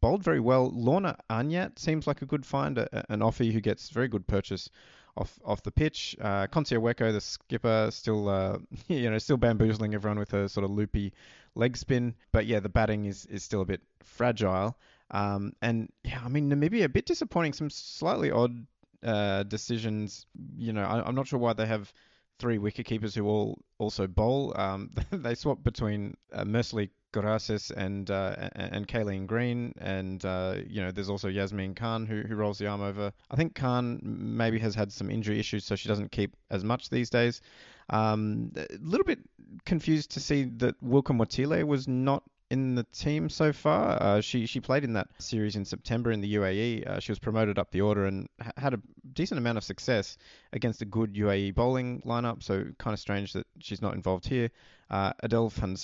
bowled 0.00 0.22
very 0.22 0.40
well. 0.40 0.70
Lorna 0.74 1.16
Anyait 1.30 1.78
seems 1.78 2.06
like 2.06 2.22
a 2.22 2.26
good 2.26 2.44
find, 2.44 2.76
a, 2.76 3.04
an 3.10 3.20
offie 3.20 3.52
who 3.52 3.60
gets 3.60 3.90
very 3.90 4.08
good 4.08 4.26
purchase 4.26 4.68
off 5.16 5.38
off 5.44 5.62
the 5.62 5.70
pitch. 5.70 6.16
Uh, 6.20 6.46
Weko, 6.48 7.12
the 7.12 7.20
skipper, 7.20 7.88
still 7.90 8.28
uh, 8.28 8.58
you 8.88 9.10
know 9.10 9.18
still 9.18 9.36
bamboozling 9.36 9.94
everyone 9.94 10.18
with 10.18 10.34
a 10.34 10.48
sort 10.48 10.64
of 10.64 10.70
loopy 10.70 11.12
leg 11.54 11.76
spin. 11.76 12.14
But 12.32 12.46
yeah, 12.46 12.60
the 12.60 12.68
batting 12.68 13.06
is 13.06 13.26
is 13.26 13.42
still 13.42 13.60
a 13.60 13.64
bit 13.64 13.80
fragile. 14.02 14.76
Um, 15.14 15.52
and 15.62 15.90
yeah, 16.02 16.20
I 16.24 16.28
mean 16.28 16.50
Namibia 16.50 16.84
a 16.84 16.88
bit 16.88 17.06
disappointing. 17.06 17.52
Some 17.52 17.70
slightly 17.70 18.32
odd 18.32 18.66
uh, 19.04 19.44
decisions. 19.44 20.26
You 20.56 20.72
know, 20.72 20.82
I, 20.82 21.08
am 21.08 21.14
not 21.14 21.28
sure 21.28 21.38
why 21.38 21.52
they 21.52 21.66
have 21.66 21.92
three 22.40 22.58
wicket 22.58 22.86
keepers 22.86 23.14
who 23.14 23.24
all 23.26 23.62
also 23.78 24.08
bowl. 24.08 24.52
Um, 24.56 24.90
they 25.12 25.36
swap 25.36 25.62
between 25.62 26.16
uh, 26.32 26.42
Merczerly 26.42 26.90
Gorases 27.12 27.70
and 27.70 28.10
uh, 28.10 28.50
and 28.56 28.88
Kayleen 28.88 29.28
Green, 29.28 29.72
and 29.78 30.24
uh, 30.24 30.56
you 30.66 30.82
know 30.82 30.90
there's 30.90 31.08
also 31.08 31.28
Yasmin 31.28 31.76
Khan 31.76 32.06
who, 32.06 32.22
who 32.22 32.34
rolls 32.34 32.58
the 32.58 32.66
arm 32.66 32.82
over. 32.82 33.12
I 33.30 33.36
think 33.36 33.54
Khan 33.54 34.00
maybe 34.02 34.58
has 34.58 34.74
had 34.74 34.92
some 34.92 35.10
injury 35.10 35.38
issues, 35.38 35.64
so 35.64 35.76
she 35.76 35.88
doesn't 35.88 36.10
keep 36.10 36.36
as 36.50 36.64
much 36.64 36.90
these 36.90 37.08
days. 37.08 37.40
Um, 37.88 38.50
a 38.56 38.66
little 38.80 39.04
bit 39.04 39.20
confused 39.64 40.10
to 40.12 40.20
see 40.20 40.44
that 40.56 40.82
Wilka 40.82 41.14
Mwatile 41.14 41.62
was 41.64 41.86
not 41.86 42.24
in 42.50 42.74
the 42.74 42.84
team 42.84 43.28
so 43.28 43.52
far. 43.52 44.02
Uh, 44.02 44.20
she 44.20 44.46
she 44.46 44.60
played 44.60 44.84
in 44.84 44.92
that 44.94 45.08
series 45.18 45.56
in 45.56 45.64
September 45.64 46.10
in 46.10 46.20
the 46.20 46.34
UAE. 46.34 46.86
Uh, 46.86 47.00
she 47.00 47.12
was 47.12 47.18
promoted 47.18 47.58
up 47.58 47.70
the 47.70 47.80
order 47.80 48.06
and 48.06 48.28
ha- 48.40 48.52
had 48.56 48.74
a 48.74 48.80
decent 49.12 49.38
amount 49.38 49.58
of 49.58 49.64
success 49.64 50.16
against 50.52 50.82
a 50.82 50.84
good 50.84 51.14
UAE 51.14 51.54
bowling 51.54 52.02
lineup. 52.02 52.42
So 52.42 52.64
kind 52.78 52.94
of 52.94 53.00
strange 53.00 53.32
that 53.32 53.46
she's 53.58 53.82
not 53.82 53.94
involved 53.94 54.26
here. 54.26 54.50
Uh, 54.90 55.12
Adele 55.20 55.48
Van 55.48 55.76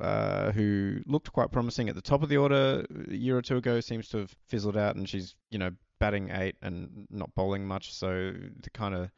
uh, 0.00 0.52
who 0.52 1.00
looked 1.06 1.32
quite 1.32 1.52
promising 1.52 1.88
at 1.88 1.94
the 1.94 2.02
top 2.02 2.22
of 2.22 2.28
the 2.28 2.36
order 2.36 2.84
a 3.08 3.14
year 3.14 3.36
or 3.36 3.42
two 3.42 3.56
ago, 3.56 3.80
seems 3.80 4.08
to 4.08 4.18
have 4.18 4.34
fizzled 4.48 4.76
out, 4.76 4.96
and 4.96 5.08
she's 5.08 5.34
you 5.50 5.58
know 5.58 5.70
batting 5.98 6.30
eight 6.30 6.56
and 6.62 7.06
not 7.10 7.34
bowling 7.34 7.66
much. 7.66 7.94
So 7.94 8.32
the 8.62 8.70
kind 8.70 8.94
of 8.94 9.10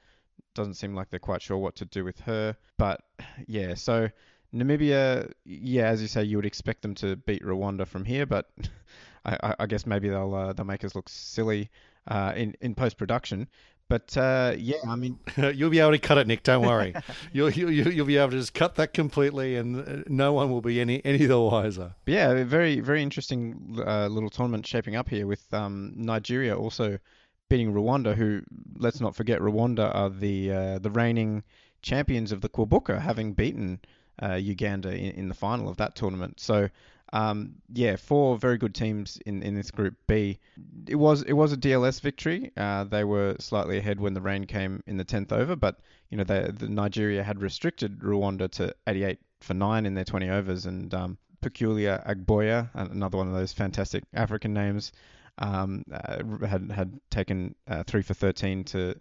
doesn't 0.55 0.75
seem 0.75 0.95
like 0.95 1.11
they're 1.11 1.19
quite 1.19 1.43
sure 1.43 1.59
what 1.59 1.77
to 1.77 1.85
do 1.85 2.05
with 2.05 2.21
her. 2.21 2.57
But 2.77 3.01
yeah, 3.47 3.75
so 3.75 4.09
Namibia, 4.55 5.33
yeah, 5.45 5.87
as 5.87 6.01
you 6.01 6.09
say, 6.09 6.23
you 6.23 6.37
would 6.37 6.47
expect 6.47 6.83
them 6.83 6.95
to 6.97 7.17
beat 7.17 7.43
Rwanda 7.43 7.87
from 7.87 8.05
here, 8.05 8.27
but 8.27 8.51
I, 9.25 9.55
I 9.61 9.67
guess 9.67 9.87
maybe 9.87 10.09
they'll 10.09 10.35
uh, 10.35 10.53
they'll 10.53 10.67
make 10.67 10.85
us 10.85 10.95
look 10.95 11.09
silly 11.09 11.71
uh, 12.09 12.33
in 12.37 12.55
in 12.61 12.75
post 12.75 12.97
production. 12.97 13.49
But 13.89 14.17
uh, 14.17 14.55
yeah, 14.57 14.79
I 14.89 14.97
mean, 14.97 15.19
you'll 15.37 15.71
be 15.71 15.81
able 15.81 15.93
to 15.93 15.99
cut 15.99 16.19
it, 16.19 16.27
Nick. 16.27 16.43
Don't 16.43 16.67
worry. 16.67 16.95
you'll, 17.33 17.51
you'll 17.51 17.93
you'll 17.93 18.07
be 18.07 18.17
able 18.17 18.31
to 18.31 18.39
just 18.39 18.55
cut 18.55 18.77
that 18.77 18.95
completely, 18.95 19.57
and 19.57 19.77
uh, 19.77 20.03
no 20.09 20.33
one 20.33 20.51
will 20.51 20.63
be 20.63 20.81
any 20.81 21.05
any 21.05 21.27
the 21.27 21.39
wiser. 21.39 21.95
Yeah, 22.07 22.45
very 22.45 22.81
very 22.81 23.03
interesting 23.03 23.79
uh, 23.87 24.07
little 24.07 24.31
tournament 24.31 24.67
shaping 24.67 24.97
up 24.97 25.09
here 25.09 25.27
with 25.27 25.53
um, 25.53 25.93
Nigeria 25.97 26.57
also 26.57 26.99
beating 27.51 27.73
Rwanda, 27.75 28.15
who 28.15 28.43
let's 28.77 29.01
not 29.01 29.15
forget 29.15 29.41
Rwanda 29.41 29.95
are 29.95 30.11
the 30.11 30.53
uh, 30.53 30.79
the 30.79 30.91
reigning 30.91 31.43
champions 31.83 32.33
of 32.33 32.41
the 32.41 32.49
Kwibuka, 32.49 33.01
having 33.01 33.35
beaten 33.35 33.81
uh, 34.23 34.35
Uganda 34.35 34.91
in, 34.91 35.13
in, 35.13 35.29
the 35.29 35.35
final 35.35 35.69
of 35.69 35.77
that 35.79 35.95
tournament. 35.95 36.41
So 36.41 36.69
um, 37.13 37.55
yeah, 37.73 37.95
four 37.97 38.37
very 38.37 38.59
good 38.59 38.75
teams 38.75 39.19
in, 39.25 39.43
in 39.43 39.55
this 39.55 39.71
group 39.71 39.95
B. 40.09 40.39
It 40.89 40.97
was 40.97 41.23
it 41.23 41.35
was 41.35 41.53
a 41.53 41.57
DLS 41.57 42.01
victory. 42.01 42.51
Uh, 42.57 42.85
they 42.85 43.05
were 43.05 43.37
slightly 43.39 43.79
ahead 43.79 44.01
when 44.01 44.15
the 44.15 44.21
rain 44.21 44.45
came 44.47 44.83
in 44.87 44.97
the 44.97 45.05
tenth 45.05 45.33
over, 45.33 45.55
but 45.55 45.79
you 46.11 46.17
know 46.17 46.25
the 46.25 46.69
Nigeria 46.69 47.23
had 47.23 47.41
restricted 47.41 48.01
Rwanda 48.01 48.51
to 48.53 48.75
88 48.87 49.19
for 49.41 49.55
nine 49.55 49.87
in 49.87 49.95
their 49.95 50.05
20 50.05 50.29
overs, 50.31 50.67
and 50.67 50.93
um, 50.93 51.19
Peculiar 51.41 52.03
Agboya, 52.05 52.71
another 52.75 53.19
one 53.19 53.29
of 53.29 53.35
those 53.35 53.53
fantastic 53.53 54.03
African 54.13 54.53
names, 54.53 54.91
um, 55.39 55.85
uh, 55.93 56.47
had 56.47 56.71
had 56.73 57.01
taken 57.11 57.55
uh, 57.69 57.85
three 57.85 58.03
for 58.03 58.15
13 58.15 58.65
to 58.65 58.97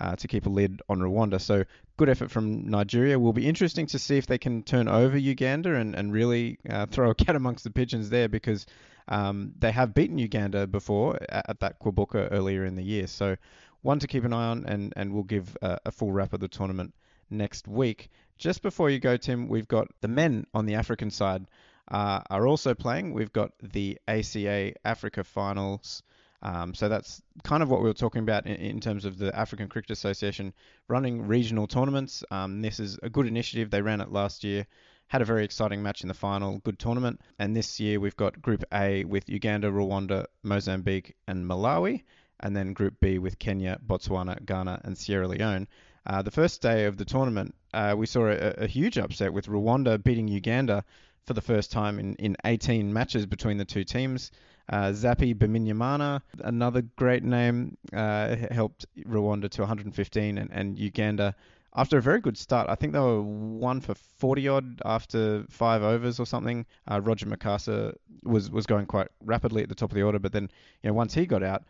uh, 0.00 0.16
to 0.16 0.28
keep 0.28 0.46
a 0.46 0.48
lid 0.48 0.82
on 0.88 0.98
Rwanda. 0.98 1.40
So 1.40 1.64
good 1.96 2.08
effort 2.08 2.30
from 2.30 2.68
Nigeria. 2.68 3.18
Will 3.18 3.32
be 3.32 3.48
interesting 3.48 3.86
to 3.86 3.98
see 3.98 4.18
if 4.18 4.26
they 4.26 4.38
can 4.38 4.62
turn 4.62 4.88
over 4.88 5.16
Uganda 5.16 5.74
and, 5.74 5.94
and 5.94 6.12
really 6.12 6.58
uh, 6.68 6.86
throw 6.86 7.10
a 7.10 7.14
cat 7.24 7.36
amongst 7.36 7.64
the 7.64 7.70
pigeons 7.70 8.10
there 8.10 8.28
because 8.28 8.66
um, 9.08 9.52
they 9.58 9.72
have 9.72 9.94
beaten 9.94 10.18
Uganda 10.18 10.66
before 10.66 11.16
at, 11.28 11.50
at, 11.50 11.60
that 11.60 11.78
Kwibuka 11.78 12.28
earlier 12.32 12.64
in 12.64 12.74
the 12.74 12.82
year. 12.82 13.06
So 13.06 13.36
one 13.82 13.98
to 13.98 14.06
keep 14.06 14.24
an 14.24 14.32
eye 14.32 14.46
on, 14.46 14.64
and, 14.66 14.92
and 14.96 15.12
we'll 15.12 15.24
give 15.24 15.56
a, 15.60 15.78
a 15.86 15.92
full 15.92 16.10
wrap 16.10 16.32
of 16.32 16.40
the 16.40 16.48
tournament 16.48 16.94
next 17.30 17.68
week. 17.68 18.10
Just 18.38 18.62
before 18.62 18.90
you 18.90 18.98
go, 18.98 19.16
Tim, 19.16 19.48
we've 19.48 19.68
got 19.68 19.88
the 20.00 20.08
men 20.08 20.46
on 20.54 20.66
the 20.66 20.74
African 20.74 21.10
side 21.10 21.46
uh, 21.88 22.20
are 22.30 22.46
also 22.46 22.74
playing. 22.74 23.12
We've 23.12 23.32
got 23.32 23.52
the 23.62 23.98
ACA 24.08 24.72
Africa 24.84 25.22
Finals. 25.24 26.02
Um, 26.44 26.74
so 26.74 26.90
that's 26.90 27.22
kind 27.42 27.62
of 27.62 27.70
what 27.70 27.80
we 27.80 27.88
were 27.88 27.94
talking 27.94 28.22
about 28.22 28.46
in, 28.46 28.56
in, 28.56 28.80
terms 28.80 29.06
of 29.06 29.16
the 29.16 29.34
African 29.34 29.66
Cricket 29.66 29.92
Association 29.92 30.52
running 30.88 31.26
regional 31.26 31.66
tournaments. 31.66 32.22
Um, 32.30 32.60
this 32.60 32.78
is 32.78 32.98
a 33.02 33.08
good 33.08 33.26
initiative. 33.26 33.70
They 33.70 33.80
ran 33.80 34.02
it 34.02 34.12
last 34.12 34.44
year, 34.44 34.66
had 35.06 35.22
a 35.22 35.24
very 35.24 35.42
exciting 35.42 35.82
match 35.82 36.02
in 36.02 36.08
the 36.08 36.14
final, 36.14 36.58
good 36.58 36.78
tournament. 36.78 37.22
And 37.38 37.56
this 37.56 37.80
year 37.80 37.98
we've 37.98 38.16
got 38.16 38.42
Group 38.42 38.62
A 38.74 39.04
with 39.04 39.26
Uganda, 39.30 39.70
Rwanda, 39.70 40.26
Mozambique, 40.42 41.16
and 41.26 41.46
Malawi, 41.46 42.04
and 42.40 42.54
then 42.54 42.74
Group 42.74 43.00
B 43.00 43.18
with 43.18 43.38
Kenya, 43.38 43.78
Botswana, 43.86 44.44
Ghana, 44.44 44.82
and 44.84 44.98
Sierra 44.98 45.26
Leone. 45.26 45.66
Uh, 46.04 46.20
the 46.20 46.30
first 46.30 46.60
day 46.60 46.84
of 46.84 46.98
the 46.98 47.06
tournament, 47.06 47.54
uh, 47.72 47.94
we 47.96 48.04
saw 48.04 48.26
a, 48.26 48.50
a 48.58 48.66
huge 48.66 48.98
upset 48.98 49.32
with 49.32 49.46
Rwanda 49.46 50.02
beating 50.02 50.28
Uganda 50.28 50.84
for 51.24 51.32
the 51.32 51.40
first 51.40 51.72
time 51.72 51.98
in, 51.98 52.14
in 52.16 52.36
18 52.44 52.92
matches 52.92 53.24
between 53.24 53.56
the 53.56 53.64
two 53.64 53.84
teams. 53.84 54.30
Uh, 54.68 54.90
Zappy 54.92 55.34
Bimenyimana, 55.34 56.22
another 56.40 56.82
great 56.96 57.22
name, 57.22 57.76
uh, 57.92 58.34
helped 58.50 58.86
Rwanda 59.06 59.50
to 59.50 59.62
115, 59.62 60.38
and, 60.38 60.50
and 60.52 60.78
Uganda 60.78 61.34
after 61.76 61.98
a 61.98 62.02
very 62.02 62.20
good 62.20 62.38
start. 62.38 62.70
I 62.70 62.74
think 62.74 62.92
they 62.92 63.00
were 63.00 63.20
one 63.20 63.80
for 63.80 63.94
40 63.94 64.48
odd 64.48 64.82
after 64.84 65.44
five 65.50 65.82
overs 65.82 66.20
or 66.20 66.26
something. 66.26 66.64
Uh, 66.90 67.00
Roger 67.00 67.26
Mukasa 67.26 67.94
was 68.22 68.50
was 68.50 68.66
going 68.66 68.86
quite 68.86 69.08
rapidly 69.24 69.62
at 69.62 69.68
the 69.68 69.74
top 69.74 69.90
of 69.90 69.96
the 69.96 70.02
order, 70.02 70.18
but 70.18 70.32
then 70.32 70.48
you 70.82 70.88
know 70.88 70.94
once 70.94 71.12
he 71.14 71.26
got 71.26 71.42
out, 71.42 71.64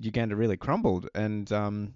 Uganda 0.00 0.36
really 0.36 0.56
crumbled 0.56 1.08
and. 1.14 1.50
Um, 1.52 1.94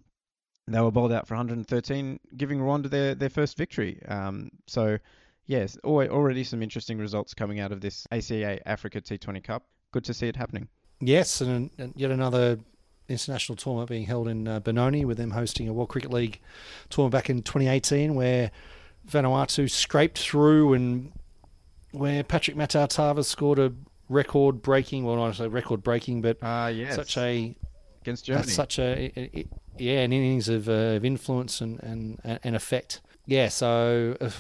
they 0.69 0.81
were 0.81 0.93
bowled 0.93 1.13
out 1.13 1.27
for 1.27 1.35
113, 1.35 2.21
giving 2.37 2.61
Rwanda 2.61 2.89
their, 2.89 3.17
their 3.17 3.31
first 3.31 3.57
victory. 3.57 4.01
Um, 4.07 4.51
so, 4.69 4.99
yes, 5.47 5.77
already 5.85 6.45
some 6.45 6.63
interesting 6.63 6.99
results 6.99 7.35
coming 7.35 7.59
out 7.59 7.73
of 7.73 7.81
this 7.81 8.07
ACA 8.13 8.69
Africa 8.69 9.01
T20 9.01 9.43
Cup 9.43 9.65
good 9.93 10.05
to 10.05 10.15
see 10.15 10.29
it 10.29 10.37
happening. 10.37 10.69
Yes, 11.01 11.41
and, 11.41 11.71
and 11.79 11.93
yet 11.97 12.11
another 12.11 12.59
international 13.09 13.57
tournament 13.57 13.89
being 13.89 14.05
held 14.05 14.29
in 14.29 14.47
uh, 14.47 14.61
Benoni 14.61 15.05
with 15.05 15.17
them 15.17 15.33
hosting 15.33 15.69
a 15.69 15.73
World 15.73 15.89
Cricket 15.89 16.13
League 16.13 16.41
tournament 16.91 17.13
back 17.13 17.31
in 17.31 17.43
2018 17.43 18.15
where 18.15 18.51
Vanuatu 19.09 19.69
scraped 19.69 20.19
through 20.19 20.75
and 20.75 21.13
where 21.93 22.23
Patrick 22.23 22.57
Matau 22.57 23.25
scored 23.25 23.59
a 23.59 23.73
record 24.09 24.63
breaking, 24.63 25.05
well, 25.05 25.17
not 25.17 25.35
say 25.37 25.49
record 25.49 25.83
breaking, 25.83 26.23
but 26.23 26.43
uh, 26.43 26.71
yes. 26.73 26.95
such 26.95 27.17
a 27.17 27.55
against 28.03 28.25
Germany, 28.25 28.49
such 28.49 28.79
a, 28.79 29.13
a, 29.17 29.39
a, 29.39 29.47
yeah, 29.79 30.01
an 30.01 30.13
innings 30.13 30.49
of, 30.49 30.69
uh, 30.69 30.73
of 30.97 31.05
influence 31.05 31.61
and, 31.61 31.83
and 31.83 32.39
and 32.45 32.57
effect. 32.57 33.01
Yeah, 33.27 33.49
so 33.49 34.17
uh, 34.21 34.31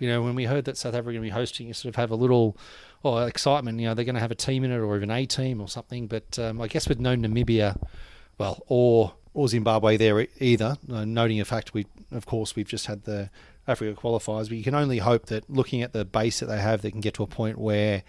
you 0.00 0.08
know 0.08 0.22
when 0.22 0.34
we 0.34 0.44
heard 0.44 0.64
that 0.64 0.76
South 0.76 0.94
Africa 0.94 1.12
going 1.12 1.16
to 1.16 1.20
be 1.22 1.30
hosting, 1.30 1.68
you 1.68 1.74
sort 1.74 1.90
of 1.94 1.96
have 1.96 2.10
a 2.10 2.16
little 2.16 2.56
or 3.02 3.26
excitement. 3.28 3.80
You 3.80 3.88
know, 3.88 3.94
they're 3.94 4.04
going 4.04 4.14
to 4.14 4.20
have 4.20 4.30
a 4.30 4.36
team 4.36 4.64
in 4.64 4.72
it 4.72 4.78
or 4.78 4.96
even 4.96 5.10
a 5.10 5.26
team 5.26 5.60
or 5.60 5.68
something. 5.68 6.06
But 6.06 6.38
um, 6.38 6.60
I 6.60 6.68
guess 6.68 6.88
with 6.88 7.00
no 7.00 7.14
Namibia, 7.16 7.80
well, 8.38 8.62
or 8.66 9.14
or 9.34 9.46
Zimbabwe 9.46 9.96
there 9.96 10.26
either. 10.40 10.76
Noting 10.86 11.38
the 11.38 11.44
fact 11.44 11.72
we, 11.72 11.86
of 12.10 12.26
course, 12.26 12.56
we've 12.56 12.66
just 12.66 12.86
had 12.86 13.04
the 13.04 13.30
Africa 13.68 14.00
qualifiers, 14.00 14.48
but 14.48 14.58
you 14.58 14.64
can 14.64 14.74
only 14.74 14.98
hope 14.98 15.26
that 15.26 15.48
looking 15.48 15.82
at 15.82 15.92
the 15.92 16.04
base 16.04 16.40
that 16.40 16.46
they 16.46 16.58
have, 16.58 16.82
they 16.82 16.90
can 16.90 17.00
get 17.00 17.14
to 17.14 17.22
a 17.22 17.26
point 17.26 17.58
where 17.58 18.02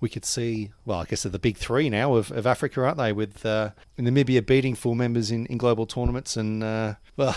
we 0.00 0.08
could 0.08 0.24
see, 0.24 0.72
well, 0.84 0.98
I 1.00 1.04
guess 1.04 1.22
they're 1.22 1.30
the 1.30 1.38
big 1.38 1.56
three 1.56 1.88
now 1.88 2.16
of, 2.16 2.32
of 2.32 2.46
Africa, 2.46 2.82
aren't 2.82 2.98
they? 2.98 3.12
With 3.12 3.46
uh, 3.46 3.70
Namibia 3.98 4.44
beating 4.44 4.74
full 4.74 4.94
members 4.94 5.30
in, 5.30 5.46
in 5.46 5.58
global 5.58 5.86
tournaments 5.86 6.36
and, 6.36 6.64
uh, 6.64 6.94
well, 7.16 7.36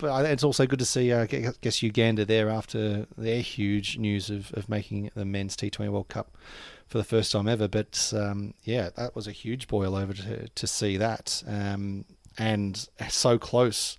but 0.00 0.24
it's 0.26 0.42
also 0.42 0.66
good 0.66 0.78
to 0.78 0.84
see, 0.84 1.12
uh, 1.12 1.22
I 1.22 1.52
guess, 1.60 1.82
Uganda 1.82 2.24
there 2.24 2.48
after 2.48 3.06
their 3.16 3.40
huge 3.40 3.98
news 3.98 4.30
of, 4.30 4.52
of 4.54 4.68
making 4.68 5.10
the 5.14 5.24
men's 5.24 5.56
T20 5.56 5.88
World 5.90 6.08
Cup 6.08 6.36
for 6.86 6.98
the 6.98 7.04
first 7.04 7.32
time 7.32 7.46
ever. 7.46 7.68
But 7.68 8.12
um, 8.16 8.54
yeah, 8.64 8.90
that 8.96 9.14
was 9.14 9.26
a 9.26 9.32
huge 9.32 9.68
boil 9.68 9.94
over 9.94 10.12
to, 10.14 10.48
to 10.48 10.66
see 10.66 10.96
that. 10.96 11.42
Um, 11.46 12.06
and 12.38 12.88
so 13.08 13.38
close 13.38 13.98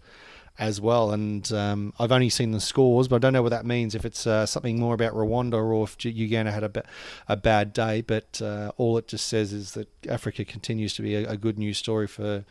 as 0.57 0.81
well. 0.81 1.11
And 1.11 1.51
um, 1.53 1.93
I've 1.99 2.11
only 2.11 2.29
seen 2.29 2.51
the 2.51 2.59
scores, 2.59 3.07
but 3.07 3.17
I 3.17 3.19
don't 3.19 3.33
know 3.33 3.43
what 3.43 3.49
that 3.49 3.65
means. 3.65 3.95
If 3.95 4.03
it's 4.03 4.25
uh, 4.25 4.45
something 4.45 4.79
more 4.79 4.93
about 4.93 5.13
Rwanda 5.13 5.53
or 5.53 5.83
if 5.83 6.03
Uganda 6.03 6.51
had 6.51 6.63
a, 6.63 6.69
ba- 6.69 6.85
a 7.27 7.37
bad 7.37 7.73
day. 7.73 8.01
But 8.01 8.41
uh, 8.41 8.71
all 8.77 8.97
it 8.97 9.07
just 9.07 9.27
says 9.27 9.53
is 9.53 9.73
that 9.73 9.87
Africa 10.07 10.43
continues 10.43 10.95
to 10.95 11.01
be 11.01 11.15
a, 11.15 11.29
a 11.29 11.37
good 11.37 11.57
news 11.57 11.77
story 11.77 12.07
for 12.07 12.43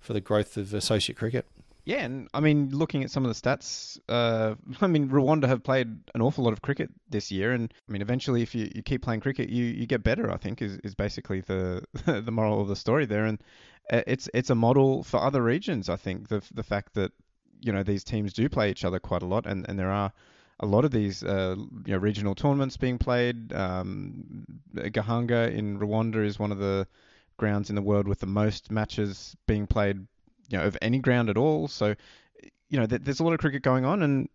for 0.00 0.12
the 0.12 0.20
growth 0.20 0.58
of 0.58 0.74
associate 0.74 1.16
cricket. 1.16 1.46
Yeah, 1.84 1.98
and 1.98 2.28
I 2.32 2.40
mean, 2.40 2.70
looking 2.70 3.04
at 3.04 3.10
some 3.10 3.26
of 3.26 3.34
the 3.34 3.40
stats, 3.40 3.98
uh, 4.08 4.54
I 4.80 4.86
mean, 4.86 5.08
Rwanda 5.08 5.46
have 5.46 5.62
played 5.62 5.88
an 6.14 6.22
awful 6.22 6.44
lot 6.44 6.52
of 6.52 6.62
cricket 6.62 6.90
this 7.10 7.30
year, 7.30 7.52
and 7.52 7.72
I 7.88 7.92
mean, 7.92 8.00
eventually, 8.02 8.42
if 8.42 8.54
you, 8.54 8.70
you 8.74 8.82
keep 8.82 9.02
playing 9.02 9.20
cricket, 9.20 9.50
you, 9.50 9.64
you 9.64 9.86
get 9.86 10.02
better. 10.02 10.30
I 10.30 10.36
think 10.38 10.62
is, 10.62 10.78
is 10.82 10.94
basically 10.94 11.40
the 11.40 11.84
the 12.06 12.32
moral 12.32 12.60
of 12.60 12.68
the 12.68 12.76
story 12.76 13.04
there, 13.06 13.26
and 13.26 13.38
uh, 13.92 14.02
it's 14.06 14.28
it's 14.32 14.50
a 14.50 14.54
model 14.54 15.02
for 15.02 15.20
other 15.20 15.42
regions. 15.42 15.88
I 15.88 15.96
think 15.96 16.28
the 16.28 16.42
the 16.54 16.62
fact 16.62 16.94
that 16.94 17.12
you 17.60 17.72
know 17.72 17.82
these 17.82 18.04
teams 18.04 18.32
do 18.32 18.48
play 18.48 18.70
each 18.70 18.84
other 18.84 18.98
quite 18.98 19.22
a 19.22 19.26
lot, 19.26 19.46
and, 19.46 19.66
and 19.68 19.78
there 19.78 19.90
are 19.90 20.12
a 20.60 20.66
lot 20.66 20.84
of 20.84 20.90
these 20.90 21.22
uh, 21.22 21.56
you 21.86 21.92
know 21.92 21.98
regional 21.98 22.34
tournaments 22.34 22.76
being 22.76 22.98
played. 22.98 23.52
Um, 23.52 24.46
Gahanga 24.74 25.52
in 25.52 25.78
Rwanda 25.78 26.24
is 26.24 26.38
one 26.38 26.52
of 26.52 26.58
the 26.58 26.86
grounds 27.36 27.68
in 27.68 27.76
the 27.76 27.82
world 27.82 28.06
with 28.06 28.20
the 28.20 28.26
most 28.26 28.70
matches 28.70 29.36
being 29.46 29.66
played, 29.66 30.06
you 30.48 30.58
know, 30.58 30.64
of 30.64 30.76
any 30.82 30.98
ground 30.98 31.30
at 31.30 31.36
all. 31.36 31.68
So, 31.68 31.94
you 32.68 32.78
know, 32.78 32.86
th- 32.86 33.02
there's 33.02 33.20
a 33.20 33.24
lot 33.24 33.32
of 33.32 33.40
cricket 33.40 33.62
going 33.62 33.84
on, 33.84 34.02
and 34.02 34.28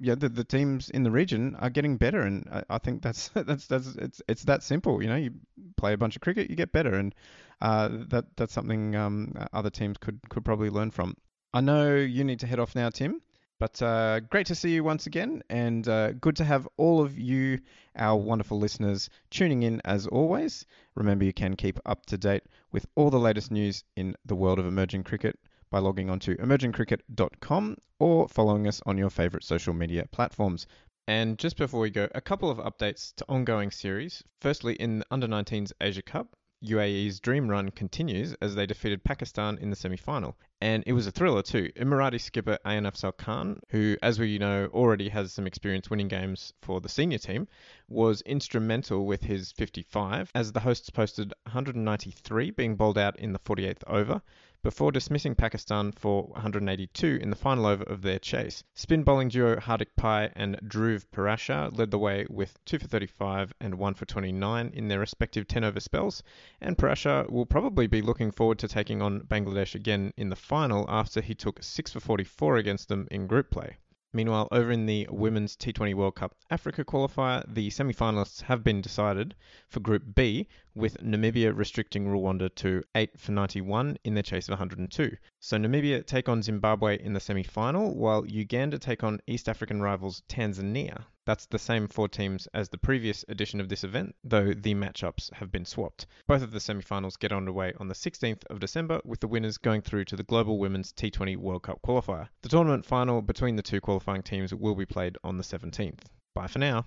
yeah, 0.00 0.14
the, 0.14 0.28
the 0.28 0.44
teams 0.44 0.90
in 0.90 1.02
the 1.02 1.10
region 1.10 1.56
are 1.56 1.70
getting 1.70 1.96
better, 1.96 2.22
and 2.22 2.48
I, 2.50 2.64
I 2.70 2.78
think 2.78 3.02
that's 3.02 3.28
that's 3.34 3.66
that's 3.66 3.94
it's 3.96 4.22
it's 4.28 4.44
that 4.44 4.62
simple. 4.62 5.02
You 5.02 5.08
know, 5.08 5.16
you 5.16 5.32
play 5.76 5.92
a 5.92 5.98
bunch 5.98 6.16
of 6.16 6.22
cricket, 6.22 6.50
you 6.50 6.56
get 6.56 6.72
better, 6.72 6.94
and 6.94 7.14
uh, 7.60 7.88
that 8.08 8.24
that's 8.36 8.52
something 8.52 8.96
um, 8.96 9.34
other 9.52 9.70
teams 9.70 9.98
could 9.98 10.20
could 10.28 10.44
probably 10.44 10.70
learn 10.70 10.90
from. 10.90 11.16
I 11.54 11.60
know 11.60 11.96
you 11.96 12.24
need 12.24 12.40
to 12.40 12.46
head 12.46 12.58
off 12.58 12.74
now, 12.74 12.88
Tim. 12.90 13.20
But 13.62 13.80
uh, 13.80 14.18
great 14.18 14.48
to 14.48 14.56
see 14.56 14.74
you 14.74 14.82
once 14.82 15.06
again, 15.06 15.44
and 15.48 15.86
uh, 15.86 16.14
good 16.14 16.34
to 16.34 16.44
have 16.44 16.66
all 16.78 17.00
of 17.00 17.16
you, 17.16 17.60
our 17.94 18.16
wonderful 18.16 18.58
listeners, 18.58 19.08
tuning 19.30 19.62
in 19.62 19.80
as 19.84 20.08
always. 20.08 20.66
Remember, 20.96 21.24
you 21.24 21.32
can 21.32 21.54
keep 21.54 21.78
up 21.86 22.04
to 22.06 22.18
date 22.18 22.42
with 22.72 22.86
all 22.96 23.08
the 23.08 23.20
latest 23.20 23.52
news 23.52 23.84
in 23.94 24.16
the 24.24 24.34
world 24.34 24.58
of 24.58 24.66
emerging 24.66 25.04
cricket 25.04 25.38
by 25.70 25.78
logging 25.78 26.10
on 26.10 26.18
to 26.18 26.34
emergingcricket.com 26.38 27.76
or 28.00 28.26
following 28.26 28.66
us 28.66 28.82
on 28.84 28.98
your 28.98 29.10
favourite 29.10 29.44
social 29.44 29.74
media 29.74 30.06
platforms. 30.10 30.66
And 31.06 31.38
just 31.38 31.56
before 31.56 31.78
we 31.78 31.90
go, 31.90 32.08
a 32.16 32.20
couple 32.20 32.50
of 32.50 32.58
updates 32.58 33.14
to 33.14 33.24
ongoing 33.28 33.70
series. 33.70 34.24
Firstly, 34.40 34.74
in 34.74 34.98
the 34.98 35.06
Under 35.12 35.28
19s 35.28 35.70
Asia 35.80 36.02
Cup, 36.02 36.34
UAE's 36.62 37.18
dream 37.18 37.48
run 37.48 37.70
continues 37.70 38.34
as 38.40 38.54
they 38.54 38.66
defeated 38.66 39.02
Pakistan 39.02 39.58
in 39.58 39.70
the 39.70 39.76
semi 39.76 39.96
final. 39.96 40.36
And 40.60 40.84
it 40.86 40.92
was 40.92 41.08
a 41.08 41.10
thriller 41.10 41.42
too. 41.42 41.70
Emirati 41.76 42.20
skipper 42.20 42.58
Ayan 42.64 42.86
Afzal 42.86 43.16
Khan, 43.16 43.58
who, 43.70 43.96
as 44.00 44.20
we 44.20 44.38
know, 44.38 44.66
already 44.72 45.08
has 45.08 45.32
some 45.32 45.46
experience 45.46 45.90
winning 45.90 46.06
games 46.06 46.52
for 46.62 46.80
the 46.80 46.88
senior 46.88 47.18
team, 47.18 47.48
was 47.88 48.20
instrumental 48.22 49.04
with 49.04 49.22
his 49.22 49.50
55 49.52 50.30
as 50.34 50.52
the 50.52 50.60
hosts 50.60 50.90
posted 50.90 51.34
193 51.44 52.52
being 52.52 52.76
bowled 52.76 52.98
out 52.98 53.18
in 53.18 53.32
the 53.32 53.40
48th 53.40 53.82
over 53.88 54.22
before 54.62 54.92
dismissing 54.92 55.34
Pakistan 55.34 55.90
for 55.90 56.22
182 56.28 57.18
in 57.20 57.30
the 57.30 57.36
final 57.36 57.66
over 57.66 57.82
of 57.84 58.02
their 58.02 58.18
chase. 58.18 58.62
Spin 58.74 59.02
bowling 59.02 59.28
duo 59.28 59.56
Hardik 59.56 59.96
Pai 59.96 60.30
and 60.36 60.56
Dhruv 60.60 61.04
Parashar 61.12 61.76
led 61.76 61.90
the 61.90 61.98
way 61.98 62.24
with 62.30 62.64
2 62.64 62.78
for 62.78 62.86
35 62.86 63.52
and 63.60 63.74
1 63.74 63.94
for 63.94 64.06
29 64.06 64.70
in 64.72 64.86
their 64.86 65.00
respective 65.00 65.48
10 65.48 65.64
over 65.64 65.80
spells, 65.80 66.22
and 66.60 66.78
Parashar 66.78 67.28
will 67.28 67.46
probably 67.46 67.88
be 67.88 68.00
looking 68.00 68.30
forward 68.30 68.60
to 68.60 68.68
taking 68.68 69.02
on 69.02 69.22
Bangladesh 69.22 69.74
again 69.74 70.12
in 70.16 70.30
the 70.30 70.36
final 70.36 70.84
after 70.88 71.20
he 71.20 71.34
took 71.34 71.62
6 71.62 71.92
for 71.92 72.00
44 72.00 72.56
against 72.56 72.88
them 72.88 73.08
in 73.10 73.26
group 73.26 73.50
play. 73.50 73.78
Meanwhile, 74.14 74.48
over 74.52 74.70
in 74.70 74.84
the 74.84 75.08
Women's 75.10 75.56
T20 75.56 75.94
World 75.94 76.16
Cup 76.16 76.36
Africa 76.50 76.84
qualifier, 76.84 77.42
the 77.48 77.70
semi 77.70 77.94
finalists 77.94 78.42
have 78.42 78.62
been 78.62 78.82
decided 78.82 79.34
for 79.70 79.80
Group 79.80 80.14
B, 80.14 80.48
with 80.74 81.02
Namibia 81.02 81.56
restricting 81.56 82.06
Rwanda 82.06 82.54
to 82.56 82.82
8 82.94 83.18
for 83.18 83.32
91 83.32 83.98
in 84.04 84.14
their 84.14 84.22
chase 84.22 84.48
of 84.48 84.52
102. 84.52 85.16
So 85.40 85.56
Namibia 85.56 86.06
take 86.06 86.28
on 86.28 86.42
Zimbabwe 86.42 86.98
in 87.02 87.12
the 87.12 87.20
semi 87.20 87.42
final, 87.42 87.94
while 87.94 88.26
Uganda 88.26 88.78
take 88.78 89.04
on 89.04 89.20
East 89.26 89.48
African 89.48 89.82
rivals 89.82 90.22
Tanzania. 90.28 91.04
That's 91.24 91.46
the 91.46 91.58
same 91.58 91.86
four 91.86 92.08
teams 92.08 92.48
as 92.54 92.68
the 92.68 92.78
previous 92.78 93.24
edition 93.28 93.60
of 93.60 93.68
this 93.68 93.84
event, 93.84 94.16
though 94.24 94.52
the 94.52 94.74
matchups 94.74 95.32
have 95.34 95.52
been 95.52 95.64
swapped. 95.64 96.06
Both 96.26 96.42
of 96.42 96.50
the 96.50 96.60
semi-finals 96.60 97.16
get 97.16 97.32
underway 97.32 97.74
on 97.78 97.88
the 97.88 97.94
16th 97.94 98.44
of 98.46 98.58
December, 98.58 99.00
with 99.04 99.20
the 99.20 99.28
winners 99.28 99.58
going 99.58 99.82
through 99.82 100.06
to 100.06 100.16
the 100.16 100.24
Global 100.24 100.58
Women's 100.58 100.92
T20 100.92 101.36
World 101.36 101.62
Cup 101.62 101.80
qualifier. 101.82 102.28
The 102.42 102.48
tournament 102.48 102.84
final 102.84 103.22
between 103.22 103.56
the 103.56 103.62
two 103.62 103.80
qualifying 103.80 104.22
teams 104.22 104.52
will 104.52 104.74
be 104.74 104.86
played 104.86 105.16
on 105.22 105.36
the 105.36 105.44
17th. 105.44 106.00
Bye 106.34 106.46
for 106.48 106.58
now. 106.58 106.86